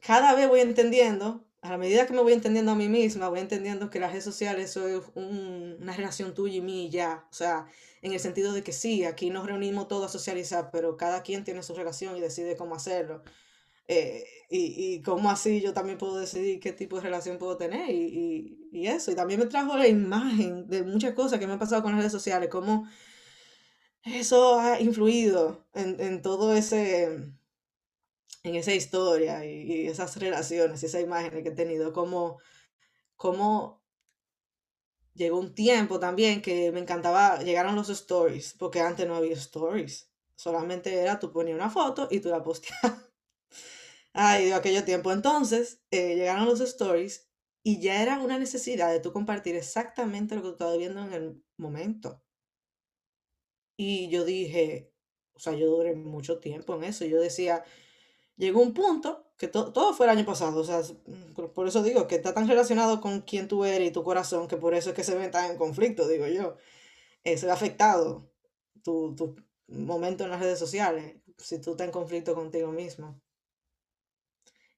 cada 0.00 0.34
vez 0.34 0.48
voy 0.48 0.60
entendiendo, 0.60 1.46
a 1.64 1.70
la 1.70 1.78
medida 1.78 2.06
que 2.06 2.12
me 2.12 2.20
voy 2.20 2.34
entendiendo 2.34 2.72
a 2.72 2.74
mí 2.74 2.90
misma, 2.90 3.30
voy 3.30 3.40
entendiendo 3.40 3.88
que 3.88 3.98
las 3.98 4.10
redes 4.10 4.24
sociales 4.24 4.70
son 4.70 5.02
una 5.14 5.96
relación 5.96 6.34
tuya 6.34 6.56
y 6.56 6.60
mía 6.60 6.90
ya. 6.90 7.26
O 7.30 7.32
sea, 7.32 7.66
en 8.02 8.12
el 8.12 8.20
sentido 8.20 8.52
de 8.52 8.62
que 8.62 8.72
sí, 8.72 9.04
aquí 9.04 9.30
nos 9.30 9.46
reunimos 9.46 9.88
todos 9.88 10.04
a 10.04 10.08
socializar, 10.10 10.68
pero 10.70 10.98
cada 10.98 11.22
quien 11.22 11.42
tiene 11.42 11.62
su 11.62 11.74
relación 11.74 12.18
y 12.18 12.20
decide 12.20 12.54
cómo 12.58 12.74
hacerlo. 12.74 13.22
Eh, 13.88 14.24
y, 14.50 14.94
y 14.96 15.02
cómo 15.02 15.30
así 15.30 15.62
yo 15.62 15.72
también 15.72 15.96
puedo 15.96 16.18
decidir 16.18 16.60
qué 16.60 16.72
tipo 16.72 16.96
de 16.96 17.02
relación 17.02 17.38
puedo 17.38 17.56
tener 17.56 17.88
y, 17.88 18.68
y, 18.70 18.86
eso. 18.86 19.10
Y 19.10 19.14
también 19.14 19.40
me 19.40 19.46
trajo 19.46 19.74
la 19.78 19.88
imagen 19.88 20.68
de 20.68 20.82
muchas 20.82 21.14
cosas 21.14 21.38
que 21.38 21.46
me 21.46 21.54
han 21.54 21.58
pasado 21.58 21.82
con 21.82 21.92
las 21.92 22.00
redes 22.00 22.12
sociales, 22.12 22.50
cómo 22.50 22.86
eso 24.04 24.60
ha 24.60 24.78
influido 24.82 25.64
en, 25.72 25.98
en 25.98 26.20
todo 26.20 26.52
ese, 26.54 27.32
en 28.44 28.54
esa 28.56 28.74
historia 28.74 29.44
y, 29.44 29.88
esas 29.88 30.16
relaciones 30.16 30.82
y 30.82 30.86
esas 30.86 31.02
imágenes 31.02 31.42
que 31.42 31.48
he 31.48 31.52
tenido, 31.52 31.92
como, 31.92 32.38
como 33.16 33.82
llegó 35.14 35.38
un 35.40 35.54
tiempo 35.54 35.98
también 35.98 36.42
que 36.42 36.70
me 36.70 36.80
encantaba, 36.80 37.42
llegaron 37.42 37.74
los 37.74 37.88
stories, 37.88 38.54
porque 38.58 38.80
antes 38.80 39.08
no 39.08 39.16
había 39.16 39.32
stories, 39.34 40.10
solamente 40.36 40.94
era 40.94 41.18
tú 41.18 41.32
ponías 41.32 41.56
una 41.56 41.70
foto 41.70 42.06
y 42.10 42.20
tú 42.20 42.28
la 42.28 42.42
posteabas. 42.42 43.00
Ay, 44.12 44.46
de 44.46 44.54
aquello 44.54 44.84
tiempo. 44.84 45.10
Entonces, 45.10 45.82
eh, 45.90 46.14
llegaron 46.14 46.46
los 46.46 46.60
stories 46.60 47.28
y 47.64 47.80
ya 47.80 48.02
era 48.02 48.20
una 48.20 48.38
necesidad 48.38 48.92
de 48.92 49.00
tú 49.00 49.12
compartir 49.12 49.56
exactamente 49.56 50.36
lo 50.36 50.42
que 50.42 50.48
tú 50.48 50.52
estabas 50.54 50.78
viendo 50.78 51.02
en 51.04 51.12
el 51.12 51.44
momento. 51.56 52.22
Y 53.76 54.08
yo 54.10 54.24
dije, 54.24 54.92
o 55.34 55.40
sea, 55.40 55.54
yo 55.54 55.66
duré 55.66 55.96
mucho 55.96 56.38
tiempo 56.38 56.76
en 56.76 56.84
eso. 56.84 57.04
Yo 57.04 57.20
decía, 57.20 57.64
llegó 58.36 58.60
un 58.60 58.74
punto 58.74 59.24
que 59.36 59.48
todo 59.48 59.94
fue 59.94 60.06
el 60.06 60.10
año 60.16 60.24
pasado, 60.24 60.60
o 60.60 60.64
sea, 60.64 60.80
por 61.54 61.66
eso 61.66 61.82
digo 61.82 62.06
que 62.06 62.14
está 62.16 62.32
tan 62.32 62.48
relacionado 62.48 63.00
con 63.00 63.22
quién 63.22 63.48
tú 63.48 63.64
eres 63.64 63.88
y 63.88 63.92
tu 63.92 64.04
corazón, 64.04 64.46
que 64.46 64.56
por 64.56 64.74
eso 64.74 64.90
es 64.90 64.96
que 64.96 65.04
se 65.04 65.16
ven 65.16 65.30
tan 65.30 65.50
en 65.50 65.58
conflicto, 65.58 66.06
digo 66.06 66.26
yo. 66.26 66.56
Eh, 67.24 67.36
se 67.36 67.50
ha 67.50 67.54
afectado 67.54 68.30
tu, 68.82 69.14
tu 69.16 69.36
momento 69.66 70.24
en 70.24 70.30
las 70.30 70.40
redes 70.40 70.58
sociales, 70.58 71.16
si 71.38 71.60
tú 71.60 71.72
estás 71.72 71.86
en 71.86 71.92
conflicto 71.92 72.34
contigo 72.34 72.70
mismo. 72.70 73.20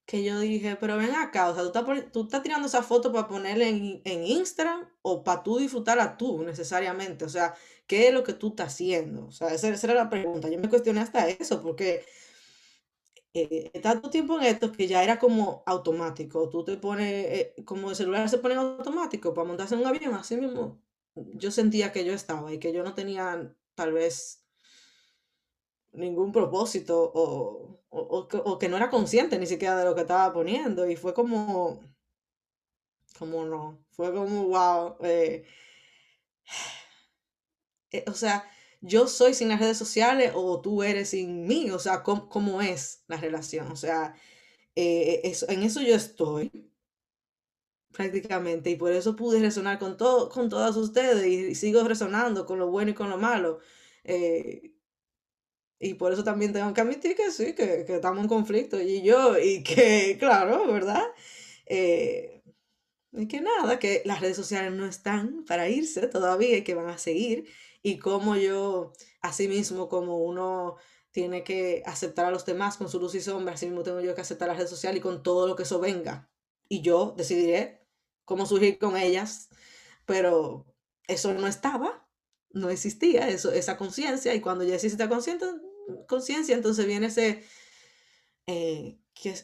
Que 0.05 0.23
yo 0.23 0.39
dije, 0.39 0.77
pero 0.77 0.97
ven 0.97 1.13
acá, 1.15 1.49
o 1.49 1.53
sea, 1.53 1.63
tú 1.63 1.67
estás, 1.67 2.11
tú 2.13 2.23
estás 2.23 2.41
tirando 2.41 2.67
esa 2.67 2.81
foto 2.81 3.11
para 3.11 3.27
ponerla 3.27 3.67
en, 3.67 4.01
en 4.05 4.23
Instagram 4.23 4.89
o 5.01 5.21
para 5.23 5.43
tú 5.43 5.57
disfrutarla 5.57 6.17
tú 6.17 6.43
necesariamente. 6.43 7.25
O 7.25 7.29
sea, 7.29 7.53
¿qué 7.85 8.07
es 8.07 8.13
lo 8.13 8.23
que 8.23 8.33
tú 8.33 8.49
estás 8.49 8.73
haciendo? 8.73 9.27
O 9.27 9.31
sea, 9.31 9.49
esa, 9.49 9.67
esa 9.67 9.87
era 9.87 10.03
la 10.03 10.09
pregunta. 10.09 10.49
Yo 10.49 10.57
me 10.59 10.69
cuestioné 10.69 11.01
hasta 11.01 11.27
eso, 11.27 11.61
porque 11.61 12.05
eh, 13.41 13.79
tanto 13.81 14.09
tiempo 14.09 14.37
en 14.39 14.45
esto 14.45 14.71
que 14.71 14.87
ya 14.87 15.03
era 15.03 15.19
como 15.19 15.63
automático. 15.65 16.49
Tú 16.49 16.63
te 16.63 16.77
pones, 16.77 17.53
eh, 17.57 17.63
como 17.65 17.89
el 17.89 17.95
celular 17.95 18.29
se 18.29 18.37
pone 18.39 18.55
automático 18.55 19.33
para 19.33 19.47
montarse 19.47 19.75
en 19.75 19.81
un 19.81 19.87
avión, 19.87 20.13
así 20.15 20.37
mismo 20.37 20.79
yo 21.35 21.51
sentía 21.51 21.91
que 21.91 22.05
yo 22.05 22.13
estaba 22.13 22.53
y 22.53 22.59
que 22.59 22.73
yo 22.73 22.83
no 22.83 22.93
tenía 22.93 23.53
tal 23.75 23.93
vez 23.93 24.43
ningún 25.91 26.31
propósito 26.31 27.11
o, 27.13 27.79
o, 27.89 28.57
que, 28.59 28.69
no 28.69 28.77
era 28.77 28.89
consciente 28.89 29.39
ni 29.39 29.45
siquiera 29.47 29.77
de 29.77 29.85
lo 29.85 29.95
que 29.95 30.01
estaba 30.01 30.31
poniendo 30.33 30.89
y 30.89 30.95
fue 30.95 31.13
como, 31.13 31.81
como 33.17 33.45
no, 33.45 33.83
fue 33.91 34.13
como, 34.13 34.47
wow, 34.47 34.97
eh, 35.03 35.45
o 38.07 38.13
sea, 38.13 38.45
yo 38.87 39.07
soy 39.07 39.33
sin 39.33 39.49
las 39.49 39.59
redes 39.59 39.77
sociales 39.77 40.31
o 40.35 40.61
tú 40.61 40.83
eres 40.83 41.09
sin 41.09 41.45
mí, 41.47 41.69
o 41.71 41.79
sea, 41.79 42.03
¿cómo, 42.03 42.61
es 42.61 43.03
la 43.07 43.17
relación? 43.17 43.71
O 43.71 43.75
sea, 43.75 44.15
eh, 44.75 45.21
en 45.49 45.63
eso 45.63 45.81
yo 45.81 45.95
estoy 45.95 46.51
prácticamente 47.91 48.69
y 48.69 48.75
por 48.75 48.91
eso 48.91 49.15
pude 49.15 49.39
resonar 49.39 49.79
con, 49.79 49.97
todo, 49.97 50.29
con 50.29 50.49
todas 50.49 50.75
ustedes 50.77 51.25
y, 51.25 51.55
sigo 51.55 51.83
resonando 51.83 52.45
con 52.45 52.59
lo 52.59 52.69
bueno 52.69 52.91
y 52.91 52.93
con 52.93 53.09
lo 53.09 53.17
malo. 53.17 53.59
Eh, 54.03 54.73
y 55.79 55.93
por 55.95 56.13
eso 56.13 56.23
también 56.23 56.53
tengo 56.53 56.73
que 56.73 56.81
admitir 56.81 57.15
que 57.15 57.31
sí, 57.31 57.53
que, 57.53 57.85
estamos 57.87 58.23
en 58.23 58.27
conflicto 58.27 58.81
y 58.81 59.01
yo, 59.01 59.37
y 59.37 59.63
que, 59.63 60.17
claro, 60.19 60.71
¿verdad? 60.71 61.03
Eh, 61.65 62.41
y 63.11 63.27
que 63.27 63.41
nada, 63.41 63.79
que 63.79 64.01
las 64.05 64.21
redes 64.21 64.37
sociales 64.37 64.71
no 64.73 64.85
están 64.85 65.45
para 65.45 65.69
irse 65.69 66.07
todavía 66.07 66.57
y 66.57 66.63
que 66.63 66.75
van 66.75 66.89
a 66.89 66.97
seguir 66.97 67.47
y 67.81 67.99
cómo 67.99 68.35
yo, 68.35 68.93
así 69.21 69.47
mismo, 69.47 69.89
como 69.89 70.17
uno 70.17 70.77
tiene 71.11 71.43
que 71.43 71.83
aceptar 71.85 72.25
a 72.25 72.31
los 72.31 72.45
demás 72.45 72.77
con 72.77 72.89
su 72.89 72.99
luz 72.99 73.15
y 73.15 73.21
sombra, 73.21 73.55
así 73.55 73.65
mismo 73.65 73.83
tengo 73.83 74.01
yo 74.01 74.13
que 74.13 74.21
aceptar 74.21 74.47
la 74.47 74.53
red 74.53 74.67
social 74.67 74.95
y 74.97 75.01
con 75.01 75.23
todo 75.23 75.47
lo 75.47 75.55
que 75.55 75.63
eso 75.63 75.79
venga. 75.79 76.29
Y 76.69 76.81
yo 76.81 77.13
decidiré 77.17 77.87
cómo 78.25 78.45
surgir 78.45 78.77
con 78.77 78.97
ellas, 78.97 79.49
pero 80.05 80.65
eso 81.07 81.33
no 81.33 81.47
estaba, 81.47 82.07
no 82.51 82.69
existía 82.69 83.29
eso, 83.29 83.51
esa 83.51 83.77
conciencia, 83.77 84.33
y 84.35 84.41
cuando 84.41 84.63
ya 84.63 84.75
existe 84.75 85.07
conciencia, 86.07 86.55
entonces 86.55 86.85
viene 86.85 87.07
ese, 87.07 87.43
eh, 88.47 88.99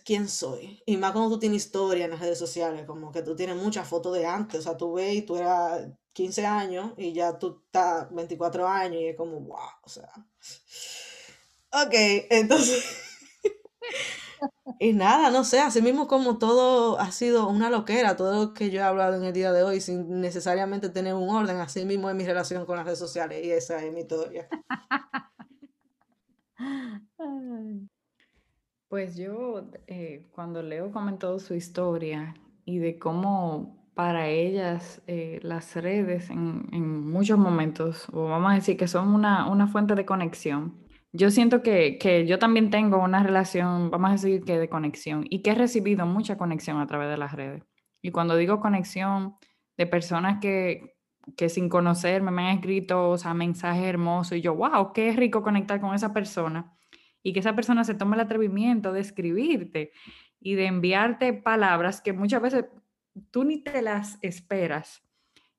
¿quién 0.06 0.28
soy? 0.28 0.82
Y 0.86 0.98
más 0.98 1.12
cuando 1.12 1.32
tú 1.32 1.40
tienes 1.40 1.66
historia 1.66 2.06
en 2.06 2.12
las 2.12 2.20
redes 2.20 2.38
sociales, 2.40 2.86
como 2.86 3.12
que 3.12 3.22
tú 3.22 3.36
tienes 3.36 3.56
muchas 3.56 3.88
fotos 3.88 4.14
de 4.16 4.26
antes, 4.26 4.60
o 4.62 4.64
sea, 4.64 4.78
tú 4.78 4.94
ves 4.94 5.16
y 5.16 5.22
tú 5.24 5.36
eras 5.38 5.88
15 6.14 6.46
años 6.46 6.94
y 6.98 7.14
ya 7.14 7.38
tú 7.40 7.62
estás 7.66 8.14
24 8.14 8.68
años 8.68 9.02
y 9.02 9.08
es 9.08 9.16
como, 9.18 9.40
wow, 9.42 9.58
o 9.84 9.90
sea. 9.90 10.10
Ok, 11.72 11.94
entonces. 12.30 12.84
y 14.80 14.94
nada, 14.94 15.30
no 15.32 15.44
sé, 15.44 15.60
así 15.60 15.82
mismo 15.82 16.08
como 16.08 16.38
todo 16.38 17.00
ha 17.00 17.12
sido 17.12 17.48
una 17.48 17.70
loquera, 17.70 18.16
todo 18.16 18.46
lo 18.46 18.54
que 18.54 18.70
yo 18.70 18.80
he 18.82 18.84
hablado 18.84 19.16
en 19.16 19.24
el 19.24 19.34
día 19.34 19.52
de 19.52 19.64
hoy 19.64 19.82
sin 19.82 20.22
necesariamente 20.22 20.90
tener 20.90 21.14
un 21.16 21.30
orden, 21.30 21.58
así 21.58 21.86
mismo 21.86 22.10
es 22.10 22.16
mi 22.16 22.26
relación 22.26 22.66
con 22.66 22.78
las 22.78 22.86
redes 22.86 23.00
sociales 23.00 23.46
y 23.46 23.52
esa 23.52 23.84
es 23.84 23.94
mi 23.94 24.02
historia. 24.02 24.48
Pues 28.94 29.18
yo, 29.18 29.72
eh, 29.88 30.28
cuando 30.36 30.62
Leo 30.62 30.92
comentó 30.92 31.40
su 31.40 31.56
historia 31.56 32.36
y 32.64 32.78
de 32.78 33.00
cómo 33.00 33.90
para 33.96 34.28
ellas 34.28 35.02
eh, 35.08 35.40
las 35.42 35.76
redes 35.76 36.30
en, 36.30 37.10
muchos 37.10 37.40
momentos, 37.40 38.08
o 38.14 38.26
vamos 38.26 38.52
a 38.52 38.54
decir 38.54 38.78
que 38.78 38.88
son 38.88 39.16
una, 39.16 39.66
fuente 39.66 39.96
de 39.96 40.06
conexión. 40.06 40.78
Yo 41.12 41.32
siento 41.32 41.64
que, 41.64 42.26
yo 42.28 42.38
también 42.38 42.70
tengo 42.70 43.00
una 43.00 43.24
relación, 43.24 43.90
vamos 43.90 44.10
a 44.10 44.14
decir 44.14 44.44
que 44.44 44.60
de 44.60 44.70
conexión, 44.70 45.26
y 45.28 45.42
que 45.42 45.50
he 45.50 45.56
recibido 45.56 46.06
mucha 46.06 46.38
conexión 46.38 46.80
a 46.80 46.86
través 46.86 47.10
de 47.10 47.18
las 47.18 47.32
redes. 47.32 47.64
Y 48.00 48.12
cuando 48.12 48.36
digo 48.36 48.60
conexión 48.60 49.38
de 49.76 49.88
personas 49.88 50.38
que, 50.40 50.98
que 51.36 51.50
sin 51.50 51.68
conocerme 51.68 52.30
me 52.30 52.44
han 52.44 52.58
escrito, 52.58 53.10
o 53.10 53.18
sea, 53.18 53.34
mensajes 53.34 53.86
hermosos, 53.86 54.38
y 54.38 54.42
yo, 54.42 54.54
wow, 54.54 54.94
qué 54.94 55.14
rico 55.14 55.42
conectar 55.42 55.82
con 55.82 55.96
esa 55.96 56.14
persona, 56.14 56.78
y 57.24 57.34
que 57.34 57.40
esa 57.40 57.56
persona 57.56 57.84
se 57.84 57.96
tome 57.96 58.16
el 58.16 58.22
atrevimiento 58.22 58.92
de 58.92 59.00
escribirte 59.00 59.92
y 60.40 60.56
de 60.56 60.66
enviarte 60.66 61.34
palabras 61.34 62.02
que 62.02 62.14
muchas 62.14 62.42
veces 62.42 62.66
tú 63.32 63.46
ni 63.46 63.64
te 63.64 63.82
las 63.82 64.20
esperas. 64.22 65.02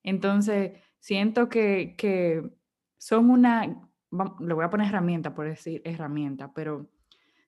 Entonces, 0.03 0.73
siento 1.01 1.49
que, 1.49 2.53
son 2.99 3.31
una, 3.31 3.67
le 3.67 4.55
voy 4.55 4.65
a 4.65 4.71
poner 4.71 4.89
herramienta 4.89 5.35
por 5.35 5.47
decir 5.47 5.83
herramienta, 5.85 6.53
pero 6.55 6.89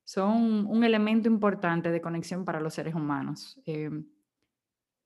son 0.04 0.66
un 0.66 0.84
elemento 0.84 1.28
importante 1.28 1.90
de 1.90 2.00
conexión 2.00 2.44
para 2.44 2.60
los 2.60 2.74
seres 2.74 2.94
humanos. 2.94 3.60
Eh, 3.66 3.90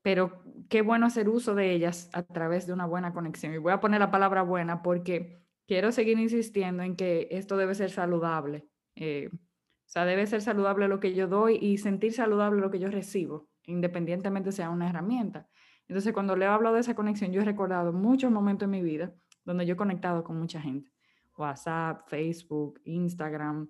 pero 0.02 0.42
qué 0.68 0.82
bueno 0.82 1.06
hacer 1.06 1.28
uso 1.28 1.54
de 1.54 1.72
ellas 1.72 2.08
a 2.12 2.22
través 2.22 2.66
de 2.66 2.72
una 2.72 2.86
buena 2.86 3.12
conexión. 3.12 3.52
Y 3.52 3.58
voy 3.58 3.72
a 3.72 3.80
poner 3.80 4.00
la 4.00 4.10
palabra 4.10 4.42
buena 4.42 4.82
porque 4.82 5.44
quiero 5.66 5.92
seguir 5.92 6.18
insistiendo 6.18 6.82
en 6.82 6.96
que 6.96 7.28
esto 7.30 7.56
debe 7.56 7.74
ser 7.74 7.90
saludable. 7.90 8.66
Eh, 8.96 9.30
o 9.32 9.92
sea, 9.92 10.04
debe 10.04 10.26
ser 10.26 10.42
saludable 10.42 10.88
lo 10.88 11.00
que 11.00 11.14
yo 11.14 11.26
doy 11.26 11.56
y 11.60 11.78
sentir 11.78 12.12
saludable 12.12 12.60
lo 12.60 12.70
que 12.70 12.78
yo 12.78 12.88
recibo 12.88 13.50
independientemente 13.70 14.52
sea 14.52 14.70
una 14.70 14.88
herramienta. 14.88 15.48
Entonces, 15.88 16.12
cuando 16.12 16.36
le 16.36 16.44
he 16.44 16.48
hablado 16.48 16.74
de 16.74 16.82
esa 16.82 16.94
conexión, 16.94 17.32
yo 17.32 17.42
he 17.42 17.44
recordado 17.44 17.92
muchos 17.92 18.30
momentos 18.30 18.66
en 18.66 18.70
mi 18.70 18.82
vida 18.82 19.12
donde 19.44 19.66
yo 19.66 19.74
he 19.74 19.76
conectado 19.76 20.22
con 20.22 20.38
mucha 20.38 20.60
gente. 20.60 20.90
WhatsApp, 21.36 22.08
Facebook, 22.08 22.80
Instagram, 22.84 23.68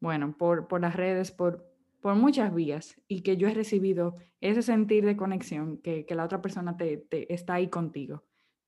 bueno, 0.00 0.36
por, 0.36 0.66
por 0.66 0.80
las 0.80 0.96
redes, 0.96 1.30
por, 1.30 1.64
por 2.00 2.16
muchas 2.16 2.52
vías 2.52 3.00
y 3.06 3.22
que 3.22 3.36
yo 3.36 3.48
he 3.48 3.54
recibido 3.54 4.16
ese 4.40 4.62
sentir 4.62 5.04
de 5.06 5.16
conexión, 5.16 5.78
que, 5.78 6.04
que 6.04 6.14
la 6.16 6.24
otra 6.24 6.42
persona 6.42 6.76
te, 6.76 7.06
está 7.32 7.54
ahí 7.54 7.68
contigo, 7.68 8.24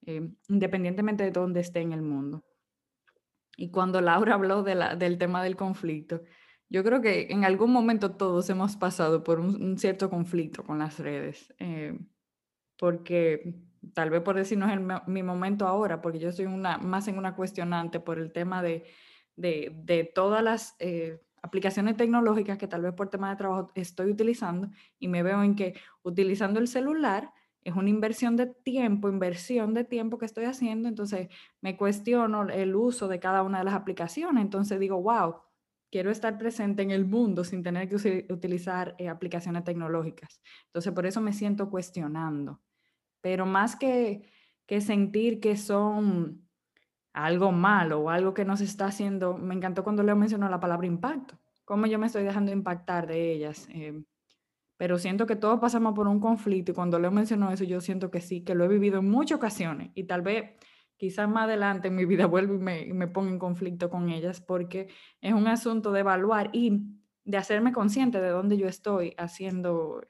eh, 0.07 0.31
independientemente 0.49 1.25
de 1.25 1.33
dónde 1.33 1.61
esté 1.61 1.81
en 1.81 1.93
el 1.93 2.03
mundo. 2.03 2.45
Y 3.57 3.71
cuando 3.71 4.01
Laura 4.01 4.35
habló 4.35 4.63
del 4.63 5.19
tema 5.19 5.43
del 5.43 5.57
conflicto, 5.57 6.23
yo 6.69 6.83
creo 6.83 7.01
que 7.01 7.29
en 7.31 7.45
algún 7.45 7.73
momento 7.73 8.13
todos 8.13 8.51
hemos 8.51 8.77
pasado 8.77 9.23
por 9.23 9.39
un, 9.39 9.79
cierto 9.79 10.11
conflicto 10.11 10.65
con 10.65 10.79
las 10.79 10.99
redes, 10.99 11.55
eh, 11.59 11.99
porque 12.79 13.55
tal 13.93 14.11
vez 14.11 14.23
por 14.23 14.35
decir 14.37 14.59
no 14.59 14.69
es 14.69 14.81
mi 15.07 15.23
momento 15.23 15.67
ahora, 15.67 16.01
porque 16.01 16.19
yo 16.19 16.31
una, 16.49 16.79
más 16.79 17.07
en 17.07 17.19
una 17.19 17.37
cuestionante 17.37 18.01
por 18.01 18.19
el 18.19 18.33
tema 18.33 18.63
de, 18.63 18.85
de, 19.37 20.11
todas 20.15 20.43
las 20.43 20.75
eh, 20.79 21.21
aplicaciones 21.43 21.97
tecnológicas 21.97 22.59
que 22.59 22.67
tal 22.67 22.83
vez 22.83 22.95
por 22.95 23.09
tema 23.09 23.31
de 23.31 23.37
trabajo 23.37 23.71
estoy 23.75 24.11
utilizando 24.11 24.71
y 24.99 25.09
me 25.09 25.23
veo 25.23 25.43
en 25.43 25.55
que 25.55 25.75
utilizando 26.03 26.59
el 26.59 26.69
celular 26.69 27.33
es 27.65 27.75
una 27.75 27.89
inversión 27.89 28.37
de 28.37 28.47
tiempo, 28.47 29.09
inversión 29.09 29.75
de 29.75 29.85
tiempo 29.85 30.19
que 30.19 30.27
estoy 30.27 30.45
haciendo, 30.45 30.89
entonces 30.89 31.29
me 31.63 31.77
cuestiono 31.77 32.43
el 32.51 32.77
uso 32.77 33.09
de 33.09 33.19
cada 33.19 33.43
una 33.43 33.59
de 33.59 33.65
las 33.65 33.75
aplicaciones, 33.75 34.43
entonces 34.43 34.79
digo, 34.79 35.01
wow, 35.01 35.37
quiero 35.91 36.11
estar 36.11 36.37
presente 36.39 36.83
en 36.83 36.91
el 36.91 37.05
mundo 37.05 37.45
sin 37.45 37.63
tener 37.63 37.89
que 37.89 38.27
utilizar 38.29 38.95
eh, 38.99 39.09
aplicaciones 39.09 39.63
tecnológicas. 39.63 40.41
Entonces, 40.67 40.93
por 40.93 41.07
eso 41.07 41.21
me 41.21 41.33
siento 41.33 41.71
cuestionando. 41.71 42.61
Pero 43.21 43.47
más 43.47 43.77
que, 43.77 44.29
que 44.67 44.81
sentir 44.81 45.39
que 45.39 45.57
son 45.57 46.49
algo 47.13 47.53
malo 47.53 48.01
o 48.01 48.11
algo 48.11 48.35
que 48.35 48.45
nos 48.45 48.61
está 48.61 48.87
haciendo, 48.87 49.39
me 49.39 49.55
encantó 49.55 49.85
cuando 49.85 50.03
Leo 50.03 50.17
mencionó 50.17 50.49
la 50.49 50.59
palabra 50.59 50.87
impacto, 50.87 51.39
cómo 51.65 51.87
yo 51.87 51.99
me 51.99 52.07
estoy 52.07 52.25
dejando 52.25 52.51
impactar 52.51 53.07
de 53.07 53.33
ellas. 53.33 53.69
Eh, 53.71 54.03
pero 54.77 54.99
siento 54.99 55.27
que 55.27 55.37
todos 55.37 55.61
pasamos 55.61 55.95
por 55.95 56.09
un 56.09 56.21
conflicto 56.21 56.73
y 56.73 56.75
cuando 56.75 56.99
Leo 56.99 57.11
mencionó 57.11 57.51
eso, 57.51 57.65
yo 57.65 57.81
siento 57.81 58.11
que 58.11 58.21
sí, 58.21 58.43
que 58.43 58.55
lo 58.55 58.65
he 58.65 58.69
vivido 58.69 58.99
en 58.99 59.11
muchas 59.11 59.37
ocasiones 59.37 59.91
y 59.95 60.05
tal 60.05 60.23
vez 60.23 60.53
quizás 60.97 61.29
más 61.29 61.45
adelante 61.45 61.89
en 61.89 61.97
mi 61.97 62.05
vida 62.05 62.27
vuelvo 62.27 62.55
y 62.55 62.59
me, 62.59 62.93
me 62.93 63.09
pongo 63.09 63.31
en 63.31 63.39
conflicto 63.39 63.91
con 63.91 64.11
ellas 64.11 64.41
porque 64.41 64.89
es 65.21 65.33
un 65.33 65.47
asunto 65.47 65.93
de 65.93 66.01
evaluar 66.01 66.51
y 66.53 66.83
de 67.25 67.37
hacerme 67.37 67.73
consciente 67.73 68.21
de 68.21 68.29
dónde 68.29 68.57
yo 68.57 68.69
estoy 68.69 69.15
haciendo 69.17 70.03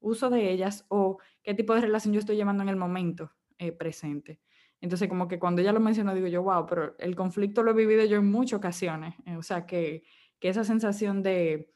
uso 0.00 0.30
de 0.30 0.50
ellas 0.50 0.86
o 0.88 1.18
qué 1.42 1.54
tipo 1.54 1.74
de 1.74 1.82
relación 1.82 2.14
yo 2.14 2.20
estoy 2.20 2.36
llevando 2.36 2.62
en 2.62 2.68
el 2.68 2.76
momento 2.76 3.32
eh, 3.58 3.72
presente. 3.72 4.40
Entonces, 4.80 5.08
como 5.08 5.28
que 5.28 5.38
cuando 5.38 5.60
ella 5.60 5.72
lo 5.72 5.80
mencionó, 5.80 6.14
digo 6.14 6.26
yo, 6.26 6.42
wow, 6.42 6.64
pero 6.66 6.96
el 6.98 7.14
conflicto 7.14 7.62
lo 7.62 7.72
he 7.72 7.74
vivido 7.74 8.04
yo 8.04 8.16
en 8.16 8.30
muchas 8.30 8.56
ocasiones. 8.58 9.14
Eh, 9.26 9.36
o 9.36 9.42
sea, 9.42 9.66
que, 9.66 10.04
que 10.38 10.48
esa 10.48 10.64
sensación 10.64 11.22
de, 11.22 11.70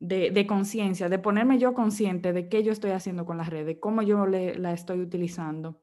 de, 0.00 0.32
de 0.32 0.46
conciencia, 0.46 1.08
de 1.08 1.18
ponerme 1.20 1.58
yo 1.58 1.72
consciente 1.74 2.32
de 2.32 2.48
qué 2.48 2.64
yo 2.64 2.72
estoy 2.72 2.90
haciendo 2.90 3.24
con 3.24 3.38
las 3.38 3.48
redes, 3.48 3.78
cómo 3.80 4.02
yo 4.02 4.26
la 4.26 4.72
estoy 4.72 5.00
utilizando 5.00 5.80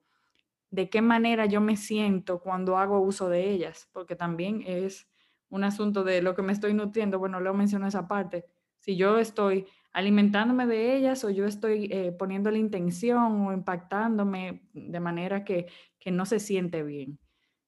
de 0.69 0.89
qué 0.89 1.01
manera 1.01 1.45
yo 1.45 1.61
me 1.61 1.77
siento 1.77 2.41
cuando 2.41 2.77
hago 2.77 2.99
uso 2.99 3.29
de 3.29 3.49
ellas, 3.49 3.89
porque 3.93 4.15
también 4.15 4.63
es 4.65 5.07
un 5.49 5.63
asunto 5.63 6.03
de 6.03 6.21
lo 6.21 6.35
que 6.35 6.41
me 6.41 6.53
estoy 6.53 6.73
nutriendo. 6.73 7.19
Bueno, 7.19 7.39
Leo 7.39 7.53
mencionó 7.53 7.87
esa 7.87 8.07
parte. 8.07 8.45
Si 8.79 8.97
yo 8.97 9.17
estoy 9.17 9.65
alimentándome 9.93 10.67
de 10.67 10.95
ellas 10.95 11.23
o 11.23 11.29
yo 11.29 11.45
estoy 11.45 11.87
eh, 11.91 12.11
poniendo 12.11 12.51
la 12.51 12.57
intención 12.57 13.47
o 13.47 13.53
impactándome 13.53 14.61
de 14.73 14.99
manera 14.99 15.43
que, 15.43 15.67
no 16.09 16.25
se 16.25 16.39
siente 16.39 16.83
bien. 16.83 17.19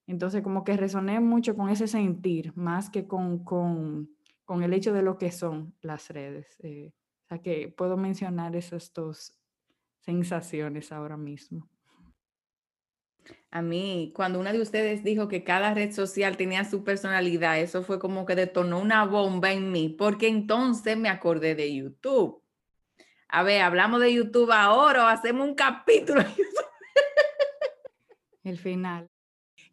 Entonces, 0.08 0.42
como 0.42 0.64
que 0.64 0.78
resoné 0.78 1.20
mucho 1.20 1.58
con 1.58 1.68
ese 1.68 1.88
sentir, 1.88 2.54
más 2.56 2.90
que 2.90 3.06
con, 3.06 3.44
el 4.58 4.74
hecho 4.74 4.94
de 4.94 5.04
lo 5.04 5.18
que 5.18 5.32
son 5.32 5.76
las 5.82 6.10
redes. 6.10 6.58
Eh, 6.64 6.92
o 7.26 7.28
sea, 7.28 7.40
que 7.40 7.70
puedo 7.70 7.98
mencionar 7.98 8.56
esas 8.56 8.92
dos 8.94 9.38
sensaciones 10.00 10.92
ahora 10.92 11.18
mismo. 11.18 11.70
A 13.52 13.62
mí, 13.62 14.12
cuando 14.16 14.40
una 14.40 14.52
de 14.52 14.62
ustedes 14.62 15.04
dijo 15.04 15.28
que 15.28 15.44
cada 15.44 15.74
red 15.74 15.92
social 15.92 16.36
tenía 16.36 16.66
su 16.66 16.84
personalidad, 16.84 17.60
eso 17.60 17.84
fue 17.84 18.00
como 18.00 18.26
que 18.26 18.36
detonó 18.36 18.80
una 18.80 19.06
bomba 19.06 19.52
en 19.52 19.72
mí, 19.72 19.90
porque 19.90 20.28
entonces 20.28 20.98
me 20.98 21.10
acordé 21.10 21.54
de 21.54 21.76
YouTube. 21.76 22.44
A 23.28 23.44
ver, 23.44 23.62
hablamos 23.62 24.02
de 24.02 24.14
YouTube 24.14 24.52
ahora 24.52 25.06
o 25.06 25.08
hacemos 25.08 25.48
un 25.48 25.54
capítulo. 25.54 26.24
El 28.44 28.58
final. 28.58 29.10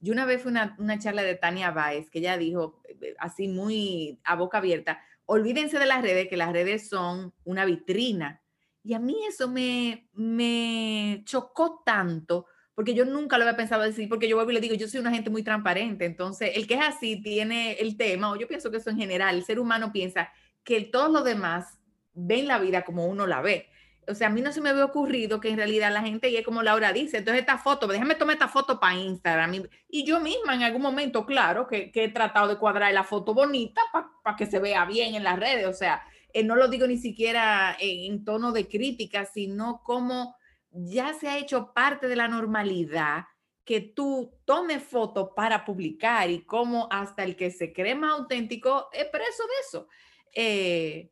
Yo 0.01 0.12
una 0.12 0.26
vez 0.26 0.42
fui 0.42 0.51
una, 0.51 0.76
una, 0.78 0.99
charla 0.99 1.22
de 1.22 1.34
Tania 1.34 1.70
Báez, 1.70 2.11
que 2.11 2.18
ella 2.18 2.36
dijo, 2.36 2.80
eh, 2.88 3.14
así 3.18 3.49
muy 3.49 4.20
a 4.24 4.36
boca 4.36 4.59
abierta, 4.59 5.01
olvídense 5.24 5.78
de 5.78 5.86
las 5.86 6.03
redes, 6.03 6.28
que 6.28 6.36
las 6.36 6.53
redes 6.53 6.88
son 6.88 7.32
una 7.44 7.64
vitrina. 7.64 8.42
Y 8.82 8.94
a 8.94 8.99
mí 8.99 9.16
eso 9.28 9.49
me, 9.49 10.09
me 10.12 11.22
chocó 11.24 11.82
tanto, 11.84 12.47
porque 12.74 12.94
yo 12.94 13.05
nunca 13.05 13.36
lo 13.36 13.44
había 13.44 13.57
pensado 13.57 13.82
decir, 13.82 14.09
porque 14.09 14.28
yo 14.28 14.36
vuelvo 14.36 14.53
y 14.53 14.55
le 14.55 14.61
digo, 14.61 14.74
yo 14.74 14.86
soy 14.86 15.01
una 15.01 15.11
gente 15.11 15.30
muy 15.30 15.42
transparente, 15.42 16.05
entonces 16.05 16.53
el 16.55 16.66
que 16.66 16.74
es 16.74 16.82
así 16.82 17.20
tiene 17.20 17.72
el 17.74 17.97
tema, 17.97 18.30
o 18.30 18.36
yo 18.36 18.47
pienso 18.47 18.70
que 18.70 18.76
eso 18.76 18.90
en 18.90 18.99
general, 18.99 19.36
el 19.36 19.44
ser 19.44 19.59
humano 19.59 19.92
piensa 19.92 20.30
que 20.62 20.82
todos 20.82 21.11
los 21.11 21.24
demás 21.24 21.78
ven 22.12 22.47
la 22.47 22.59
vida 22.59 22.84
como 22.84 23.07
uno 23.07 23.26
la 23.26 23.40
ve. 23.40 23.68
O 24.09 24.14
sea, 24.14 24.28
a 24.28 24.30
mí 24.30 24.40
no 24.40 24.52
se 24.52 24.61
me 24.61 24.70
había 24.70 24.84
ocurrido 24.84 25.40
que 25.40 25.48
en 25.48 25.57
realidad 25.57 25.92
la 25.92 26.02
gente, 26.02 26.30
y 26.30 26.36
es 26.36 26.44
como 26.44 26.62
Laura 26.62 26.92
dice, 26.92 27.18
entonces 27.18 27.40
esta 27.40 27.59
foto, 27.59 27.86
déjame 27.86 28.14
tomar 28.14 28.34
esta 28.34 28.48
foto 28.48 28.78
para 28.78 28.94
Instagram. 28.94 29.66
Y, 29.88 30.04
yo 30.04 30.20
misma 30.20 30.54
en 30.54 30.62
algún 30.62 30.82
momento, 30.82 31.26
claro, 31.26 31.66
que, 31.66 31.90
he 31.94 32.09
tratado 32.09 32.48
de 32.48 32.59
cuadrar 32.59 32.92
la 32.92 33.04
foto 33.04 33.34
bonita 33.34 33.80
para 34.22 34.36
que 34.36 34.46
se 34.46 34.59
vea 34.59 34.84
bien 34.84 35.14
en 35.14 35.24
las 35.24 35.38
redes. 35.38 35.66
O 35.66 35.72
sea, 35.72 36.04
eh, 36.32 36.44
no 36.44 36.57
lo 36.57 36.68
digo 36.68 36.86
ni 36.86 36.98
siquiera 36.98 37.76
en, 37.80 38.12
en 38.12 38.24
tono 38.24 38.52
de 38.52 38.68
crítica, 38.68 39.24
sino 39.24 39.82
como 39.82 40.36
ya 40.70 41.14
se 41.14 41.28
ha 41.28 41.38
hecho 41.38 41.72
parte 41.72 42.07
de 42.07 42.16
la 42.16 42.28
normalidad 42.28 43.24
que 43.66 43.80
tú 43.80 44.32
tomes 44.44 44.82
fotos 44.84 45.30
para 45.34 45.64
publicar 45.64 46.30
y 46.30 46.44
como 46.44 46.86
hasta 46.90 47.24
el 47.24 47.34
que 47.34 47.50
se 47.50 47.72
cree 47.72 47.96
más 47.96 48.12
auténtico 48.12 48.88
es 48.92 49.07
preso 49.07 49.42
de 49.42 49.54
eso. 49.66 49.88
Eh, 50.32 51.11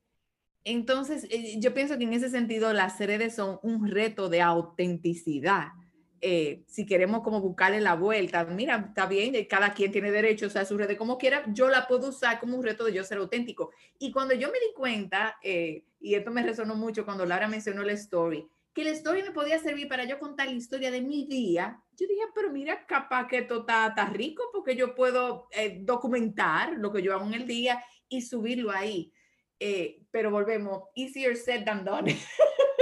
entonces, 0.64 1.26
eh, 1.30 1.56
yo 1.58 1.74
pienso 1.74 1.96
que 1.98 2.04
en 2.04 2.12
ese 2.12 2.30
sentido 2.30 2.72
las 2.72 2.98
redes 2.98 3.34
son 3.34 3.58
un 3.62 3.88
reto 3.88 4.28
de 4.28 4.42
autenticidad. 4.42 5.68
Eh, 6.20 6.64
si 6.66 6.86
queremos 6.86 7.22
como 7.22 7.40
buscarle 7.40 7.80
la 7.80 7.94
vuelta, 7.94 8.44
mira, 8.46 8.86
está 8.88 9.06
bien, 9.06 9.34
cada 9.48 9.74
quien 9.74 9.92
tiene 9.92 10.10
derecho 10.10 10.46
a 10.46 10.48
usar 10.48 10.64
su 10.64 10.78
red 10.78 10.96
como 10.96 11.18
quiera, 11.18 11.44
yo 11.52 11.68
la 11.68 11.86
puedo 11.86 12.08
usar 12.08 12.40
como 12.40 12.56
un 12.56 12.64
reto 12.64 12.84
de 12.84 12.94
yo 12.94 13.04
ser 13.04 13.18
auténtico. 13.18 13.72
Y 13.98 14.10
cuando 14.10 14.34
yo 14.34 14.48
me 14.48 14.58
di 14.58 14.72
cuenta, 14.74 15.38
y 15.42 16.14
esto 16.14 16.30
me 16.30 16.42
resonó 16.42 16.76
mucho 16.76 17.04
cuando 17.04 17.26
Laura 17.26 17.46
mencionó 17.46 17.82
la 17.82 17.92
story, 17.92 18.48
que 18.74 18.84
la 18.84 18.90
historia 18.90 19.24
me 19.24 19.30
podía 19.30 19.58
servir 19.60 19.86
para 19.88 20.04
yo 20.04 20.18
contar 20.18 20.48
la 20.48 20.54
historia 20.54 20.90
de 20.90 21.00
mi 21.00 21.26
día, 21.26 21.80
yo 21.96 22.08
dije, 22.08 22.22
pero 22.34 22.50
mira, 22.50 22.84
capaz 22.86 23.28
que 23.28 23.38
esto 23.38 23.60
está, 23.60 23.94
rico 24.12 24.42
porque 24.52 24.74
yo 24.74 24.96
puedo 24.96 25.46
eh, 25.52 25.78
documentar 25.82 26.72
lo 26.76 26.92
que 26.92 27.00
yo 27.00 27.14
hago 27.14 27.24
en 27.26 27.34
el 27.34 27.46
día 27.46 27.82
y 28.08 28.22
subirlo 28.22 28.72
ahí. 28.72 29.12
Eh, 29.60 30.03
pero 30.14 30.30
volvemos, 30.30 30.84
easier 30.94 31.36
said 31.36 31.64
than 31.64 31.84
done. 31.84 32.16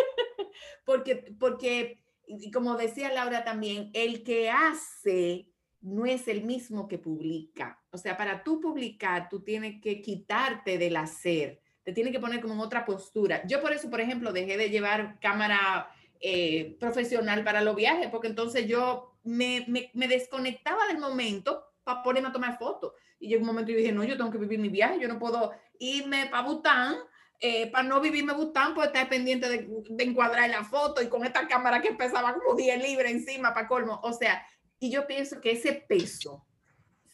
porque, 0.84 1.34
porque, 1.40 2.04
como 2.52 2.76
decía 2.76 3.10
Laura 3.10 3.42
también, 3.42 3.90
el 3.94 4.22
que 4.22 4.50
hace 4.50 5.48
no 5.80 6.04
es 6.04 6.28
el 6.28 6.44
mismo 6.44 6.86
que 6.86 6.98
publica. 6.98 7.82
O 7.90 7.96
sea, 7.96 8.18
para 8.18 8.44
tú 8.44 8.60
publicar, 8.60 9.30
tú 9.30 9.42
tienes 9.42 9.80
que 9.80 10.02
quitarte 10.02 10.76
del 10.76 10.96
hacer 10.96 11.62
te 11.84 11.92
tiene 11.92 12.12
que 12.12 12.20
poner 12.20 12.40
como 12.40 12.54
en 12.54 12.60
otra 12.60 12.84
postura. 12.84 13.42
Yo 13.46 13.60
por 13.60 13.72
eso, 13.72 13.90
por 13.90 14.00
ejemplo, 14.00 14.32
dejé 14.32 14.56
de 14.56 14.70
llevar 14.70 15.18
cámara 15.20 15.88
eh, 16.20 16.76
profesional 16.78 17.42
para 17.44 17.62
los 17.62 17.74
viajes, 17.74 18.08
porque 18.08 18.28
entonces 18.28 18.68
yo 18.68 19.16
me, 19.24 19.66
me, 19.92 20.08
desconectaba 20.08 20.86
del 20.86 20.98
momento 20.98 21.64
para 21.82 22.02
ponerme 22.02 22.28
a 22.28 22.32
tomar 22.32 22.58
fotos. 22.58 22.92
Y 23.18 23.28
llegó 23.28 23.40
un 23.40 23.48
momento 23.48 23.72
y 23.72 23.76
dije, 23.76 23.90
no, 23.90 24.04
yo 24.04 24.16
tengo 24.16 24.30
que 24.30 24.38
vivir 24.38 24.58
mi 24.58 24.68
viaje, 24.68 25.00
yo 25.00 25.08
no 25.08 25.18
puedo 25.18 25.52
irme 25.78 26.26
para 26.26 26.46
Bután, 26.46 26.96
eh, 27.42 27.70
para 27.70 27.86
no 27.86 28.00
vivirme 28.00 28.32
Bután, 28.32 28.72
pues 28.74 28.86
estar 28.86 29.08
pendiente 29.10 29.48
de, 29.48 29.68
de, 29.90 30.04
encuadrar 30.04 30.48
la 30.48 30.64
foto 30.64 31.02
y 31.02 31.08
con 31.08 31.24
esta 31.24 31.46
cámara 31.46 31.82
que 31.82 31.92
pesaba 31.92 32.32
como 32.34 32.54
10 32.54 32.82
libras 32.82 33.12
encima 33.12 33.52
para 33.52 33.68
colmo. 33.68 34.00
O 34.02 34.12
sea, 34.14 34.46
y 34.78 34.90
yo 34.90 35.06
pienso 35.06 35.40
que 35.40 35.50
ese 35.50 35.72
peso 35.74 36.46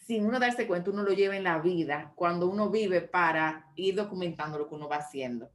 sin 0.09 0.24
uno 0.24 0.41
darse 0.41 0.66
cuenta, 0.66 0.91
uno 0.91 1.03
lo 1.03 1.12
lleva 1.12 1.37
en 1.37 1.45
la 1.45 1.59
vida 1.59 2.14
cuando 2.16 2.49
uno 2.49 2.70
vive 2.70 3.03
para 3.03 3.70
ir 3.76 3.95
documentando 3.95 4.57
lo 4.57 4.66
que 4.66 4.74
uno 4.74 4.89
va 4.89 4.97
haciendo. 4.97 5.51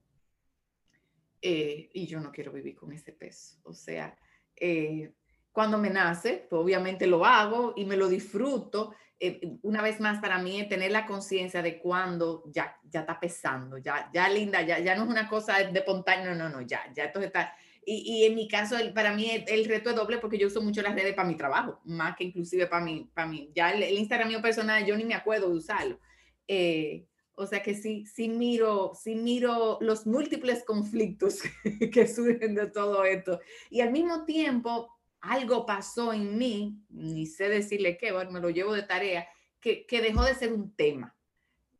Eh, 1.41 1.89
y 1.91 2.05
yo 2.05 2.19
no 2.19 2.31
quiero 2.31 2.51
vivir 2.51 2.75
con 2.75 2.93
ese 2.93 3.13
peso. 3.13 3.57
O 3.63 3.73
sea, 3.73 4.15
eh, 4.55 5.11
cuando 5.51 5.79
me 5.79 5.89
nace, 5.89 6.45
pues 6.47 6.61
obviamente 6.61 7.07
lo 7.07 7.25
hago 7.25 7.73
y 7.75 7.85
me 7.85 7.97
lo 7.97 8.07
disfruto. 8.07 8.93
Eh, 9.19 9.39
una 9.61 9.81
vez 9.81 9.99
más, 9.99 10.19
para 10.19 10.39
mí 10.39 10.59
es 10.59 10.67
tener 10.67 10.91
la 10.91 11.05
conciencia 11.05 11.61
de 11.61 11.79
cuando 11.79 12.43
ya, 12.47 12.77
ya 12.89 13.01
está 13.01 13.19
pesando, 13.19 13.77
ya, 13.77 14.09
ya 14.13 14.27
linda, 14.27 14.61
ya, 14.61 14.79
ya 14.79 14.95
no 14.95 15.03
es 15.03 15.09
una 15.09 15.29
cosa 15.29 15.59
de 15.59 15.79
espontáneo, 15.79 16.35
no, 16.35 16.49
no, 16.49 16.61
ya, 16.61 16.81
ya 16.93 17.05
esto 17.05 17.21
está 17.21 17.55
y, 17.85 18.23
en 18.25 18.35
mi 18.35 18.47
caso, 18.47 18.75
para 18.93 19.13
mí 19.13 19.29
el, 19.47 19.65
reto 19.65 19.89
es 19.89 19.95
doble 19.95 20.17
porque 20.19 20.37
yo 20.37 20.47
uso 20.47 20.61
mucho 20.61 20.81
las 20.81 20.95
redes 20.95 21.13
para 21.13 21.27
mi 21.27 21.35
trabajo, 21.35 21.79
más 21.83 22.15
que 22.15 22.25
inclusive 22.25 22.67
para 22.67 22.83
mí. 22.83 23.09
Para 23.13 23.27
mí. 23.27 23.51
Ya 23.55 23.71
el, 23.71 23.97
Instagram 23.97 24.29
mío 24.29 24.41
personal, 24.41 24.85
yo 24.85 24.95
ni 24.95 25.03
me 25.03 25.15
acuerdo 25.15 25.49
de 25.49 25.57
usarlo. 25.57 25.99
Eh, 26.47 27.05
o 27.35 27.45
sea 27.47 27.63
que 27.63 27.73
sí, 27.73 28.05
sí 28.05 28.29
miro, 28.29 28.93
sí 28.95 29.15
miro 29.15 29.79
los 29.81 30.05
múltiples 30.05 30.63
conflictos 30.63 31.41
que 31.91 32.07
surgen 32.07 32.55
de 32.55 32.67
todo 32.67 33.03
esto. 33.03 33.39
Y 33.69 33.81
al 33.81 33.91
mismo 33.91 34.25
tiempo, 34.25 34.92
algo 35.23 35.65
pasó 35.65 36.11
en 36.11 36.37
mí, 36.37 36.83
ni 36.89 37.25
sé 37.25 37.47
decirle 37.47 37.97
qué, 37.97 38.11
bueno, 38.11 38.31
me 38.31 38.41
lo 38.41 38.49
llevo 38.49 38.73
de 38.73 38.83
tarea, 38.83 39.25
que, 39.61 39.85
que 39.85 40.01
dejó 40.01 40.23
de 40.23 40.35
ser 40.35 40.51
un 40.51 40.75
tema. 40.75 41.15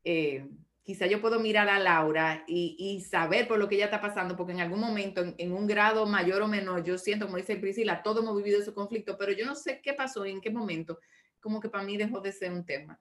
Eh, 0.05 0.47
quizá 0.81 1.07
yo 1.07 1.19
puedo 1.19 1.41
mirar 1.41 1.67
a 1.67 1.77
Laura 1.77 2.45
y, 2.47 3.01
saber 3.01 3.47
por 3.47 3.59
lo 3.59 3.67
que 3.67 3.75
ella 3.75 3.85
está 3.85 3.99
pasando, 3.99 4.37
porque 4.37 4.53
en 4.53 4.61
algún 4.61 4.79
momento, 4.79 5.21
en, 5.37 5.51
un 5.51 5.67
grado 5.67 6.05
mayor 6.05 6.41
o 6.41 6.47
menor, 6.47 6.85
yo 6.85 6.97
siento, 6.97 7.25
como 7.25 7.37
dice 7.37 7.57
Priscila, 7.57 8.01
todos 8.01 8.23
hemos 8.23 8.37
vivido 8.37 8.61
ese 8.61 8.73
conflicto, 8.73 9.17
pero 9.17 9.33
yo 9.33 9.45
no 9.45 9.55
sé 9.55 9.81
qué 9.81 9.93
pasó 9.93 10.25
y 10.25 10.31
en 10.31 10.39
qué 10.39 10.49
momento, 10.49 10.99
como 11.41 11.59
que 11.59 11.67
para 11.67 11.83
mí 11.83 11.97
dejó 11.97 12.21
de 12.21 12.31
ser 12.31 12.53
un 12.53 12.65
tema. 12.65 12.97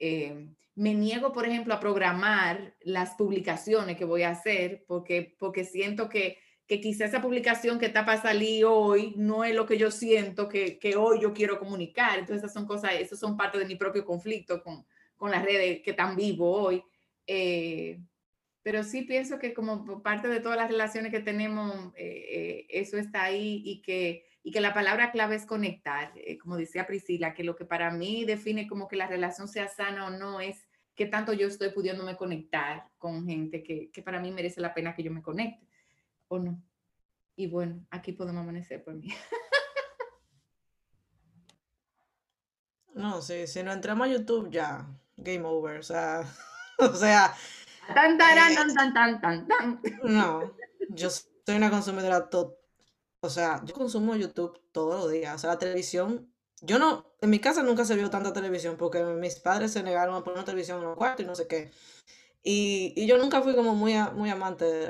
Eh, 0.00 0.48
me 0.74 0.92
niego, 0.92 1.32
por 1.32 1.46
ejemplo, 1.46 1.72
a 1.72 1.78
programar 1.78 2.74
las 2.80 3.14
publicaciones 3.14 3.96
que 3.96 4.04
voy 4.04 4.24
a 4.24 4.30
hacer, 4.30 4.84
porque, 4.88 5.36
porque 5.38 5.64
siento 5.64 6.08
que, 6.08 6.38
que 6.66 6.80
quizá 6.80 7.04
esa 7.04 7.20
publicación 7.20 7.78
que 7.78 7.86
está 7.86 8.04
para 8.06 8.22
salir 8.22 8.64
hoy 8.64 9.12
no 9.16 9.44
es 9.44 9.54
lo 9.54 9.66
que 9.66 9.76
yo 9.76 9.90
siento 9.90 10.48
que, 10.48 10.78
que 10.78 10.96
hoy 10.96 11.20
yo 11.20 11.34
quiero 11.34 11.58
comunicar. 11.58 12.18
Entonces, 12.18 12.38
esas 12.38 12.54
son 12.54 12.66
cosas, 12.66 12.92
esas 12.94 13.18
son 13.18 13.36
parte 13.36 13.58
de 13.58 13.66
mi 13.66 13.76
propio 13.76 14.04
conflicto 14.04 14.62
con, 14.62 14.86
con 15.16 15.30
las 15.30 15.44
redes 15.44 15.82
que 15.82 15.90
están 15.90 16.16
vivo 16.16 16.50
hoy 16.50 16.82
Eh, 17.26 17.98
pero 18.62 18.82
sí 18.82 19.02
pienso 19.02 19.38
que 19.38 19.52
como 19.52 20.02
parte 20.02 20.28
de 20.28 20.40
todas 20.40 20.56
las 20.58 20.70
relaciones 20.70 21.10
que 21.12 21.20
tenemos, 21.20 21.92
eh, 21.96 22.66
eso 22.68 22.96
está 22.98 23.24
ahí 23.24 23.62
y 23.64 23.82
que, 23.82 24.24
y 24.42 24.50
que 24.52 24.60
la 24.60 24.72
palabra 24.72 25.10
clave 25.10 25.36
es 25.36 25.46
conectar, 25.46 26.12
como 26.40 26.56
decía 26.56 26.86
Priscila, 26.86 27.34
que 27.34 27.44
lo 27.44 27.54
que 27.56 27.64
para 27.66 27.90
mí 27.90 28.24
define 28.24 28.66
como 28.66 28.88
que 28.88 28.96
la 28.96 29.06
relación 29.06 29.48
sea 29.48 29.68
sana 29.68 30.06
o 30.06 30.10
no 30.10 30.40
es 30.40 30.66
qué 30.94 31.06
tanto 31.06 31.32
yo 31.32 31.46
estoy 31.48 31.70
pudiéndome 31.70 32.16
conectar 32.16 32.84
con 32.98 33.26
gente 33.26 33.62
que, 33.62 33.90
que 33.90 34.02
para 34.02 34.20
mí 34.20 34.30
merece 34.30 34.60
la 34.60 34.72
pena 34.72 34.94
que 34.94 35.02
yo 35.02 35.10
me 35.10 35.22
conecte 35.22 35.66
o 36.28 36.38
no. 36.38 36.62
Y 37.36 37.48
bueno, 37.48 37.84
aquí 37.90 38.12
podemos 38.12 38.42
amanecer 38.42 38.82
por 38.84 38.94
mí. 38.94 39.08
No, 42.94 43.20
sí, 43.22 43.48
si 43.48 43.62
no 43.64 43.72
entramos 43.72 44.06
a 44.06 44.10
YouTube 44.12 44.50
ya, 44.50 44.86
game 45.16 45.44
over, 45.44 45.80
o 45.80 45.82
sea, 45.82 46.22
o 46.78 46.94
sea... 46.94 47.34
Tan, 47.92 48.16
tan, 48.16 48.54
tan, 48.54 48.94
tan, 48.94 49.20
tan, 49.20 49.48
tan. 49.48 49.80
No, 50.04 50.54
yo 50.90 51.10
soy 51.10 51.56
una 51.56 51.70
consumidora, 51.70 52.28
o 53.20 53.28
sea, 53.28 53.60
yo 53.64 53.74
consumo 53.74 54.14
YouTube 54.14 54.60
todos 54.70 55.02
los 55.02 55.10
días, 55.10 55.34
o 55.34 55.38
sea, 55.38 55.50
la 55.50 55.58
televisión, 55.58 56.32
yo 56.60 56.78
no, 56.78 57.04
en 57.20 57.30
mi 57.30 57.40
casa 57.40 57.62
nunca 57.62 57.84
se 57.84 57.96
vio 57.96 58.10
tanta 58.10 58.32
televisión 58.32 58.76
porque 58.76 59.02
mis 59.02 59.40
padres 59.40 59.72
se 59.72 59.82
negaron 59.82 60.14
a 60.14 60.22
poner 60.22 60.38
una 60.38 60.44
televisión 60.44 60.82
en 60.82 60.90
el 60.90 60.94
cuarto 60.94 61.22
y 61.22 61.26
no 61.26 61.34
sé 61.34 61.48
qué. 61.48 61.72
Y, 62.44 62.92
y 62.94 63.06
yo 63.06 63.16
nunca 63.16 63.40
fui 63.42 63.54
como 63.54 63.74
muy, 63.74 63.94
muy 64.14 64.28
amante 64.30 64.66
de 64.66 64.88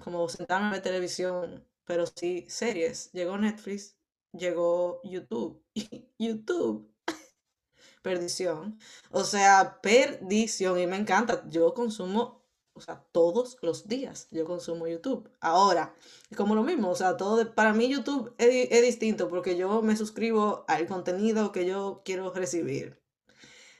como 0.00 0.28
sentarme 0.28 0.68
a 0.68 0.70
ver 0.72 0.82
televisión, 0.82 1.64
pero 1.84 2.06
sí 2.06 2.46
series. 2.48 3.12
Llegó 3.12 3.36
Netflix, 3.36 3.96
llegó 4.32 5.00
YouTube. 5.04 5.62
YouTube 6.18 6.90
perdición. 8.02 8.78
O 9.10 9.24
sea, 9.24 9.80
perdición. 9.82 10.78
Y 10.78 10.86
me 10.86 10.96
encanta. 10.96 11.44
Yo 11.50 11.74
consumo, 11.74 12.42
o 12.72 12.80
sea, 12.80 13.04
todos 13.12 13.58
los 13.60 13.86
días 13.86 14.28
yo 14.30 14.46
consumo 14.46 14.86
YouTube. 14.88 15.30
Ahora, 15.40 15.94
es 16.30 16.36
como 16.38 16.54
lo 16.54 16.62
mismo. 16.62 16.90
O 16.90 16.96
sea, 16.96 17.18
todo 17.18 17.54
para 17.54 17.74
mí 17.74 17.88
YouTube 17.88 18.34
es, 18.38 18.68
es 18.70 18.82
distinto 18.82 19.28
porque 19.28 19.56
yo 19.58 19.82
me 19.82 19.96
suscribo 19.96 20.64
al 20.68 20.86
contenido 20.86 21.52
que 21.52 21.66
yo 21.66 22.02
quiero 22.04 22.32
recibir. 22.32 22.98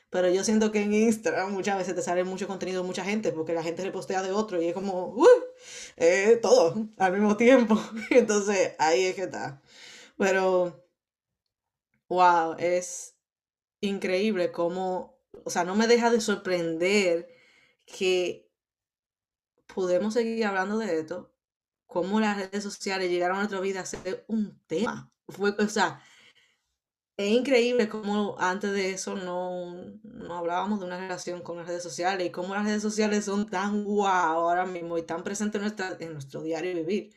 Pero 0.09 0.29
yo 0.29 0.43
siento 0.43 0.71
que 0.71 0.81
en 0.81 0.93
Instagram 0.93 1.53
muchas 1.53 1.77
veces 1.77 1.95
te 1.95 2.01
sale 2.01 2.23
mucho 2.23 2.47
contenido 2.47 2.81
de 2.81 2.87
mucha 2.87 3.03
gente 3.03 3.31
porque 3.31 3.53
la 3.53 3.63
gente 3.63 3.83
repostea 3.83 4.23
de 4.23 4.31
otro 4.31 4.61
y 4.61 4.67
es 4.67 4.73
como, 4.73 5.09
uh, 5.15 5.27
todo 6.41 6.87
al 6.97 7.13
mismo 7.13 7.37
tiempo. 7.37 7.79
Entonces 8.09 8.75
ahí 8.79 9.05
es 9.05 9.15
que 9.15 9.23
está. 9.23 9.61
Pero, 10.17 10.83
wow, 12.09 12.55
es 12.59 13.15
increíble 13.81 14.51
cómo, 14.51 15.19
o 15.45 15.49
sea, 15.49 15.63
no 15.63 15.75
me 15.75 15.87
deja 15.87 16.09
de 16.11 16.21
sorprender 16.21 17.29
que 17.85 18.49
podemos 19.73 20.13
seguir 20.13 20.45
hablando 20.45 20.77
de 20.77 20.99
esto, 20.99 21.31
cómo 21.87 22.19
las 22.19 22.37
redes 22.37 22.63
sociales 22.63 23.09
llegaron 23.09 23.37
a 23.37 23.41
nuestra 23.41 23.59
vida 23.59 23.81
a 23.81 23.85
ser 23.85 24.25
un 24.27 24.59
tema. 24.67 25.11
Fue, 25.27 25.51
o 25.51 25.69
sea, 25.69 26.03
es 27.19 27.31
increíble 27.31 27.89
cómo 27.89 28.37
antes 28.39 28.71
de 28.71 28.91
eso 28.91 29.13
no, 29.13 29.75
no 30.03 30.37
hablábamos 30.37 30.79
de 30.79 30.85
una 30.85 30.97
relación 30.97 31.41
con 31.41 31.57
las 31.57 31.67
redes 31.67 31.83
sociales 31.83 32.25
y 32.25 32.31
cómo 32.31 32.55
las 32.55 32.63
redes 32.63 32.81
sociales 32.81 33.25
son 33.25 33.45
tan 33.45 33.83
guau 33.83 34.39
ahora 34.39 34.65
mismo 34.65 34.97
y 34.97 35.03
tan 35.03 35.21
presentes 35.21 35.59
en, 35.59 35.63
nuestra, 35.63 35.97
en 35.99 36.13
nuestro 36.13 36.41
diario 36.41 36.73
vivir. 36.75 37.13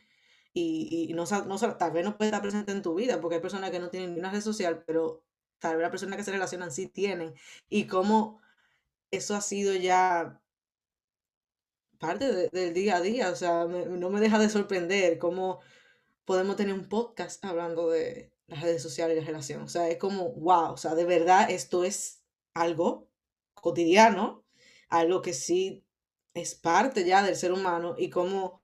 Y, 0.52 1.06
y 1.08 1.14
no, 1.14 1.24
no, 1.46 1.56
tal 1.76 1.92
vez 1.92 2.04
no 2.04 2.16
puede 2.16 2.30
estar 2.30 2.42
presente 2.42 2.72
en 2.72 2.82
tu 2.82 2.96
vida 2.96 3.20
porque 3.20 3.36
hay 3.36 3.40
personas 3.40 3.70
que 3.70 3.78
no 3.78 3.90
tienen 3.90 4.14
ni 4.14 4.18
una 4.18 4.32
red 4.32 4.40
social, 4.40 4.82
pero 4.84 5.22
tal 5.60 5.76
vez 5.76 5.82
las 5.82 5.92
personas 5.92 6.16
que 6.16 6.24
se 6.24 6.32
relacionan 6.32 6.72
sí 6.72 6.88
tienen, 6.88 7.34
y 7.68 7.86
cómo 7.86 8.40
eso 9.12 9.36
ha 9.36 9.40
sido 9.40 9.72
ya 9.76 10.42
parte 12.00 12.50
del 12.50 12.74
día 12.74 12.96
a 12.96 13.00
día, 13.00 13.30
o 13.30 13.36
sea, 13.36 13.66
no 13.66 14.10
me 14.10 14.20
deja 14.20 14.40
de 14.40 14.50
sorprender 14.50 15.18
cómo 15.18 15.60
podemos 16.24 16.56
tener 16.56 16.74
un 16.74 16.88
podcast 16.88 17.44
hablando 17.44 17.88
de 17.88 18.32
las 18.52 18.62
redes 18.62 18.82
sociales 18.82 19.16
y 19.16 19.20
la 19.20 19.26
relación, 19.26 19.62
o 19.62 19.68
sea, 19.68 19.88
es 19.88 19.98
como, 19.98 20.32
wow, 20.34 20.72
o 20.72 20.76
sea, 20.76 20.94
de 20.94 21.04
verdad 21.04 21.50
esto 21.50 21.84
es 21.84 22.22
algo 22.54 23.08
cotidiano, 23.54 24.44
algo 24.88 25.22
que 25.22 25.32
sí 25.32 25.84
es 26.34 26.54
parte 26.54 27.04
ya 27.04 27.22
del 27.22 27.36
ser 27.36 27.52
humano 27.52 27.94
y 27.98 28.10
cómo 28.10 28.62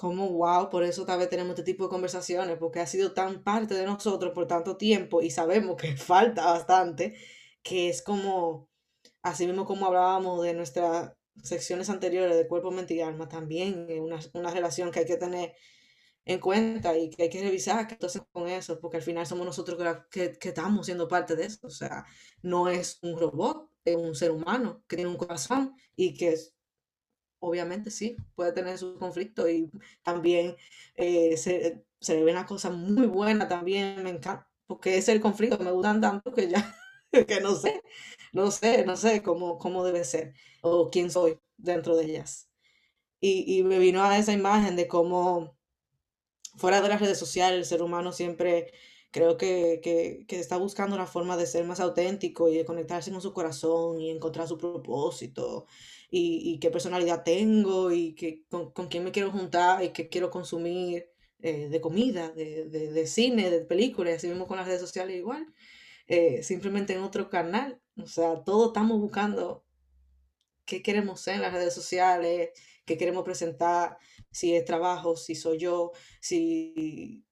como, 0.00 0.30
wow, 0.30 0.70
por 0.70 0.82
eso 0.82 1.04
tal 1.04 1.18
vez 1.18 1.28
tenemos 1.28 1.50
este 1.50 1.62
tipo 1.62 1.84
de 1.84 1.90
conversaciones, 1.90 2.56
porque 2.56 2.80
ha 2.80 2.86
sido 2.86 3.12
tan 3.12 3.42
parte 3.44 3.74
de 3.74 3.84
nosotros 3.84 4.32
por 4.32 4.46
tanto 4.46 4.78
tiempo 4.78 5.20
y 5.20 5.30
sabemos 5.30 5.76
que 5.76 5.94
falta 5.98 6.46
bastante, 6.46 7.16
que 7.62 7.90
es 7.90 8.00
como, 8.00 8.70
así 9.22 9.46
mismo 9.46 9.66
como 9.66 9.86
hablábamos 9.86 10.42
de 10.42 10.54
nuestras 10.54 11.12
secciones 11.42 11.90
anteriores 11.90 12.34
de 12.34 12.48
cuerpo, 12.48 12.70
mente 12.70 12.94
y 12.94 13.02
alma, 13.02 13.28
también 13.28 13.86
es 13.90 14.00
una, 14.00 14.18
una 14.32 14.50
relación 14.50 14.90
que 14.90 15.00
hay 15.00 15.06
que 15.06 15.18
tener 15.18 15.54
en 16.24 16.38
cuenta 16.40 16.96
y 16.96 17.10
que 17.10 17.24
hay 17.24 17.30
que 17.30 17.42
revisar 17.42 17.86
qué 17.86 18.04
hacemos 18.04 18.28
con 18.32 18.48
eso, 18.48 18.78
porque 18.80 18.98
al 18.98 19.02
final 19.02 19.26
somos 19.26 19.46
nosotros 19.46 19.78
que, 20.10 20.38
que, 20.38 20.48
estamos 20.48 20.86
siendo 20.86 21.08
parte 21.08 21.36
de 21.36 21.46
eso. 21.46 21.66
O 21.66 21.70
sea, 21.70 22.04
no 22.42 22.68
es 22.68 22.98
un 23.02 23.18
robot, 23.18 23.70
es 23.84 23.96
un 23.96 24.14
ser 24.14 24.30
humano 24.30 24.82
que 24.88 24.96
tiene 24.96 25.10
un 25.10 25.16
corazón 25.16 25.74
y 25.96 26.14
que 26.14 26.36
obviamente 27.40 27.90
sí, 27.90 28.16
puede 28.34 28.52
tener 28.52 28.78
su 28.78 28.98
conflicto 28.98 29.48
y 29.48 29.70
también 30.02 30.56
eh, 30.96 31.36
se, 31.36 31.82
se, 32.00 32.14
le 32.14 32.24
ve 32.24 32.32
una 32.32 32.46
cosa 32.46 32.70
muy 32.70 33.06
buena 33.06 33.48
también, 33.48 34.02
me 34.02 34.10
encanta, 34.10 34.48
porque 34.66 34.98
es 34.98 35.08
el 35.08 35.20
conflicto, 35.20 35.58
me 35.58 35.70
gustan 35.72 36.00
tanto 36.00 36.32
que 36.32 36.48
ya, 36.48 36.76
que 37.26 37.40
no 37.40 37.54
sé, 37.54 37.82
no 38.32 38.50
sé, 38.50 38.84
no 38.84 38.96
sé 38.96 39.22
cómo, 39.22 39.58
cómo 39.58 39.84
debe 39.84 40.04
ser 40.04 40.34
o 40.62 40.90
quién 40.90 41.10
soy 41.10 41.38
dentro 41.56 41.96
de 41.96 42.04
ellas. 42.04 42.48
Y, 43.20 43.58
y 43.58 43.64
me 43.64 43.78
vino 43.78 44.02
a 44.02 44.18
esa 44.18 44.32
imagen 44.32 44.76
de 44.76 44.88
cómo 44.88 45.58
fuera 46.60 46.82
de 46.82 46.88
las 46.90 47.00
redes 47.00 47.18
sociales 47.18 47.58
el 47.58 47.64
ser 47.64 47.82
humano 47.82 48.12
siempre 48.12 48.72
creo 49.10 49.36
que, 49.36 49.80
que, 49.82 50.38
está 50.38 50.56
buscando 50.58 50.94
una 50.94 51.06
forma 51.06 51.36
de 51.36 51.46
ser 51.46 51.64
más 51.64 51.80
auténtico 51.80 52.48
y 52.48 52.56
de 52.56 52.64
conectarse 52.64 53.10
con 53.10 53.22
su 53.22 53.32
corazón 53.32 54.00
y 54.00 54.10
encontrar 54.10 54.46
su 54.46 54.58
propósito 54.58 55.66
y, 56.10 56.58
qué 56.60 56.70
personalidad 56.70 57.24
tengo 57.24 57.92
y 57.92 58.14
que, 58.14 58.44
con, 58.50 58.72
quién 58.88 59.04
me 59.04 59.12
quiero 59.12 59.30
juntar 59.32 59.82
y 59.82 59.90
qué 59.90 60.08
quiero 60.08 60.30
consumir 60.30 61.08
eh, 61.40 61.68
de 61.68 61.80
comida, 61.80 62.30
de, 62.30 62.66
de, 62.66 63.06
cine, 63.06 63.50
de 63.50 63.60
películas, 63.62 64.16
así 64.16 64.28
mismo 64.28 64.46
con 64.46 64.58
las 64.58 64.66
redes 64.66 64.80
sociales 64.80 65.16
igual, 65.16 65.46
eh, 66.06 66.42
simplemente 66.42 66.92
en 66.94 67.02
otro 67.02 67.30
canal. 67.30 67.80
O 67.96 68.06
sea, 68.06 68.42
todos 68.44 68.68
estamos 68.68 69.00
buscando 69.00 69.64
qué 70.64 70.82
queremos 70.82 71.20
ser 71.20 71.36
en 71.36 71.42
las 71.42 71.52
redes 71.52 71.74
sociales, 71.74 72.50
qué 72.84 72.96
queremos 72.98 73.24
presentar, 73.24 73.98
si 74.30 74.54
es 74.54 74.64
trabajo, 74.64 75.16
si 75.16 75.34
soy 75.34 75.58
yo, 75.58 75.92
si 76.20 77.24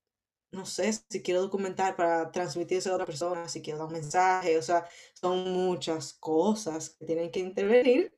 no 0.53 0.65
sé, 0.67 0.93
si 0.93 1.23
quiero 1.23 1.43
documentar 1.43 1.97
para 1.97 2.31
transmitirse 2.33 2.89
a 2.91 2.95
otra 2.95 3.07
persona, 3.07 3.49
si 3.49 3.63
quiero 3.63 3.79
dar 3.81 3.89
un 3.89 3.93
mensaje, 3.95 4.57
o 4.59 4.63
sea, 4.63 4.89
son 5.15 5.51
muchas 5.53 6.15
cosas 6.15 6.91
que 6.91 7.07
tienen 7.07 7.31
que 7.31 7.41
intervenir 7.41 8.17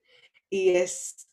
y 0.51 0.71
es, 0.71 1.29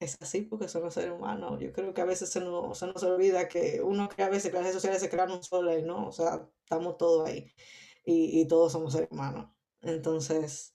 es 0.00 0.16
así 0.20 0.42
porque 0.42 0.68
somos 0.68 0.94
seres 0.94 1.12
humanos. 1.12 1.60
Yo 1.60 1.72
creo 1.72 1.94
que 1.94 2.00
a 2.00 2.04
veces 2.06 2.30
se 2.30 2.40
nos, 2.40 2.78
se 2.78 2.86
nos 2.86 3.02
olvida 3.02 3.48
que 3.48 3.80
uno 3.82 4.08
cree 4.08 4.26
a 4.26 4.30
veces 4.30 4.50
que 4.50 4.56
las 4.56 4.62
redes 4.64 4.76
sociales 4.76 5.00
se 5.02 5.10
crean 5.10 5.30
un 5.32 5.42
solo 5.44 5.76
y 5.78 5.82
no, 5.82 6.08
o 6.08 6.12
sea, 6.12 6.48
estamos 6.64 6.96
todos 6.98 7.28
ahí 7.28 7.52
y, 8.04 8.40
y 8.40 8.48
todos 8.48 8.72
somos 8.72 8.92
seres 8.94 9.10
humanos. 9.12 9.50
Entonces, 9.82 10.74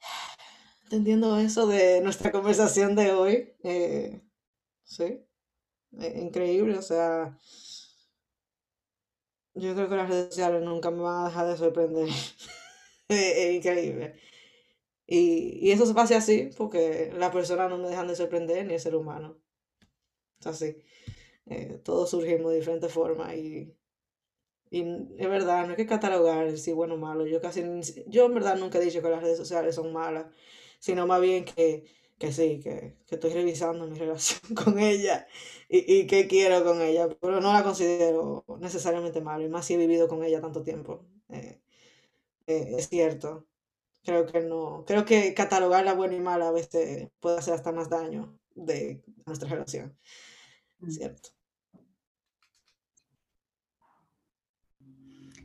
entendiendo 0.84 1.38
eso 1.38 1.66
de 1.66 2.00
nuestra 2.00 2.32
conversación 2.32 2.94
de 2.96 3.12
hoy, 3.12 3.54
eh, 3.64 4.22
sí, 4.84 5.24
e, 6.00 6.20
increíble, 6.20 6.78
o 6.78 6.82
sea, 6.82 7.38
yo 9.54 9.74
creo 9.74 9.88
que 9.88 9.96
las 9.96 10.08
redes 10.08 10.26
sociales 10.28 10.62
nunca 10.62 10.90
me 10.90 11.02
van 11.02 11.22
a 11.24 11.28
dejar 11.28 11.46
de 11.48 11.56
sorprender. 11.56 12.08
es 13.08 13.54
increíble. 13.56 14.14
Y, 15.06 15.58
y 15.68 15.72
eso 15.72 15.86
se 15.86 15.94
pasa 15.94 16.18
así 16.18 16.50
porque 16.56 17.12
las 17.16 17.32
personas 17.32 17.70
no 17.70 17.78
me 17.78 17.88
dejan 17.88 18.08
de 18.08 18.16
sorprender 18.16 18.66
ni 18.66 18.74
el 18.74 18.80
ser 18.80 18.96
humano. 18.96 19.38
Es 20.40 20.46
así. 20.46 20.76
Eh, 21.46 21.80
todos 21.84 22.10
surgimos 22.10 22.52
de 22.52 22.58
diferentes 22.58 22.92
formas 22.92 23.34
y, 23.36 23.74
y 24.70 24.82
es 25.18 25.28
verdad, 25.28 25.64
no 25.66 25.70
hay 25.72 25.76
que 25.76 25.86
catalogar 25.86 26.56
si 26.58 26.72
bueno 26.72 26.94
o 26.94 26.98
malo. 26.98 27.26
Yo 27.26 27.40
casi, 27.40 27.62
yo 28.08 28.26
en 28.26 28.34
verdad 28.34 28.56
nunca 28.58 28.78
he 28.78 28.84
dicho 28.84 29.02
que 29.02 29.10
las 29.10 29.22
redes 29.22 29.38
sociales 29.38 29.74
son 29.76 29.92
malas, 29.92 30.26
sino 30.80 31.06
más 31.06 31.20
bien 31.20 31.44
que, 31.44 31.84
que 32.24 32.32
sí, 32.32 32.60
que, 32.62 32.96
que 33.06 33.14
estoy 33.16 33.32
revisando 33.32 33.86
mi 33.86 33.98
relación 33.98 34.54
con 34.54 34.78
ella 34.78 35.26
y, 35.68 35.94
y 35.94 36.06
qué 36.06 36.26
quiero 36.26 36.64
con 36.64 36.80
ella, 36.80 37.08
pero 37.20 37.40
no 37.40 37.52
la 37.52 37.62
considero 37.62 38.44
necesariamente 38.60 39.20
mala, 39.20 39.44
y 39.44 39.48
más 39.48 39.66
si 39.66 39.74
he 39.74 39.76
vivido 39.76 40.08
con 40.08 40.24
ella 40.24 40.40
tanto 40.40 40.62
tiempo. 40.62 41.04
Eh, 41.30 41.60
eh, 42.46 42.74
es 42.78 42.88
cierto. 42.88 43.46
Creo 44.04 44.26
que 44.26 44.40
no, 44.40 44.84
creo 44.86 45.04
que 45.04 45.34
catalogarla 45.34 45.94
buena 45.94 46.14
y 46.14 46.20
mala 46.20 46.48
a 46.48 46.52
veces 46.52 47.08
puede 47.20 47.38
hacer 47.38 47.54
hasta 47.54 47.72
más 47.72 47.88
daño 47.88 48.38
de 48.54 49.02
nuestra 49.26 49.48
relación. 49.48 49.96
Mm. 50.80 50.90
Cierto. 50.90 51.30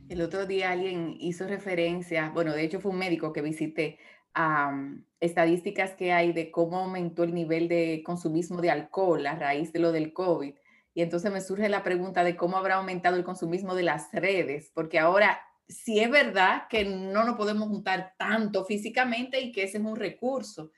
El 0.08 0.22
otro 0.22 0.44
día 0.46 0.72
alguien 0.72 1.16
hizo 1.20 1.46
referencia, 1.46 2.30
bueno, 2.30 2.52
de 2.52 2.64
hecho 2.64 2.80
fue 2.80 2.90
un 2.90 2.98
médico 2.98 3.32
que 3.32 3.42
visité 3.42 3.98
a, 4.34 4.72
estadísticas 5.20 5.92
que 5.92 6.12
hay 6.12 6.32
de 6.32 6.50
cómo 6.50 6.78
aumentó 6.78 7.22
el 7.24 7.34
nivel 7.34 7.68
de 7.68 8.02
consumismo 8.04 8.60
de 8.60 8.70
alcohol 8.70 9.26
a 9.26 9.36
raíz 9.36 9.72
de 9.72 9.78
lo 9.78 9.92
del 9.92 10.12
COVID. 10.12 10.54
Y 10.94 11.02
entonces 11.02 11.30
me 11.30 11.40
surge 11.40 11.68
la 11.68 11.82
pregunta 11.82 12.24
de 12.24 12.36
cómo 12.36 12.56
habrá 12.56 12.76
aumentado 12.76 13.16
el 13.16 13.24
consumismo 13.24 13.74
de 13.74 13.84
las 13.84 14.10
redes, 14.12 14.70
porque 14.74 14.98
ahora 14.98 15.40
sí 15.68 16.00
es 16.00 16.10
verdad 16.10 16.66
que 16.68 16.84
no 16.84 17.24
nos 17.24 17.36
podemos 17.36 17.68
juntar 17.68 18.14
tanto 18.18 18.64
físicamente 18.64 19.40
y 19.40 19.52
que 19.52 19.64
ese 19.64 19.78
es 19.78 19.84
un 19.84 19.96
recurso. 19.96 20.72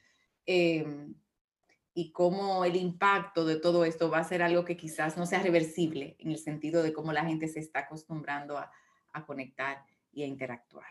Em, 0.44 1.14
y 1.94 2.10
cómo 2.10 2.64
el 2.64 2.76
impacto 2.76 3.44
de 3.44 3.56
todo 3.56 3.84
esto 3.84 4.10
va 4.10 4.18
a 4.18 4.24
ser 4.24 4.42
algo 4.42 4.64
que 4.64 4.76
quizás 4.76 5.16
no 5.16 5.26
sea 5.26 5.42
reversible 5.42 6.16
en 6.18 6.30
el 6.30 6.38
sentido 6.38 6.82
de 6.82 6.92
cómo 6.92 7.12
la 7.12 7.24
gente 7.24 7.48
se 7.48 7.60
está 7.60 7.80
acostumbrando 7.80 8.56
a, 8.56 8.70
a 9.12 9.26
conectar 9.26 9.84
y 10.10 10.22
a 10.22 10.26
interactuar. 10.26 10.86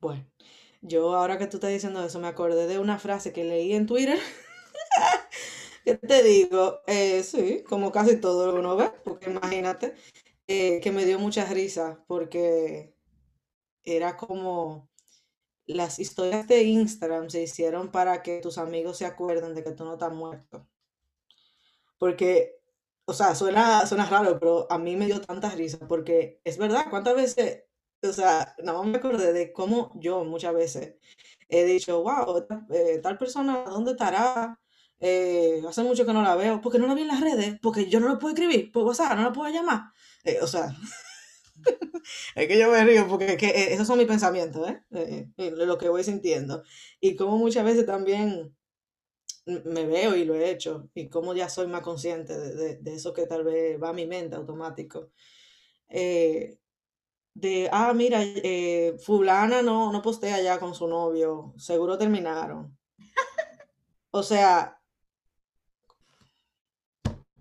Bueno, 0.00 0.24
yo 0.84 1.14
ahora 1.16 1.38
que 1.38 1.46
tú 1.46 1.56
estás 1.56 1.70
diciendo 1.70 2.04
eso, 2.04 2.20
me 2.20 2.28
acordé 2.28 2.66
de 2.66 2.78
una 2.78 2.98
frase 2.98 3.32
que 3.32 3.42
leí 3.44 3.72
en 3.72 3.86
Twitter. 3.86 4.18
¿Qué 5.84 5.96
te 5.96 6.22
digo? 6.22 6.80
Eh, 6.86 7.22
sí, 7.22 7.64
como 7.66 7.90
casi 7.90 8.16
todo 8.20 8.46
lo 8.46 8.52
que 8.52 8.58
uno 8.60 8.76
ve, 8.76 8.90
porque 9.02 9.30
imagínate, 9.30 9.94
eh, 10.46 10.80
que 10.80 10.92
me 10.92 11.06
dio 11.06 11.18
mucha 11.18 11.46
risa, 11.46 12.04
porque 12.06 12.94
era 13.82 14.16
como 14.16 14.90
las 15.66 15.98
historias 15.98 16.46
de 16.48 16.64
Instagram 16.64 17.30
se 17.30 17.42
hicieron 17.42 17.90
para 17.90 18.22
que 18.22 18.40
tus 18.40 18.58
amigos 18.58 18.98
se 18.98 19.06
acuerden 19.06 19.54
de 19.54 19.64
que 19.64 19.72
tú 19.72 19.84
no 19.84 19.94
estás 19.94 20.12
muerto. 20.12 20.66
Porque, 21.98 22.58
o 23.06 23.14
sea, 23.14 23.34
suena, 23.34 23.86
suena 23.86 24.04
raro, 24.06 24.38
pero 24.38 24.66
a 24.70 24.78
mí 24.78 24.96
me 24.96 25.06
dio 25.06 25.20
tanta 25.22 25.48
risa, 25.50 25.78
porque 25.88 26.40
es 26.44 26.58
verdad, 26.58 26.86
¿cuántas 26.90 27.14
veces 27.14 27.64
o 28.08 28.12
sea, 28.12 28.54
nada 28.62 28.78
más 28.78 28.86
me 28.86 28.98
acordé 28.98 29.32
de 29.32 29.52
cómo 29.52 29.92
yo 29.96 30.24
muchas 30.24 30.54
veces 30.54 30.96
he 31.48 31.64
dicho, 31.64 32.02
wow, 32.02 32.46
eh, 32.70 32.98
tal 33.02 33.18
persona, 33.18 33.64
¿dónde 33.64 33.92
estará? 33.92 34.60
Eh, 35.00 35.62
hace 35.68 35.82
mucho 35.82 36.06
que 36.06 36.12
no 36.12 36.22
la 36.22 36.36
veo, 36.36 36.60
porque 36.60 36.78
no 36.78 36.86
la 36.86 36.94
vi 36.94 37.02
en 37.02 37.08
las 37.08 37.20
redes, 37.20 37.56
porque 37.60 37.86
yo 37.88 38.00
no 38.00 38.08
la 38.08 38.18
puedo 38.18 38.34
escribir 38.34 38.72
por 38.72 38.84
WhatsApp, 38.84 39.16
no 39.16 39.22
la 39.22 39.32
puedo 39.32 39.52
llamar. 39.52 39.82
Eh, 40.24 40.38
o 40.40 40.46
sea, 40.46 40.74
es 42.34 42.48
que 42.48 42.58
yo 42.58 42.70
me 42.70 42.84
río 42.84 43.06
porque 43.08 43.36
esos 43.70 43.86
son 43.86 43.98
mis 43.98 44.06
pensamientos, 44.06 44.68
¿eh? 44.68 45.28
lo 45.36 45.78
que 45.78 45.88
voy 45.88 46.04
sintiendo. 46.04 46.62
Y 47.00 47.16
como 47.16 47.38
muchas 47.38 47.64
veces 47.64 47.86
también 47.86 48.54
me 49.46 49.86
veo 49.86 50.16
y 50.16 50.24
lo 50.24 50.34
he 50.34 50.50
hecho, 50.50 50.88
y 50.94 51.08
como 51.08 51.34
ya 51.34 51.48
soy 51.48 51.66
más 51.66 51.82
consciente 51.82 52.38
de, 52.38 52.76
de, 52.76 52.94
eso 52.94 53.12
que 53.12 53.26
tal 53.26 53.44
vez 53.44 53.80
va 53.82 53.90
a 53.90 53.92
mi 53.92 54.06
mente 54.06 54.36
automático. 54.36 55.10
Eh, 55.88 56.58
de, 57.34 57.68
ah, 57.72 57.92
mira, 57.94 58.20
eh, 58.22 58.96
fulana 59.04 59.62
no, 59.62 59.92
no 59.92 60.02
postea 60.02 60.40
ya 60.40 60.58
con 60.60 60.74
su 60.74 60.86
novio, 60.88 61.54
seguro 61.58 61.98
terminaron. 61.98 62.76
O 64.10 64.22
sea, 64.22 64.80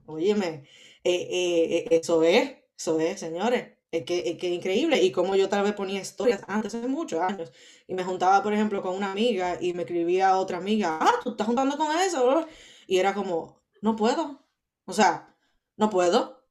óyeme, 0.05 0.63
eh, 1.03 1.27
eh, 1.31 1.87
eso 1.91 2.23
es, 2.23 2.57
eso 2.77 2.99
es, 2.99 3.19
señores. 3.19 3.77
Es 3.91 4.05
que, 4.05 4.23
es 4.27 4.37
que 4.39 4.49
increíble. 4.49 5.01
Y 5.03 5.11
como 5.11 5.35
yo 5.35 5.49
tal 5.49 5.63
vez 5.63 5.73
ponía 5.73 6.01
historias 6.01 6.41
antes, 6.47 6.73
hace 6.73 6.87
muchos 6.87 7.21
años, 7.21 7.51
y 7.87 7.93
me 7.93 8.03
juntaba, 8.03 8.41
por 8.41 8.53
ejemplo, 8.53 8.81
con 8.81 8.95
una 8.95 9.11
amiga 9.11 9.57
y 9.61 9.73
me 9.73 9.83
escribía 9.83 10.29
a 10.29 10.39
otra 10.39 10.57
amiga, 10.57 10.97
ah, 10.99 11.19
tú 11.23 11.31
estás 11.31 11.45
juntando 11.47 11.77
con 11.77 11.95
eso, 11.97 12.47
y 12.87 12.97
era 12.97 13.13
como, 13.13 13.61
no 13.81 13.95
puedo. 13.95 14.43
O 14.85 14.93
sea, 14.93 15.35
no 15.77 15.89
puedo. 15.89 16.43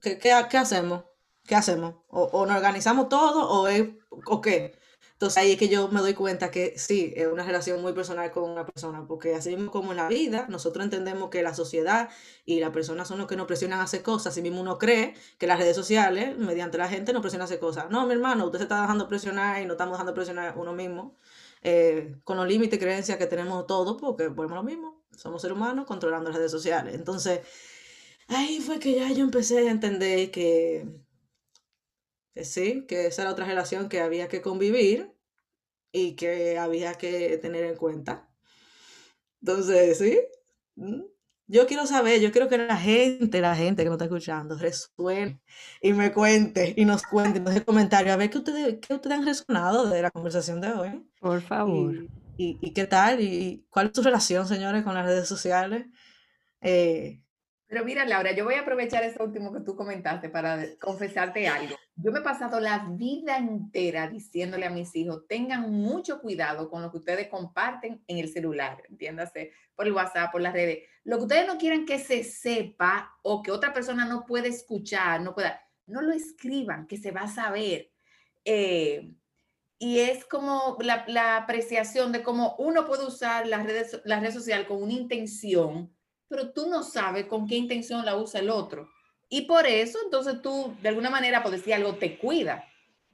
¿Qué, 0.00 0.18
qué, 0.18 0.32
qué 0.50 0.56
hacemos? 0.58 1.04
¿Qué 1.48 1.56
hacemos? 1.56 1.94
O, 2.08 2.46
nos 2.46 2.56
organizamos 2.56 3.08
todo 3.08 3.50
o, 3.50 3.66
es, 3.68 3.88
o 4.10 4.40
qué. 4.40 4.78
Entonces 5.14 5.38
ahí 5.38 5.52
es 5.52 5.58
que 5.58 5.68
yo 5.68 5.88
me 5.88 6.00
doy 6.00 6.14
cuenta 6.14 6.52
que 6.52 6.74
sí, 6.78 7.12
es 7.16 7.26
una 7.26 7.42
relación 7.42 7.82
muy 7.82 7.92
personal 7.92 8.30
con 8.30 8.48
una 8.48 8.64
persona, 8.64 9.04
porque 9.08 9.34
así 9.34 9.48
mismo 9.56 9.72
como 9.72 9.90
en 9.90 9.96
la 9.96 10.06
vida, 10.06 10.46
nosotros 10.48 10.84
entendemos 10.84 11.30
que 11.30 11.42
la 11.42 11.54
sociedad 11.54 12.08
y 12.44 12.60
las 12.60 12.70
personas 12.70 13.08
son 13.08 13.18
los 13.18 13.26
que 13.26 13.34
nos 13.34 13.48
presionan 13.48 13.80
a 13.80 13.84
hacer 13.84 14.02
cosas, 14.02 14.32
así 14.32 14.42
mismo 14.42 14.60
uno 14.60 14.78
cree 14.78 15.14
que 15.38 15.48
las 15.48 15.58
redes 15.58 15.74
sociales, 15.74 16.38
mediante 16.38 16.78
la 16.78 16.88
gente, 16.88 17.12
nos 17.12 17.22
presionan 17.22 17.42
a 17.42 17.46
hacer 17.46 17.58
cosas. 17.58 17.90
No, 17.90 18.06
mi 18.06 18.12
hermano, 18.12 18.44
usted 18.44 18.58
se 18.58 18.64
está 18.64 18.82
dejando 18.82 19.08
presionar 19.08 19.60
y 19.60 19.66
no 19.66 19.72
estamos 19.72 19.94
dejando 19.94 20.14
presionar 20.14 20.54
uno 20.56 20.72
mismo, 20.72 21.16
eh, 21.62 22.14
con 22.22 22.36
los 22.36 22.46
límites 22.46 22.76
y 22.76 22.80
creencias 22.80 23.18
que 23.18 23.26
tenemos 23.26 23.66
todos, 23.66 24.00
porque 24.00 24.30
ponemos 24.30 24.56
lo 24.56 24.62
mismo, 24.62 25.02
somos 25.16 25.42
seres 25.42 25.56
humanos 25.56 25.86
controlando 25.86 26.30
las 26.30 26.36
redes 26.36 26.52
sociales. 26.52 26.94
Entonces, 26.94 27.40
ahí 28.28 28.60
fue 28.60 28.78
que 28.78 28.94
ya 28.94 29.10
yo 29.10 29.24
empecé 29.24 29.66
a 29.66 29.70
entender 29.72 30.30
que 30.30 31.07
sí, 32.44 32.84
que 32.86 33.06
esa 33.06 33.22
era 33.22 33.32
otra 33.32 33.46
relación 33.46 33.88
que 33.88 34.00
había 34.00 34.28
que 34.28 34.42
convivir 34.42 35.12
y 35.92 36.16
que 36.16 36.58
había 36.58 36.94
que 36.94 37.38
tener 37.38 37.64
en 37.64 37.76
cuenta. 37.76 38.28
Entonces, 39.40 39.98
sí, 39.98 40.18
mm, 40.76 41.02
yo 41.46 41.66
quiero 41.66 41.86
saber, 41.86 42.20
yo 42.20 42.30
quiero 42.30 42.48
que 42.48 42.58
la 42.58 42.76
gente, 42.76 43.40
la 43.40 43.56
gente 43.56 43.82
que 43.82 43.88
nos 43.88 43.94
está 43.94 44.04
escuchando, 44.04 44.56
resuene 44.56 45.40
y 45.80 45.92
me 45.94 46.12
cuente 46.12 46.74
y 46.76 46.84
nos 46.84 47.02
cuente, 47.02 47.40
nos 47.40 47.54
dé 47.54 47.64
comentarios 47.64 48.12
a 48.12 48.16
ver 48.18 48.30
qué 48.30 48.38
ustedes, 48.38 48.78
qué 48.80 48.94
ustedes 48.94 49.18
han 49.18 49.24
resonado 49.26 49.88
de 49.88 50.02
la 50.02 50.10
conversación 50.10 50.60
de 50.60 50.72
hoy. 50.72 51.10
Por 51.20 51.40
favor. 51.40 51.94
Y, 52.36 52.58
y, 52.60 52.72
qué 52.72 52.86
tal, 52.86 53.20
y 53.20 53.66
cuál 53.70 53.86
es 53.86 53.92
tu 53.92 54.02
relación, 54.02 54.46
señores, 54.46 54.84
con 54.84 54.94
las 54.94 55.06
redes 55.06 55.26
sociales. 55.26 55.86
Eh, 56.60 57.22
pero 57.68 57.84
mira, 57.84 58.06
Laura, 58.06 58.32
yo 58.32 58.44
voy 58.44 58.54
a 58.54 58.62
aprovechar 58.62 59.04
eso 59.04 59.22
último 59.22 59.52
que 59.52 59.60
tú 59.60 59.76
comentaste 59.76 60.30
para 60.30 60.58
confesarte 60.80 61.46
algo. 61.48 61.76
Yo 61.96 62.10
me 62.10 62.20
he 62.20 62.22
pasado 62.22 62.60
la 62.60 62.88
vida 62.92 63.36
entera 63.36 64.08
diciéndole 64.08 64.64
a 64.64 64.70
mis 64.70 64.96
hijos, 64.96 65.26
tengan 65.28 65.70
mucho 65.70 66.22
cuidado 66.22 66.70
con 66.70 66.80
lo 66.80 66.90
que 66.90 66.96
ustedes 66.96 67.28
comparten 67.28 68.02
en 68.06 68.18
el 68.18 68.32
celular, 68.32 68.82
entiéndase, 68.88 69.52
por 69.74 69.86
el 69.86 69.92
WhatsApp, 69.92 70.32
por 70.32 70.40
las 70.40 70.54
redes. 70.54 70.84
Lo 71.04 71.18
que 71.18 71.24
ustedes 71.24 71.46
no 71.46 71.58
quieran 71.58 71.84
que 71.84 71.98
se 71.98 72.24
sepa 72.24 73.14
o 73.22 73.42
que 73.42 73.50
otra 73.50 73.74
persona 73.74 74.06
no 74.06 74.24
pueda 74.24 74.48
escuchar, 74.48 75.20
no 75.20 75.34
pueda, 75.34 75.60
no 75.86 76.00
lo 76.00 76.14
escriban, 76.14 76.86
que 76.86 76.96
se 76.96 77.10
va 77.10 77.22
a 77.22 77.28
saber. 77.28 77.90
Eh, 78.46 79.12
y 79.78 80.00
es 80.00 80.24
como 80.24 80.78
la, 80.80 81.04
la, 81.06 81.36
apreciación 81.36 82.12
de 82.12 82.22
cómo 82.22 82.56
uno 82.58 82.86
puede 82.86 83.06
usar 83.06 83.46
las 83.46 83.66
redes, 83.66 84.00
las 84.04 84.20
redes 84.20 84.34
sociales 84.34 84.66
con 84.66 84.82
una 84.82 84.94
intención 84.94 85.94
pero 86.28 86.50
tú 86.52 86.68
no 86.68 86.82
sabes 86.82 87.26
con 87.26 87.46
qué 87.46 87.56
intención 87.56 88.04
la 88.04 88.16
usa 88.16 88.40
el 88.40 88.50
otro. 88.50 88.88
Y 89.28 89.42
por 89.42 89.66
eso, 89.66 89.98
entonces 90.04 90.40
tú, 90.42 90.74
de 90.80 90.88
alguna 90.88 91.10
manera, 91.10 91.42
por 91.42 91.52
decir 91.52 91.74
algo, 91.74 91.96
te 91.96 92.18
cuida. 92.18 92.64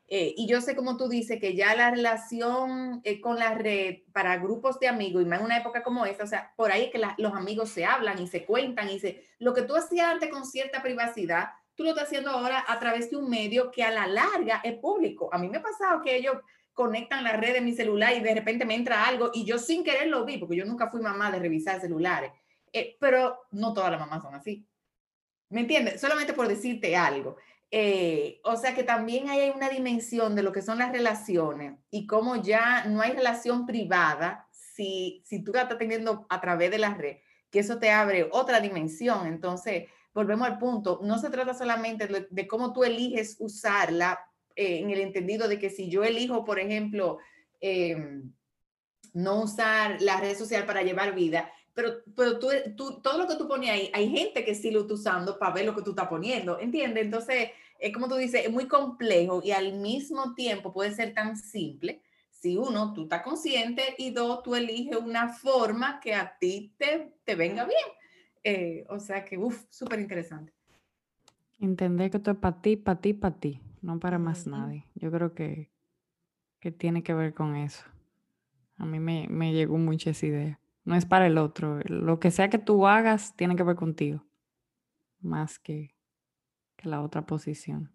Eh, 0.06 0.34
y 0.36 0.46
yo 0.46 0.60
sé, 0.60 0.76
como 0.76 0.96
tú 0.96 1.08
dices, 1.08 1.40
que 1.40 1.56
ya 1.56 1.74
la 1.74 1.90
relación 1.90 3.00
eh, 3.04 3.20
con 3.20 3.38
la 3.38 3.54
red 3.54 4.02
para 4.12 4.36
grupos 4.36 4.78
de 4.78 4.88
amigos, 4.88 5.22
y 5.22 5.26
más 5.26 5.40
en 5.40 5.46
una 5.46 5.58
época 5.58 5.82
como 5.82 6.04
esta, 6.04 6.24
o 6.24 6.26
sea, 6.26 6.52
por 6.56 6.70
ahí 6.70 6.84
es 6.84 6.90
que 6.90 7.00
los 7.18 7.32
amigos 7.32 7.70
se 7.70 7.84
hablan 7.84 8.20
y 8.20 8.28
se 8.28 8.44
cuentan 8.44 8.90
y 8.90 8.98
se, 8.98 9.24
lo 9.38 9.54
que 9.54 9.62
tú 9.62 9.74
hacías 9.74 10.12
antes 10.12 10.30
con 10.30 10.44
cierta 10.44 10.82
privacidad, 10.82 11.48
tú 11.74 11.84
lo 11.84 11.90
estás 11.90 12.04
haciendo 12.04 12.30
ahora 12.30 12.64
a 12.68 12.78
través 12.78 13.10
de 13.10 13.16
un 13.16 13.28
medio 13.28 13.70
que 13.70 13.82
a 13.82 13.90
la 13.90 14.06
larga 14.06 14.60
es 14.62 14.74
público. 14.74 15.30
A 15.32 15.38
mí 15.38 15.48
me 15.48 15.56
ha 15.56 15.62
pasado 15.62 16.02
que 16.02 16.16
ellos 16.16 16.36
conectan 16.74 17.24
la 17.24 17.32
red 17.32 17.54
de 17.54 17.60
mi 17.60 17.72
celular 17.72 18.14
y 18.14 18.20
de 18.20 18.34
repente 18.34 18.64
me 18.64 18.74
entra 18.74 19.06
algo 19.06 19.30
y 19.32 19.44
yo 19.44 19.58
sin 19.58 19.84
querer 19.84 20.08
lo 20.08 20.24
vi, 20.24 20.38
porque 20.38 20.56
yo 20.56 20.64
nunca 20.64 20.90
fui 20.90 21.00
mamá 21.00 21.30
de 21.30 21.38
revisar 21.38 21.80
celulares. 21.80 22.30
Eh, 22.74 22.96
pero 22.98 23.46
no 23.52 23.72
todas 23.72 23.92
las 23.92 24.00
mamás 24.00 24.22
son 24.22 24.34
así. 24.34 24.66
¿Me 25.48 25.60
entiendes? 25.60 26.00
Solamente 26.00 26.32
por 26.32 26.48
decirte 26.48 26.96
algo. 26.96 27.36
Eh, 27.70 28.40
o 28.42 28.56
sea 28.56 28.74
que 28.74 28.82
también 28.82 29.28
hay 29.28 29.50
una 29.50 29.68
dimensión 29.68 30.34
de 30.34 30.42
lo 30.42 30.52
que 30.52 30.60
son 30.60 30.78
las 30.78 30.92
relaciones 30.92 31.78
y 31.90 32.06
cómo 32.06 32.36
ya 32.36 32.84
no 32.84 33.00
hay 33.00 33.12
relación 33.12 33.64
privada 33.64 34.48
si, 34.50 35.22
si 35.24 35.42
tú 35.42 35.52
la 35.52 35.62
estás 35.62 35.78
teniendo 35.78 36.26
a 36.28 36.40
través 36.40 36.72
de 36.72 36.78
la 36.78 36.94
red, 36.94 37.18
que 37.50 37.60
eso 37.60 37.78
te 37.78 37.90
abre 37.90 38.28
otra 38.32 38.60
dimensión. 38.60 39.28
Entonces, 39.28 39.84
volvemos 40.12 40.48
al 40.48 40.58
punto, 40.58 40.98
no 41.02 41.18
se 41.18 41.30
trata 41.30 41.54
solamente 41.54 42.08
de, 42.28 42.46
cómo 42.48 42.72
tú 42.72 42.82
eliges 42.82 43.36
usarla 43.38 44.18
eh, 44.56 44.78
en 44.78 44.90
el 44.90 45.00
entendido 45.00 45.46
de 45.46 45.60
que 45.60 45.70
si 45.70 45.88
yo 45.88 46.02
elijo, 46.02 46.44
por 46.44 46.58
ejemplo, 46.58 47.18
em, 47.60 48.32
no 49.12 49.42
usar 49.42 50.02
la 50.02 50.18
red 50.18 50.36
social 50.36 50.66
para 50.66 50.82
llevar 50.82 51.14
vida, 51.14 51.52
pero, 51.74 51.90
pero 52.16 52.38
tú, 52.38 52.48
tú, 52.76 53.00
todo 53.02 53.18
lo 53.18 53.26
que 53.26 53.34
tú 53.34 53.48
pones 53.48 53.70
ahí, 53.70 53.90
hay 53.92 54.08
gente 54.08 54.44
que 54.44 54.54
sí 54.54 54.70
lo 54.70 54.82
está 54.82 54.94
usando 54.94 55.38
para 55.38 55.54
ver 55.54 55.66
lo 55.66 55.74
que 55.74 55.82
tú 55.82 55.90
estás 55.90 56.08
poniendo, 56.08 56.58
¿entiendes? 56.60 57.04
Entonces, 57.04 57.50
es 57.80 57.92
como 57.92 58.08
tú 58.08 58.14
dices, 58.14 58.46
es 58.46 58.52
muy 58.52 58.68
complejo 58.68 59.42
y 59.44 59.50
al 59.50 59.74
mismo 59.74 60.34
tiempo 60.34 60.72
puede 60.72 60.92
ser 60.92 61.12
tan 61.14 61.36
simple 61.36 62.00
si 62.30 62.56
uno, 62.56 62.92
tú 62.92 63.04
estás 63.04 63.22
consciente 63.22 63.82
y 63.98 64.10
dos, 64.10 64.42
tú 64.42 64.54
eliges 64.54 64.98
una 64.98 65.28
forma 65.28 65.98
que 65.98 66.14
a 66.14 66.36
ti 66.38 66.74
te, 66.76 67.14
te 67.24 67.34
venga 67.34 67.64
bien. 67.64 67.86
Eh, 68.44 68.84
o 68.90 69.00
sea 69.00 69.24
que, 69.24 69.38
uff, 69.38 69.64
súper 69.70 69.98
interesante. 69.98 70.52
Entender 71.58 72.10
que 72.10 72.18
esto 72.18 72.32
es 72.32 72.36
para 72.36 72.60
ti, 72.60 72.76
para 72.76 73.00
ti, 73.00 73.14
para 73.14 73.34
ti, 73.34 73.60
no 73.80 73.98
para 73.98 74.18
más 74.18 74.46
nadie. 74.46 74.84
Yo 74.94 75.10
creo 75.10 75.32
que, 75.32 75.70
que 76.60 76.70
tiene 76.70 77.02
que 77.02 77.14
ver 77.14 77.32
con 77.32 77.56
eso. 77.56 77.82
A 78.76 78.84
mí 78.84 79.00
me, 79.00 79.26
me 79.30 79.54
llegó 79.54 79.78
mucho 79.78 80.10
esa 80.10 80.26
idea 80.26 80.60
no 80.84 80.94
es 80.94 81.06
para 81.06 81.26
el 81.26 81.38
otro. 81.38 81.80
Lo 81.84 82.20
que 82.20 82.30
sea 82.30 82.50
que 82.50 82.58
tú 82.58 82.86
hagas 82.86 83.34
tiene 83.36 83.56
que 83.56 83.62
ver 83.62 83.76
contigo, 83.76 84.24
más 85.20 85.58
que, 85.58 85.94
que 86.76 86.88
la 86.88 87.02
otra 87.02 87.26
posición. 87.26 87.90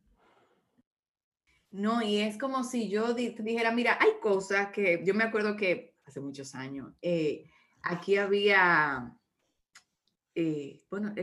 No, 1.71 2.01
y 2.01 2.17
es 2.17 2.37
como 2.37 2.63
si 2.63 2.89
yo 2.89 3.13
dijera, 3.13 3.71
mira, 3.71 3.97
hay 3.99 4.19
cosas 4.21 4.71
que 4.71 5.03
yo 5.05 5.13
me 5.13 5.23
acuerdo 5.23 5.55
que 5.55 5.95
hace 6.05 6.19
muchos 6.19 6.55
años. 6.55 6.93
Eh, 7.01 7.45
aquí 7.83 8.17
había, 8.17 9.15
eh, 10.33 10.81
bueno, 10.89 11.13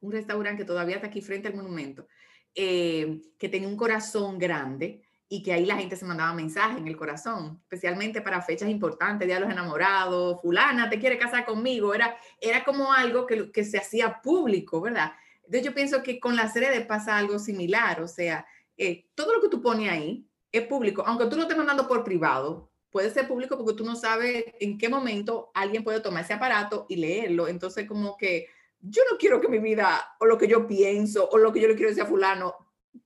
un 0.00 0.12
restaurante 0.12 0.62
que 0.62 0.66
todavía 0.66 0.96
está 0.96 1.08
aquí 1.08 1.20
frente 1.20 1.48
al 1.48 1.54
monumento, 1.54 2.08
eh, 2.54 3.20
que 3.38 3.48
tenía 3.50 3.68
un 3.68 3.76
corazón 3.76 4.38
grande 4.38 5.02
y 5.32 5.44
que 5.44 5.52
ahí 5.52 5.64
la 5.64 5.76
gente 5.76 5.94
se 5.94 6.04
mandaba 6.04 6.34
mensajes 6.34 6.76
en 6.76 6.88
el 6.88 6.96
corazón, 6.96 7.60
especialmente 7.62 8.20
para 8.20 8.42
fechas 8.42 8.68
importantes, 8.68 9.28
Día 9.28 9.36
de 9.36 9.42
los 9.42 9.50
Enamorados, 9.50 10.42
fulana, 10.42 10.90
te 10.90 10.98
quiere 10.98 11.16
casar 11.18 11.46
conmigo, 11.46 11.94
era, 11.94 12.16
era 12.40 12.64
como 12.64 12.92
algo 12.92 13.28
que, 13.28 13.52
que 13.52 13.62
se 13.62 13.78
hacía 13.78 14.20
público, 14.20 14.80
¿verdad? 14.80 15.12
Entonces 15.36 15.62
yo 15.62 15.72
pienso 15.72 16.02
que 16.02 16.18
con 16.18 16.34
las 16.34 16.52
redes 16.54 16.84
pasa 16.84 17.16
algo 17.16 17.38
similar, 17.38 18.02
o 18.02 18.08
sea, 18.08 18.44
eh, 18.76 19.06
todo 19.14 19.34
lo 19.34 19.40
que 19.40 19.48
tú 19.48 19.62
pones 19.62 19.88
ahí 19.88 20.26
es 20.50 20.66
público, 20.66 21.04
aunque 21.06 21.26
tú 21.26 21.36
lo 21.36 21.42
estés 21.42 21.56
mandando 21.56 21.86
por 21.86 22.02
privado, 22.02 22.68
puede 22.90 23.08
ser 23.10 23.28
público 23.28 23.56
porque 23.56 23.74
tú 23.74 23.84
no 23.84 23.94
sabes 23.94 24.46
en 24.58 24.78
qué 24.78 24.88
momento 24.88 25.52
alguien 25.54 25.84
puede 25.84 26.00
tomar 26.00 26.24
ese 26.24 26.32
aparato 26.32 26.86
y 26.88 26.96
leerlo. 26.96 27.46
Entonces, 27.46 27.86
como 27.86 28.16
que 28.16 28.48
yo 28.80 29.02
no 29.08 29.16
quiero 29.16 29.40
que 29.40 29.46
mi 29.48 29.60
vida 29.60 30.16
o 30.18 30.26
lo 30.26 30.36
que 30.36 30.48
yo 30.48 30.66
pienso 30.66 31.28
o 31.30 31.38
lo 31.38 31.52
que 31.52 31.60
yo 31.60 31.68
le 31.68 31.76
quiero 31.76 31.90
decir 31.90 32.02
a 32.02 32.06
fulano, 32.06 32.54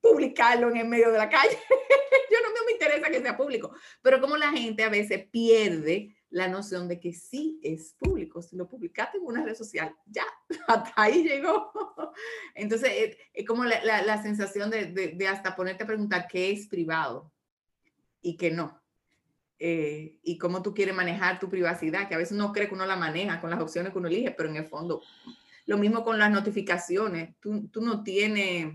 publicarlo 0.01 0.71
en 0.71 0.77
el 0.79 0.89
medio 0.89 1.11
de 1.11 1.19
la 1.19 1.29
calle. 1.29 1.59
yo 2.31 2.39
no 2.43 2.67
me 2.67 2.73
interesa 2.73 3.11
que 3.11 3.21
sea 3.21 3.37
público, 3.37 3.75
pero 4.03 4.21
como 4.21 4.37
la 4.37 4.51
gente 4.51 4.83
a 4.83 4.89
veces 4.89 5.27
pierde 5.31 6.15
la 6.35 6.49
noción 6.49 6.89
de 6.89 6.99
que 6.99 7.13
sí 7.13 7.61
es 7.63 7.95
público. 7.99 8.43
Si 8.43 8.57
lo 8.57 8.69
publicaste 8.69 9.19
en 9.19 9.25
una 9.25 9.45
red 9.45 9.55
social, 9.55 9.95
ya, 10.07 10.25
hasta 10.67 10.93
ahí 10.97 11.23
llegó. 11.23 11.71
Entonces, 12.55 13.17
es, 13.33 13.47
como 13.47 13.65
la, 13.65 14.23
sensación 14.23 14.69
de, 14.69 14.87
de, 14.87 15.29
hasta 15.29 15.55
ponerte 15.55 15.85
a 15.85 15.87
preguntar 15.87 16.27
qué 16.29 16.51
es 16.51 16.67
privado 16.67 17.33
y 18.21 18.37
qué 18.37 18.51
no. 18.51 18.83
Eh, 19.61 20.19
y 20.25 20.37
cómo 20.37 20.61
tú 20.61 20.75
quieres 20.75 20.95
manejar 20.95 21.39
tu 21.39 21.49
privacidad, 21.49 22.09
que 22.09 22.17
a 22.17 22.19
veces 22.19 22.33
uno 22.33 22.53
cree 22.53 22.67
que 22.69 22.75
uno 22.75 22.85
la 22.85 22.97
maneja 22.97 23.41
con 23.41 23.51
las 23.51 23.61
opciones 23.61 23.93
que 23.93 23.99
uno 23.99 24.09
elige, 24.09 24.33
pero 24.33 24.49
en 24.49 24.57
el 24.57 24.67
fondo, 24.67 25.03
lo 25.67 25.79
mismo 25.79 26.03
con 26.03 26.19
las 26.19 26.33
notificaciones. 26.33 27.37
Tú, 27.39 27.69
tú 27.69 27.81
no 27.81 28.03
tienes 28.03 28.75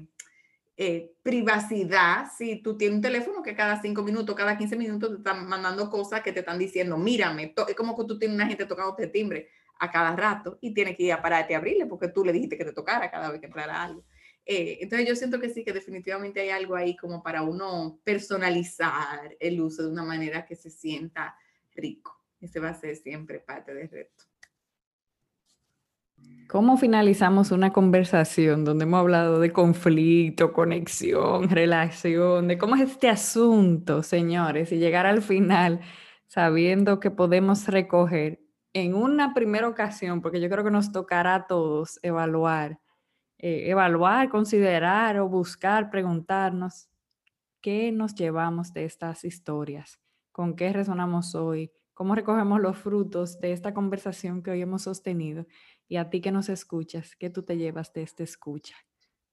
eh, 0.81 1.11
privacidad 1.21 2.27
si 2.37 2.61
tú 2.63 2.77
tienes 2.77 2.95
un 2.95 3.01
teléfono 3.01 3.43
que 3.43 3.53
cada 3.53 3.81
cinco 3.81 4.01
minutos, 4.01 4.33
cada 4.33 4.57
15 4.57 4.77
minutos 4.77 5.09
te 5.09 5.17
están 5.17 5.45
mandando 5.45 5.89
cosas 5.89 6.21
que 6.21 6.31
te 6.31 6.39
están 6.39 6.57
diciendo, 6.57 6.97
mírame, 6.97 7.53
es 7.67 7.75
como 7.75 7.97
que 7.97 8.05
tú 8.05 8.17
tienes 8.17 8.35
una 8.35 8.47
gente 8.47 8.65
tocando 8.65 8.95
este 8.97 9.07
timbre 9.07 9.49
a 9.77 9.91
cada 9.91 10.15
rato 10.15 10.57
y 10.61 10.73
tienes 10.73 10.95
que 10.95 11.03
ir 11.03 11.11
a 11.11 11.21
pararte 11.21 11.53
a 11.53 11.57
abrirle 11.57 11.85
porque 11.85 12.07
tú 12.07 12.23
le 12.23 12.31
dijiste 12.31 12.57
que 12.57 12.63
te 12.63 12.71
tocara 12.71 13.11
cada 13.11 13.29
vez 13.29 13.41
que 13.41 13.47
entrara 13.47 13.83
algo. 13.83 14.05
Eh, 14.45 14.77
entonces 14.79 15.05
yo 15.05 15.17
siento 15.17 15.37
que 15.41 15.49
sí, 15.49 15.65
que 15.65 15.73
definitivamente 15.73 16.39
hay 16.39 16.51
algo 16.51 16.77
ahí 16.77 16.95
como 16.95 17.21
para 17.21 17.41
uno 17.41 17.99
personalizar 18.05 19.35
el 19.37 19.59
uso 19.59 19.83
de 19.83 19.89
una 19.89 20.05
manera 20.05 20.45
que 20.45 20.55
se 20.55 20.69
sienta 20.69 21.35
rico. 21.75 22.23
Ese 22.39 22.61
va 22.61 22.69
a 22.69 22.73
ser 22.73 22.95
siempre 22.95 23.39
parte 23.39 23.73
del 23.73 23.89
reto. 23.89 24.28
¿Cómo 26.49 26.77
finalizamos 26.77 27.51
una 27.51 27.71
conversación 27.71 28.65
donde 28.65 28.85
hemos 28.85 29.01
hablado 29.01 29.39
de 29.39 29.53
conflicto, 29.53 30.51
conexión, 30.51 31.47
relación, 31.47 32.47
de 32.47 32.57
cómo 32.57 32.75
es 32.75 32.89
este 32.89 33.07
asunto, 33.07 34.01
señores, 34.01 34.71
y 34.71 34.77
llegar 34.77 35.05
al 35.05 35.21
final 35.21 35.79
sabiendo 36.25 36.99
que 36.99 37.11
podemos 37.11 37.67
recoger 37.67 38.41
en 38.73 38.95
una 38.95 39.35
primera 39.35 39.67
ocasión, 39.67 40.21
porque 40.21 40.41
yo 40.41 40.49
creo 40.49 40.63
que 40.63 40.71
nos 40.71 40.91
tocará 40.91 41.35
a 41.35 41.47
todos 41.47 41.99
evaluar, 42.01 42.79
eh, 43.37 43.69
evaluar, 43.69 44.29
considerar 44.29 45.19
o 45.19 45.29
buscar, 45.29 45.91
preguntarnos 45.91 46.89
qué 47.61 47.91
nos 47.91 48.15
llevamos 48.15 48.73
de 48.73 48.85
estas 48.85 49.23
historias, 49.23 49.99
con 50.31 50.55
qué 50.55 50.73
resonamos 50.73 51.35
hoy, 51.35 51.71
cómo 51.93 52.15
recogemos 52.15 52.59
los 52.59 52.77
frutos 52.77 53.39
de 53.39 53.51
esta 53.51 53.73
conversación 53.73 54.41
que 54.41 54.51
hoy 54.51 54.61
hemos 54.61 54.83
sostenido 54.83 55.45
y 55.89 55.97
a 55.97 56.09
ti 56.09 56.21
que 56.21 56.31
nos 56.31 56.49
escuchas, 56.49 57.15
¿qué 57.15 57.31
tú 57.31 57.41
te 57.41 57.57
llevas 57.57 57.91
de 57.93 58.03
esta 58.03 58.23
escucha, 58.23 58.75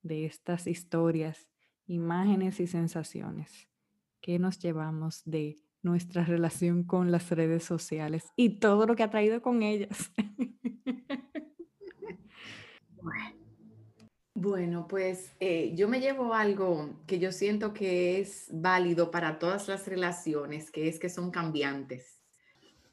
de 0.03 0.25
estas 0.25 0.67
historias, 0.67 1.47
imágenes 1.87 2.59
y 2.61 2.67
sensaciones? 2.67 3.69
¿Qué 4.23 4.39
nos 4.39 4.59
llevamos 4.59 5.23
de 5.27 5.59
nuestra 5.83 6.25
relación 6.25 6.83
con 6.83 7.13
las 7.13 7.31
redes 7.31 7.63
sociales 7.63 8.25
y 8.37 8.59
todo 8.59 8.87
lo 8.87 8.97
que 8.97 9.03
ha 9.03 9.11
traído 9.11 9.41
con 9.43 9.63
ellas? 9.63 10.11
Bueno, 14.39 14.87
pues 14.87 15.35
eh, 15.41 15.73
yo 15.75 15.89
me 15.89 15.99
llevo 15.99 16.35
algo 16.35 17.03
que 17.07 17.19
yo 17.19 17.33
siento 17.33 17.73
que 17.73 18.21
es 18.21 18.51
válido 18.53 19.11
para 19.11 19.39
todas 19.39 19.67
las 19.67 19.89
relaciones, 19.89 20.71
que 20.71 20.89
es 20.89 20.99
que 20.99 21.09
son 21.09 21.31
cambiantes 21.31 22.16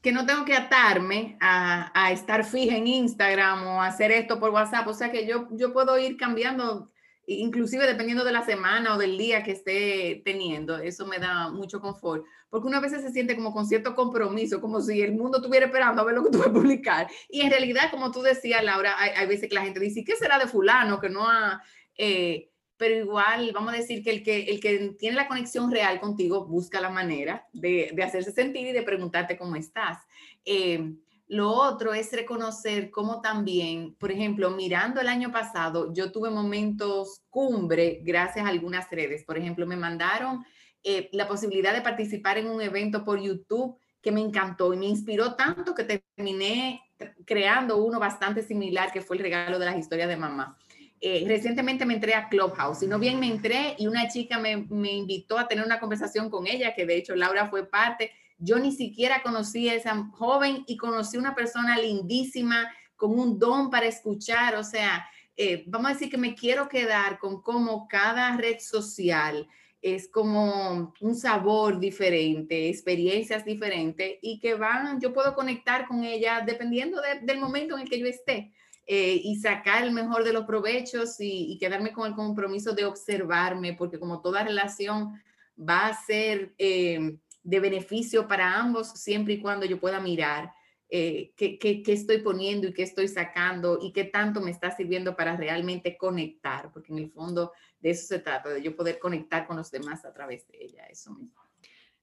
que 0.04 0.12
no 0.12 0.26
tengo 0.26 0.44
que 0.44 0.54
atarme 0.54 1.38
a, 1.40 2.12
estar 2.12 2.44
fija 2.44 2.76
en 2.76 2.86
Instagram 2.86 3.66
o 3.66 3.80
hacer 3.80 4.12
esto 4.12 4.38
por 4.38 4.50
WhatsApp. 4.50 4.86
O 4.86 4.92
sea 4.92 5.10
que 5.10 5.26
yo, 5.26 5.48
yo 5.52 5.72
puedo 5.72 5.98
ir 5.98 6.18
cambiando, 6.18 6.92
inclusive 7.26 7.86
dependiendo 7.86 8.22
de 8.22 8.30
la 8.30 8.44
semana 8.44 8.94
o 8.94 8.98
del 8.98 9.16
día 9.16 9.42
que 9.42 9.52
esté 9.52 10.20
teniendo. 10.22 10.76
Eso 10.76 11.06
me 11.06 11.18
da 11.18 11.48
mucho 11.48 11.80
confort. 11.80 12.22
Porque 12.50 12.68
una 12.68 12.80
vez 12.80 12.92
se 12.92 13.12
siente 13.12 13.34
como 13.34 13.54
con 13.54 13.66
cierto 13.66 13.94
compromiso, 13.94 14.60
como 14.60 14.82
si 14.82 15.00
el 15.00 15.14
mundo 15.14 15.38
estuviera 15.38 15.66
esperando 15.66 16.02
a 16.02 16.04
ver 16.04 16.16
lo 16.16 16.24
que 16.24 16.30
tú 16.32 16.38
vas 16.38 16.48
a 16.48 16.52
publicar. 16.52 17.08
Y 17.30 17.40
en 17.40 17.50
realidad, 17.50 17.90
como 17.90 18.10
tú 18.10 18.20
decías, 18.20 18.62
Laura, 18.62 18.96
hay, 18.98 19.12
hay 19.16 19.26
veces 19.26 19.48
que 19.48 19.54
la 19.54 19.62
gente 19.62 19.80
dice, 19.80 20.04
¿qué 20.04 20.16
será 20.16 20.38
de 20.38 20.46
fulano 20.46 21.00
que 21.00 21.08
no 21.08 21.26
ha... 21.26 21.62
Eh, 21.96 22.50
pero 22.76 22.96
igual 22.96 23.50
vamos 23.52 23.72
a 23.72 23.76
decir 23.76 24.02
que 24.02 24.10
el 24.10 24.22
que, 24.22 24.42
el 24.44 24.60
que 24.60 24.94
tiene 24.98 25.16
la 25.16 25.28
conexión 25.28 25.70
real 25.70 26.00
contigo 26.00 26.46
busca 26.46 26.80
la 26.80 26.90
manera 26.90 27.46
de, 27.52 27.90
de 27.94 28.02
hacerse 28.02 28.32
sentir 28.32 28.66
y 28.66 28.72
de 28.72 28.82
preguntarte 28.82 29.36
cómo 29.36 29.56
estás. 29.56 29.98
Eh, 30.44 30.94
lo 31.28 31.50
otro 31.50 31.94
es 31.94 32.12
reconocer 32.12 32.90
cómo 32.90 33.20
también, 33.20 33.94
por 33.94 34.12
ejemplo, 34.12 34.50
mirando 34.50 35.00
el 35.00 35.08
año 35.08 35.32
pasado, 35.32 35.92
yo 35.94 36.12
tuve 36.12 36.28
momentos 36.30 37.22
cumbre 37.30 38.00
gracias 38.02 38.44
a 38.44 38.50
algunas 38.50 38.90
redes. 38.90 39.24
Por 39.24 39.38
ejemplo, 39.38 39.66
me 39.66 39.76
mandaron 39.76 40.44
eh, 40.82 41.08
la 41.12 41.26
posibilidad 41.26 41.72
de 41.72 41.80
participar 41.80 42.36
en 42.36 42.48
un 42.48 42.60
evento 42.60 43.04
por 43.04 43.20
YouTube 43.20 43.78
que 44.02 44.12
me 44.12 44.20
encantó 44.20 44.74
y 44.74 44.76
me 44.76 44.84
inspiró 44.84 45.34
tanto 45.34 45.74
que 45.74 45.84
terminé 45.84 46.82
creando 47.24 47.78
uno 47.78 47.98
bastante 47.98 48.42
similar 48.42 48.92
que 48.92 49.00
fue 49.00 49.16
el 49.16 49.22
regalo 49.22 49.58
de 49.58 49.64
las 49.64 49.78
historias 49.78 50.08
de 50.08 50.16
mamá. 50.16 50.58
Eh, 51.06 51.22
recientemente 51.26 51.84
me 51.84 51.92
entré 51.92 52.14
a 52.14 52.30
Clubhouse, 52.30 52.82
y 52.82 52.86
no 52.86 52.98
bien 52.98 53.20
me 53.20 53.26
entré 53.26 53.76
y 53.78 53.86
una 53.86 54.08
chica 54.08 54.38
me, 54.38 54.52
invitó 54.52 55.36
a 55.36 55.46
tener 55.46 55.62
una 55.62 55.78
conversación 55.78 56.30
con 56.30 56.46
ella, 56.46 56.74
que 56.74 56.86
de 56.86 56.96
hecho 56.96 57.14
Laura 57.14 57.46
fue 57.46 57.68
parte. 57.68 58.10
Yo 58.38 58.58
ni 58.58 58.72
siquiera 58.72 59.22
conocí 59.22 59.68
a 59.68 59.74
esa 59.74 60.02
joven 60.12 60.64
y 60.66 60.78
conocí 60.78 61.18
una 61.18 61.34
persona 61.34 61.76
lindísima 61.76 62.72
con 62.96 63.18
un 63.18 63.38
don 63.38 63.68
para 63.68 63.84
escuchar. 63.84 64.56
O 64.56 64.64
sea, 64.64 65.06
eh, 65.36 65.64
vamos 65.66 65.90
a 65.90 65.92
decir 65.92 66.08
que 66.08 66.16
me 66.16 66.34
quiero 66.34 66.70
quedar 66.70 67.18
con 67.18 67.42
cómo 67.42 67.86
cada 67.86 68.34
red 68.38 68.58
social 68.60 69.46
es 69.82 70.08
como 70.08 70.94
un 71.02 71.14
sabor 71.14 71.78
diferente, 71.78 72.70
experiencias 72.70 73.44
diferentes 73.44 74.16
y 74.22 74.40
que 74.40 74.54
van, 74.54 74.98
yo 75.02 75.12
puedo 75.12 75.34
conectar 75.34 75.86
con 75.86 76.02
ella 76.02 76.42
dependiendo 76.46 76.98
del 77.20 77.38
momento 77.40 77.74
en 77.74 77.82
el 77.82 77.90
que 77.90 77.98
yo 77.98 78.06
esté. 78.06 78.54
Eh, 78.86 79.18
y 79.24 79.36
sacar 79.36 79.82
el 79.82 79.92
mejor 79.92 80.24
de 80.24 80.34
los 80.34 80.44
provechos 80.44 81.16
y, 81.18 81.56
quedarme 81.58 81.92
con 81.92 82.06
el 82.06 82.14
compromiso 82.14 82.74
de 82.74 82.84
observarme, 82.84 83.72
porque 83.72 83.98
como 83.98 84.20
toda 84.20 84.44
relación 84.44 85.14
va 85.58 85.86
a 85.86 85.94
ser 85.94 86.54
eh, 86.58 87.16
de 87.42 87.60
beneficio 87.60 88.28
para 88.28 88.60
ambos 88.60 88.88
siempre 88.88 89.34
y 89.34 89.40
cuando 89.40 89.64
yo 89.64 89.80
pueda 89.80 90.00
mirar 90.00 90.52
eh, 90.90 91.32
qué, 91.34 91.58
qué, 91.58 91.82
qué, 91.82 91.94
estoy 91.94 92.18
poniendo 92.18 92.68
y 92.68 92.74
qué 92.74 92.82
estoy 92.82 93.08
sacando 93.08 93.78
y 93.80 93.90
qué 93.90 94.04
tanto 94.04 94.42
me 94.42 94.50
está 94.50 94.70
sirviendo 94.70 95.16
para 95.16 95.34
realmente 95.34 95.96
conectar, 95.96 96.70
porque 96.70 96.92
en 96.92 96.98
el 96.98 97.10
fondo 97.10 97.52
de 97.80 97.90
eso 97.90 98.06
se 98.06 98.18
trata, 98.18 98.50
de 98.50 98.60
yo 98.60 98.76
poder 98.76 98.98
conectar 98.98 99.46
con 99.46 99.56
los 99.56 99.70
demás 99.70 100.04
a 100.04 100.12
través 100.12 100.46
de 100.48 100.62
ella, 100.62 100.84
eso 100.90 101.10
mismo. 101.14 101.40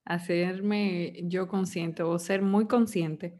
Hacerme 0.03 1.13
yo 1.25 1.47
consciente 1.47 2.01
o 2.01 2.17
ser 2.17 2.41
muy 2.41 2.65
consciente 2.65 3.37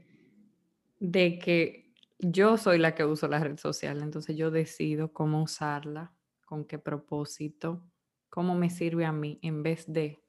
de 1.00 1.40
que 1.40 1.81
yo 2.22 2.58
soy 2.58 2.78
la 2.78 2.94
que 2.94 3.04
uso 3.04 3.28
la 3.28 3.40
red 3.40 3.58
social, 3.58 4.02
entonces 4.02 4.36
yo 4.36 4.52
decido 4.52 5.12
cómo 5.12 5.42
usarla, 5.42 6.14
con 6.46 6.66
qué 6.66 6.78
propósito, 6.78 7.84
cómo 8.30 8.56
me 8.56 8.70
sirve 8.70 9.06
a 9.06 9.12
mí, 9.12 9.40
en 9.42 9.64
vez 9.64 9.92
de 9.92 10.24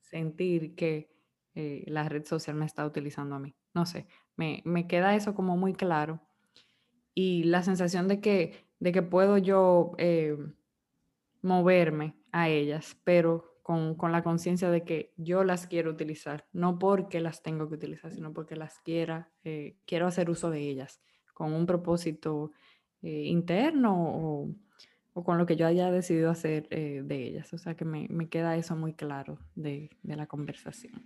sentir 0.00 0.74
que 0.74 1.10
eh, 1.54 1.84
la 1.86 2.08
red 2.08 2.24
social 2.24 2.56
me 2.56 2.64
está 2.64 2.86
utilizando 2.86 3.36
a 3.36 3.38
mí. 3.38 3.54
No 3.74 3.86
sé, 3.86 4.06
me, 4.36 4.86
queda 4.86 5.14
eso 5.14 5.34
como 5.34 5.56
muy 5.56 5.74
claro. 5.74 6.20
Y 7.14 7.44
la 7.44 7.62
sensación 7.62 8.08
de 8.08 8.20
que, 8.20 8.66
de 8.80 8.92
que 8.92 9.02
puedo 9.02 9.38
yo 9.38 9.92
eh, 9.98 10.36
moverme 11.42 12.16
a 12.32 12.48
ellas, 12.48 12.96
pero 13.04 13.58
con, 13.62 13.96
la 14.10 14.22
conciencia 14.22 14.70
de 14.70 14.84
que 14.84 15.12
yo 15.16 15.44
las 15.44 15.66
quiero 15.66 15.90
utilizar, 15.90 16.46
no 16.52 16.78
porque 16.78 17.20
las 17.20 17.42
tengo 17.42 17.68
que 17.68 17.74
utilizar, 17.74 18.12
sino 18.12 18.32
porque 18.32 18.56
las 18.56 18.78
quiera, 18.80 19.30
eh, 19.42 19.76
quiero 19.86 20.06
hacer 20.06 20.30
uso 20.30 20.50
de 20.50 20.60
ellas 20.60 21.00
con 21.34 21.52
un 21.52 21.66
propósito 21.66 22.52
eh, 23.02 23.24
interno 23.26 23.94
o, 23.96 24.54
o, 25.14 25.24
con 25.24 25.38
lo 25.38 25.46
que 25.46 25.56
yo 25.56 25.66
haya 25.66 25.90
decidido 25.90 26.30
hacer 26.30 26.66
eh, 26.70 27.02
de 27.04 27.24
ellas. 27.24 27.52
O 27.54 27.58
sea 27.58 27.76
que 27.76 27.84
me, 27.84 28.08
me 28.10 28.28
queda 28.28 28.56
eso 28.56 28.76
muy 28.76 28.94
claro 28.94 29.38
de, 29.56 29.90
de 30.02 30.16
la 30.16 30.26
conversación. 30.26 31.04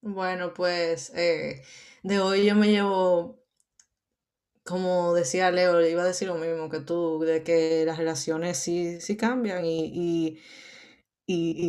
Bueno, 0.00 0.54
pues 0.54 1.10
eh, 1.14 1.62
de 2.02 2.18
hoy 2.20 2.46
yo 2.46 2.54
me 2.56 2.68
llevo, 2.70 3.38
como 4.64 5.14
decía 5.14 5.50
Leo, 5.50 5.80
iba 5.86 6.02
a 6.02 6.06
decir 6.06 6.28
lo 6.28 6.34
mismo 6.36 6.68
que 6.68 6.80
tú, 6.80 7.20
de 7.20 7.42
que 7.42 7.84
las 7.86 7.96
relaciones 7.98 8.58
sí, 8.58 9.00
sí 9.00 9.16
cambian 9.16 9.64
y 9.64 10.38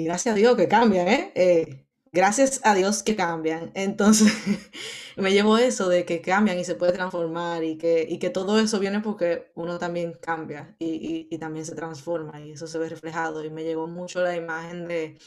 gracias 0.04 0.34
a 0.34 0.38
Dios 0.38 0.56
que 0.56 0.68
cambian, 0.68 1.08
¿eh? 1.08 1.32
eh 1.36 1.86
gracias 2.12 2.62
a 2.64 2.76
Dios 2.76 3.04
que 3.04 3.16
cambian. 3.16 3.72
Entonces, 3.76 4.32
me 5.18 5.32
llevo 5.32 5.58
eso 5.58 5.90
de 5.90 6.06
que 6.06 6.22
cambian 6.22 6.58
y 6.60 6.66
se 6.66 6.76
puede 6.76 6.94
transformar 6.94 7.64
y 7.64 7.78
que, 7.78 8.06
y 8.10 8.20
que 8.20 8.30
todo 8.30 8.60
eso 8.60 8.80
viene 8.80 9.02
porque 9.02 9.52
uno 9.56 9.78
también 9.78 10.14
cambia 10.14 10.76
y, 10.80 11.28
y, 11.30 11.38
también 11.38 11.66
se 11.66 11.76
transforma 11.76 12.42
y 12.42 12.52
eso 12.52 12.68
se 12.68 12.78
ve 12.78 12.90
reflejado. 12.90 13.44
Y 13.44 13.50
me 13.50 13.64
llegó 13.64 13.88
mucho 13.88 14.22
la 14.22 14.36
imagen 14.36 14.88
de, 14.88 15.18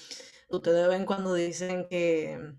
ustedes 0.48 0.88
ven 0.88 1.06
cuando 1.06 1.34
dicen 1.34 1.86
que 1.88 2.54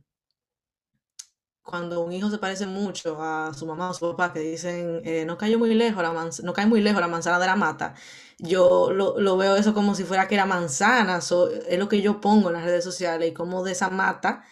cuando 1.64 2.01
un 2.01 2.11
hijo 2.11 2.30
se 2.30 2.38
parece 2.38 2.68
mucho 2.68 3.22
a 3.22 3.53
su 3.53 3.66
mamá 3.66 3.89
o 3.89 3.93
su 3.93 4.01
papá, 4.11 4.34
que 4.34 4.39
dicen, 4.39 5.01
eh, 5.05 5.26
no 5.26 5.38
cayó 5.38 5.57
muy 5.59 5.74
lejos 5.74 6.03
la 6.03 6.30
no 6.43 6.53
cae 6.53 6.66
muy 6.68 6.82
lejos 6.82 7.01
la 7.01 7.07
manzana 7.07 7.39
de 7.39 7.47
la 7.47 7.55
mata, 7.55 7.95
yo 8.38 8.91
lo, 8.91 9.38
veo 9.38 9.55
eso 9.55 9.74
como 9.74 9.95
si 9.95 10.03
fuera 10.03 10.28
que 10.28 10.36
era 10.36 10.45
manzana, 10.45 11.20
es 11.20 11.80
lo 11.80 11.88
que 11.89 12.01
yo 12.01 12.20
pongo 12.22 12.49
en 12.49 12.55
las 12.55 12.66
redes 12.66 12.84
sociales 12.84 13.30
y 13.30 13.34
como 13.34 13.64
de 13.64 13.72
esa 13.72 13.89
mata, 13.89 14.43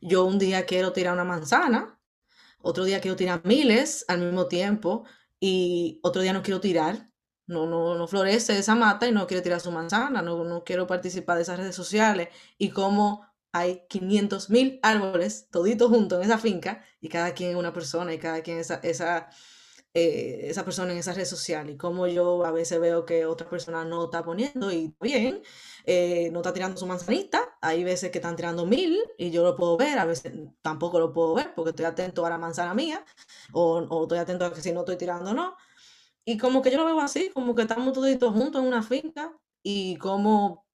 yo 0.00 0.24
un 0.24 0.38
día 0.38 0.66
quiero 0.66 0.92
tirar 0.92 1.14
una 1.14 1.24
manzana, 1.24 1.98
otro 2.60 2.84
día 2.84 3.00
quiero 3.00 3.16
tirar 3.16 3.40
miles 3.44 4.04
al 4.08 4.20
mismo 4.20 4.46
tiempo 4.46 5.04
y 5.40 6.00
otro 6.02 6.22
día 6.22 6.32
no 6.32 6.42
quiero 6.42 6.60
tirar. 6.60 7.08
No, 7.46 7.66
no, 7.66 7.94
no 7.94 8.06
florece 8.06 8.58
esa 8.58 8.74
mata 8.74 9.08
y 9.08 9.12
no 9.12 9.26
quiero 9.26 9.42
tirar 9.42 9.60
su 9.60 9.70
manzana, 9.72 10.20
no, 10.20 10.44
no 10.44 10.64
quiero 10.64 10.86
participar 10.86 11.36
de 11.36 11.44
esas 11.44 11.58
redes 11.58 11.74
sociales 11.74 12.28
y 12.58 12.68
como 12.70 13.26
hay 13.52 13.86
500 13.88 14.50
mil 14.50 14.78
árboles 14.82 15.48
toditos 15.50 15.88
juntos 15.90 16.18
en 16.18 16.24
esa 16.24 16.38
finca 16.38 16.84
y 17.00 17.08
cada 17.08 17.34
quien 17.34 17.56
una 17.56 17.72
persona 17.72 18.12
y 18.14 18.18
cada 18.18 18.42
quien 18.42 18.58
es 18.58 18.70
esa, 18.70 18.80
esa, 18.82 19.30
eh, 19.94 20.42
esa 20.50 20.64
persona 20.64 20.92
en 20.92 20.98
esa 20.98 21.14
red 21.14 21.24
social 21.24 21.70
y 21.70 21.76
como 21.76 22.06
yo 22.06 22.44
a 22.44 22.52
veces 22.52 22.80
veo 22.80 23.04
que 23.06 23.26
otra 23.26 23.48
persona 23.48 23.84
no 23.84 24.04
está 24.04 24.22
poniendo 24.24 24.70
y 24.72 24.94
bien, 25.00 25.42
eh, 25.86 26.30
no 26.32 26.40
está 26.40 26.52
tirando 26.52 26.76
su 26.78 26.86
manzanita, 26.86 27.56
hay 27.62 27.84
veces 27.84 28.10
que 28.10 28.18
están 28.18 28.36
tirando 28.36 28.66
mil 28.66 28.98
y 29.16 29.30
yo 29.30 29.42
lo 29.44 29.56
puedo 29.56 29.76
ver, 29.76 29.98
a 29.98 30.04
veces 30.04 30.32
tampoco 30.62 31.00
lo 31.00 31.12
puedo 31.12 31.34
ver 31.34 31.54
porque 31.54 31.70
estoy 31.70 31.86
atento 31.86 32.26
a 32.26 32.30
la 32.30 32.38
manzana 32.38 32.74
mía 32.74 33.04
o, 33.52 33.78
o 33.78 34.02
estoy 34.04 34.18
atento 34.18 34.44
a 34.44 34.52
que 34.52 34.60
si 34.62 34.72
no 34.72 34.80
estoy 34.80 34.96
tirando 34.96 35.32
no. 35.34 35.56
Y 36.24 36.38
como 36.38 36.62
que 36.62 36.70
yo 36.70 36.78
lo 36.78 36.84
veo 36.84 37.00
así, 37.00 37.30
como 37.30 37.54
que 37.54 37.62
estamos 37.62 37.92
toditos 37.94 38.32
juntos 38.34 38.60
en 38.62 38.68
una 38.68 38.82
finca 38.82 39.34
y 39.62 39.96
como 39.96 40.67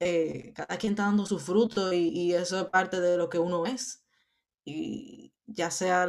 eh, 0.00 0.52
cada 0.54 0.78
quien 0.78 0.92
está 0.92 1.04
dando 1.04 1.26
su 1.26 1.38
fruto 1.38 1.92
y, 1.92 2.32
eso 2.34 2.60
es 2.60 2.64
parte 2.66 3.00
de 3.00 3.16
lo 3.16 3.28
que 3.28 3.38
uno 3.38 3.66
es. 3.66 4.04
Y 4.64 5.34
ya 5.46 5.70
sea 5.70 6.06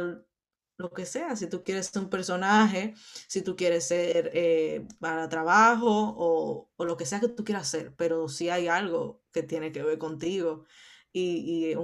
lo 0.78 0.90
que 0.92 1.06
sea, 1.06 1.36
si 1.36 1.48
tú 1.48 1.64
quieres 1.64 1.86
ser 1.88 2.02
un 2.02 2.10
personaje, 2.10 2.94
si 3.28 3.42
tú 3.42 3.56
quieres 3.56 3.86
ser 3.86 4.30
eh, 4.34 4.86
para 5.00 5.28
trabajo 5.28 6.14
o, 6.16 6.70
lo 6.84 6.96
que 6.96 7.06
sea 7.06 7.20
que 7.20 7.28
tú 7.28 7.44
quieras 7.44 7.68
hacer, 7.68 7.94
pero 7.96 8.28
si 8.28 8.48
hay 8.50 8.68
algo 8.68 9.22
que 9.32 9.42
tiene 9.42 9.72
que 9.72 9.82
ver 9.82 9.98
contigo 9.98 10.64
y, 11.12 11.74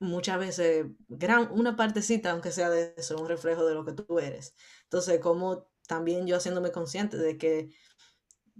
muchas 0.00 0.38
veces 0.38 0.86
gran, 1.08 1.48
una 1.52 1.76
partecita, 1.76 2.32
aunque 2.32 2.50
sea 2.50 2.70
de 2.70 2.94
eso, 2.96 3.16
un 3.18 3.28
reflejo 3.28 3.64
de 3.64 3.74
lo 3.74 3.84
que 3.84 3.92
tú 3.92 4.18
eres. 4.18 4.54
Entonces, 4.84 5.20
como 5.20 5.68
también 5.86 6.26
yo 6.26 6.36
haciéndome 6.36 6.72
consciente 6.72 7.16
de 7.16 7.38
que 7.38 7.70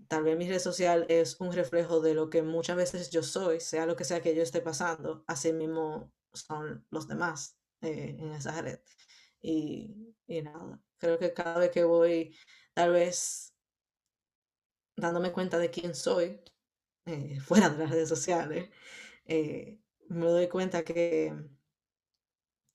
tal 0.08 0.24
vez 0.24 0.36
mi 0.36 0.48
red 0.48 0.58
social 0.58 1.06
es 1.08 1.40
un 1.40 1.52
reflejo 1.52 2.00
de 2.00 2.14
lo 2.14 2.30
que 2.30 2.42
muchas 2.42 2.76
veces 2.76 3.10
yo 3.10 3.22
soy, 3.22 3.60
sea 3.60 3.86
lo 3.86 3.96
que 3.96 4.04
sea 4.04 4.20
que 4.22 4.34
yo 4.34 4.42
esté 4.42 4.60
pasando, 4.60 5.24
así 5.26 5.52
mismo 5.52 6.12
son 6.32 6.86
los 6.90 7.08
demás 7.08 7.58
eh, 7.82 8.16
en 8.18 8.32
esa 8.32 8.60
red. 8.62 8.80
Y, 9.40 10.14
nada, 10.28 10.80
creo 10.98 11.18
que 11.18 11.32
cada 11.34 11.58
vez 11.58 11.70
que 11.70 11.84
voy, 11.84 12.36
tal 12.74 12.92
vez 12.92 13.54
dándome 14.96 15.32
cuenta 15.32 15.58
de 15.58 15.70
quién 15.70 15.94
soy, 15.94 16.40
eh, 17.06 17.40
fuera 17.46 17.70
de 17.70 17.78
las 17.78 17.90
redes 17.90 18.08
sociales, 18.08 18.70
eh, 19.26 19.80
me 20.08 20.26
doy 20.26 20.48
cuenta 20.48 20.84
que, 20.84 21.34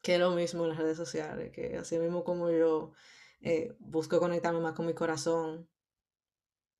que 0.02 0.16
es 0.16 0.20
lo 0.20 0.32
mismo 0.32 0.64
en 0.64 0.70
las 0.70 0.78
redes 0.80 0.98
sociales, 0.98 1.52
que 1.52 1.78
así 1.78 1.98
mismo 2.00 2.24
como 2.24 2.50
yo 2.52 2.94
busco 3.80 4.20
conectarme 4.20 4.60
más 4.60 4.74
con 4.74 4.88
mi 4.88 4.94
corazón, 4.96 5.70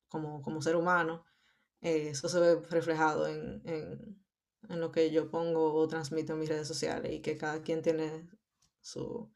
como, 0.10 0.42
como 0.42 0.62
ser 0.62 0.76
humano, 0.76 1.26
eh, 1.82 2.10
eso 2.10 2.30
se 2.30 2.40
ve 2.40 2.62
reflejado 2.70 3.28
en, 3.28 3.62
en, 3.66 4.20
en, 4.70 4.80
lo 4.80 4.92
que 4.92 5.12
yo 5.12 5.30
pongo 5.30 5.74
o 5.74 5.88
transmito 5.88 6.34
en 6.34 6.40
mis 6.40 6.50
redes 6.50 6.68
sociales 6.68 7.14
y 7.14 7.22
que 7.22 7.38
cada 7.38 7.62
quien 7.62 7.82
tiene 7.82 8.28
su, 8.82 9.32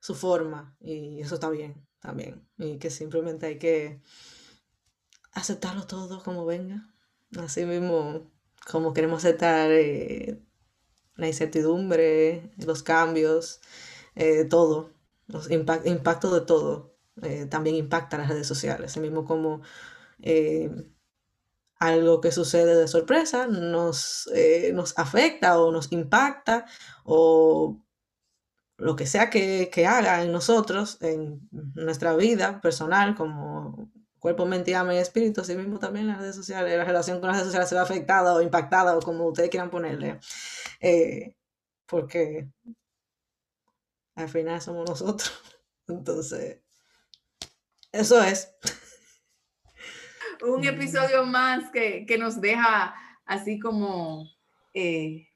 su 0.00 0.14
forma 0.14 0.76
y 0.80 1.20
eso 1.20 1.34
está 1.34 1.50
bien 1.50 1.86
también 2.00 2.48
y 2.58 2.78
que 2.78 2.90
simplemente 2.90 3.46
hay 3.46 3.58
que 3.58 4.00
aceptarlo 5.32 5.86
todo 5.86 6.22
como 6.22 6.46
venga, 6.46 6.88
así 7.38 7.64
mismo 7.64 8.30
como 8.70 8.94
queremos 8.94 9.24
aceptar 9.24 9.70
eh, 9.70 10.40
la 11.16 11.26
incertidumbre, 11.26 12.52
los 12.58 12.82
cambios, 12.82 13.60
eh, 14.14 14.44
todo, 14.44 14.90
los 15.26 15.50
impactos 15.50 16.32
de 16.32 16.40
todo. 16.40 16.96
también 17.50 17.76
impacta 17.76 18.18
las 18.18 18.28
redes 18.28 18.46
sociales, 18.46 18.90
así 18.90 19.00
mismo 19.00 19.24
como 19.24 19.62
eh, 20.26 20.70
algo 21.78 22.20
que 22.20 22.32
sucede 22.32 22.76
de 22.76 22.88
sorpresa 22.88 23.46
nos, 23.46 24.28
eh, 24.34 24.72
nos 24.72 24.98
afecta 24.98 25.58
o 25.60 25.70
nos 25.70 25.92
impacta 25.92 26.64
o 27.04 27.78
lo 28.78 28.96
que 28.96 29.06
sea 29.06 29.28
que, 29.30 29.86
haga 29.86 30.22
en 30.22 30.32
nosotros, 30.32 30.98
en 31.02 31.46
nuestra 31.74 32.16
vida 32.16 32.60
personal, 32.62 33.14
como 33.14 33.90
cuerpo, 34.18 34.46
mente, 34.46 34.70
y 34.72 34.96
espíritu, 34.96 35.42
así 35.42 35.54
mismo 35.54 35.78
también 35.78 36.06
las 36.06 36.18
redes 36.18 36.36
sociales, 36.36 36.76
la 36.76 36.84
relación 36.84 37.20
con 37.20 37.28
las 37.28 37.36
redes 37.36 37.48
sociales 37.48 37.68
se 37.68 37.74
ve 37.74 37.82
afectada 37.82 38.34
o 38.34 38.40
impactada 38.40 38.96
o 38.96 39.00
como 39.00 39.26
ustedes 39.28 39.50
quieran 39.50 39.70
ponerle, 39.70 40.18
eh, 40.80 41.36
porque 41.86 42.48
al 44.14 44.28
final 44.30 44.60
somos 44.62 44.88
nosotros. 44.88 45.32
Entonces, 45.86 46.60
eso 47.92 48.22
es 48.22 48.54
un 50.44 50.64
episodio 50.64 51.24
más 51.24 51.70
que, 51.70 52.06
nos 52.18 52.40
deja 52.40 52.94
así 53.26 53.58
como 53.58 54.28
eh, 54.74 55.28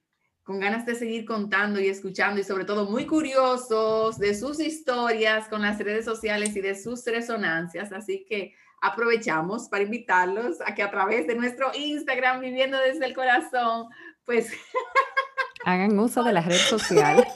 con 0.43 0.61
ganas 0.61 0.87
de 0.87 0.95
seguir 0.95 1.25
contando 1.25 1.81
y 1.81 1.89
escuchando 1.89 2.41
y 2.41 2.45
sobre 2.45 2.65
todo 2.65 2.89
muy 2.89 3.07
curiosos 3.07 4.19
de 4.19 4.35
sus 4.35 4.61
historias 4.61 5.49
con 5.49 5.63
las 5.63 5.79
redes 5.79 6.05
sociales 6.05 6.55
y 6.57 6.61
de 6.61 6.75
sus 6.75 7.05
resonancias. 7.05 7.93
Así 7.93 8.25
que 8.29 8.55
aprovechamos 8.81 9.69
para 9.69 9.85
invitarlos 9.85 10.61
a 10.65 10.75
que 10.75 10.83
a 10.83 10.91
través 10.91 11.27
de 11.27 11.35
nuestro 11.35 11.71
Instagram, 11.75 12.41
viviendo 12.41 12.79
desde 12.79 13.07
el 13.07 13.15
corazón, 13.15 13.89
pues 14.25 14.53
hagan 15.65 15.99
uso 15.99 16.23
de 16.23 16.33
la 16.33 16.41
red 16.41 16.57
social. 16.69 17.27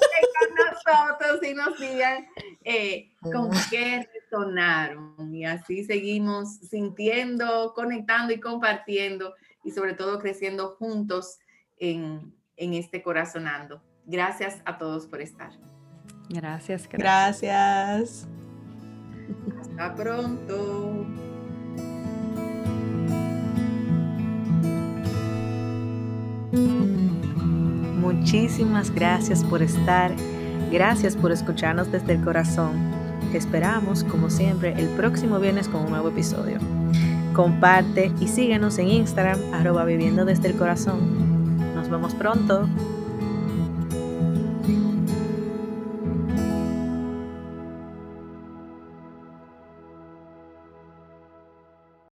nosotros 0.86 1.42
y 1.42 1.55
nos 1.55 1.78
digan 1.78 2.26
eh, 2.64 3.12
con 3.20 3.51
qué 3.70 4.09
resonaron. 4.32 5.34
Y 5.34 5.44
así 5.44 5.84
seguimos 5.84 6.56
sintiendo, 6.56 7.72
conectando 7.74 8.32
y 8.32 8.40
compartiendo 8.40 9.34
y 9.64 9.70
sobre 9.70 9.94
todo 9.94 10.18
creciendo 10.18 10.76
juntos 10.78 11.38
en, 11.78 12.34
en 12.56 12.74
este 12.74 13.02
corazonando. 13.02 13.82
Gracias 14.06 14.60
a 14.64 14.78
todos 14.78 15.06
por 15.06 15.20
estar. 15.20 15.52
Gracias. 16.28 16.88
Gracias. 16.88 18.26
Hasta 19.60 19.94
pronto. 19.94 21.06
Muchísimas 28.00 28.90
gracias 28.90 29.44
por 29.44 29.62
estar. 29.62 30.12
Gracias 30.70 31.16
por 31.16 31.32
escucharnos 31.32 31.90
desde 31.92 32.14
el 32.14 32.24
corazón. 32.24 33.01
Esperamos, 33.34 34.04
como 34.04 34.30
siempre, 34.30 34.74
el 34.76 34.88
próximo 34.88 35.38
viernes 35.38 35.68
con 35.68 35.82
un 35.82 35.90
nuevo 35.90 36.09
episodio. 36.09 36.59
Comparte 37.32 38.12
y 38.20 38.28
síguenos 38.28 38.78
en 38.78 38.88
Instagram, 38.88 39.38
arroba 39.52 39.84
viviendo 39.84 40.24
desde 40.24 40.48
el 40.48 40.56
corazón. 40.56 41.00
Nos 41.74 41.88
vemos 41.88 42.14
pronto. 42.14 42.68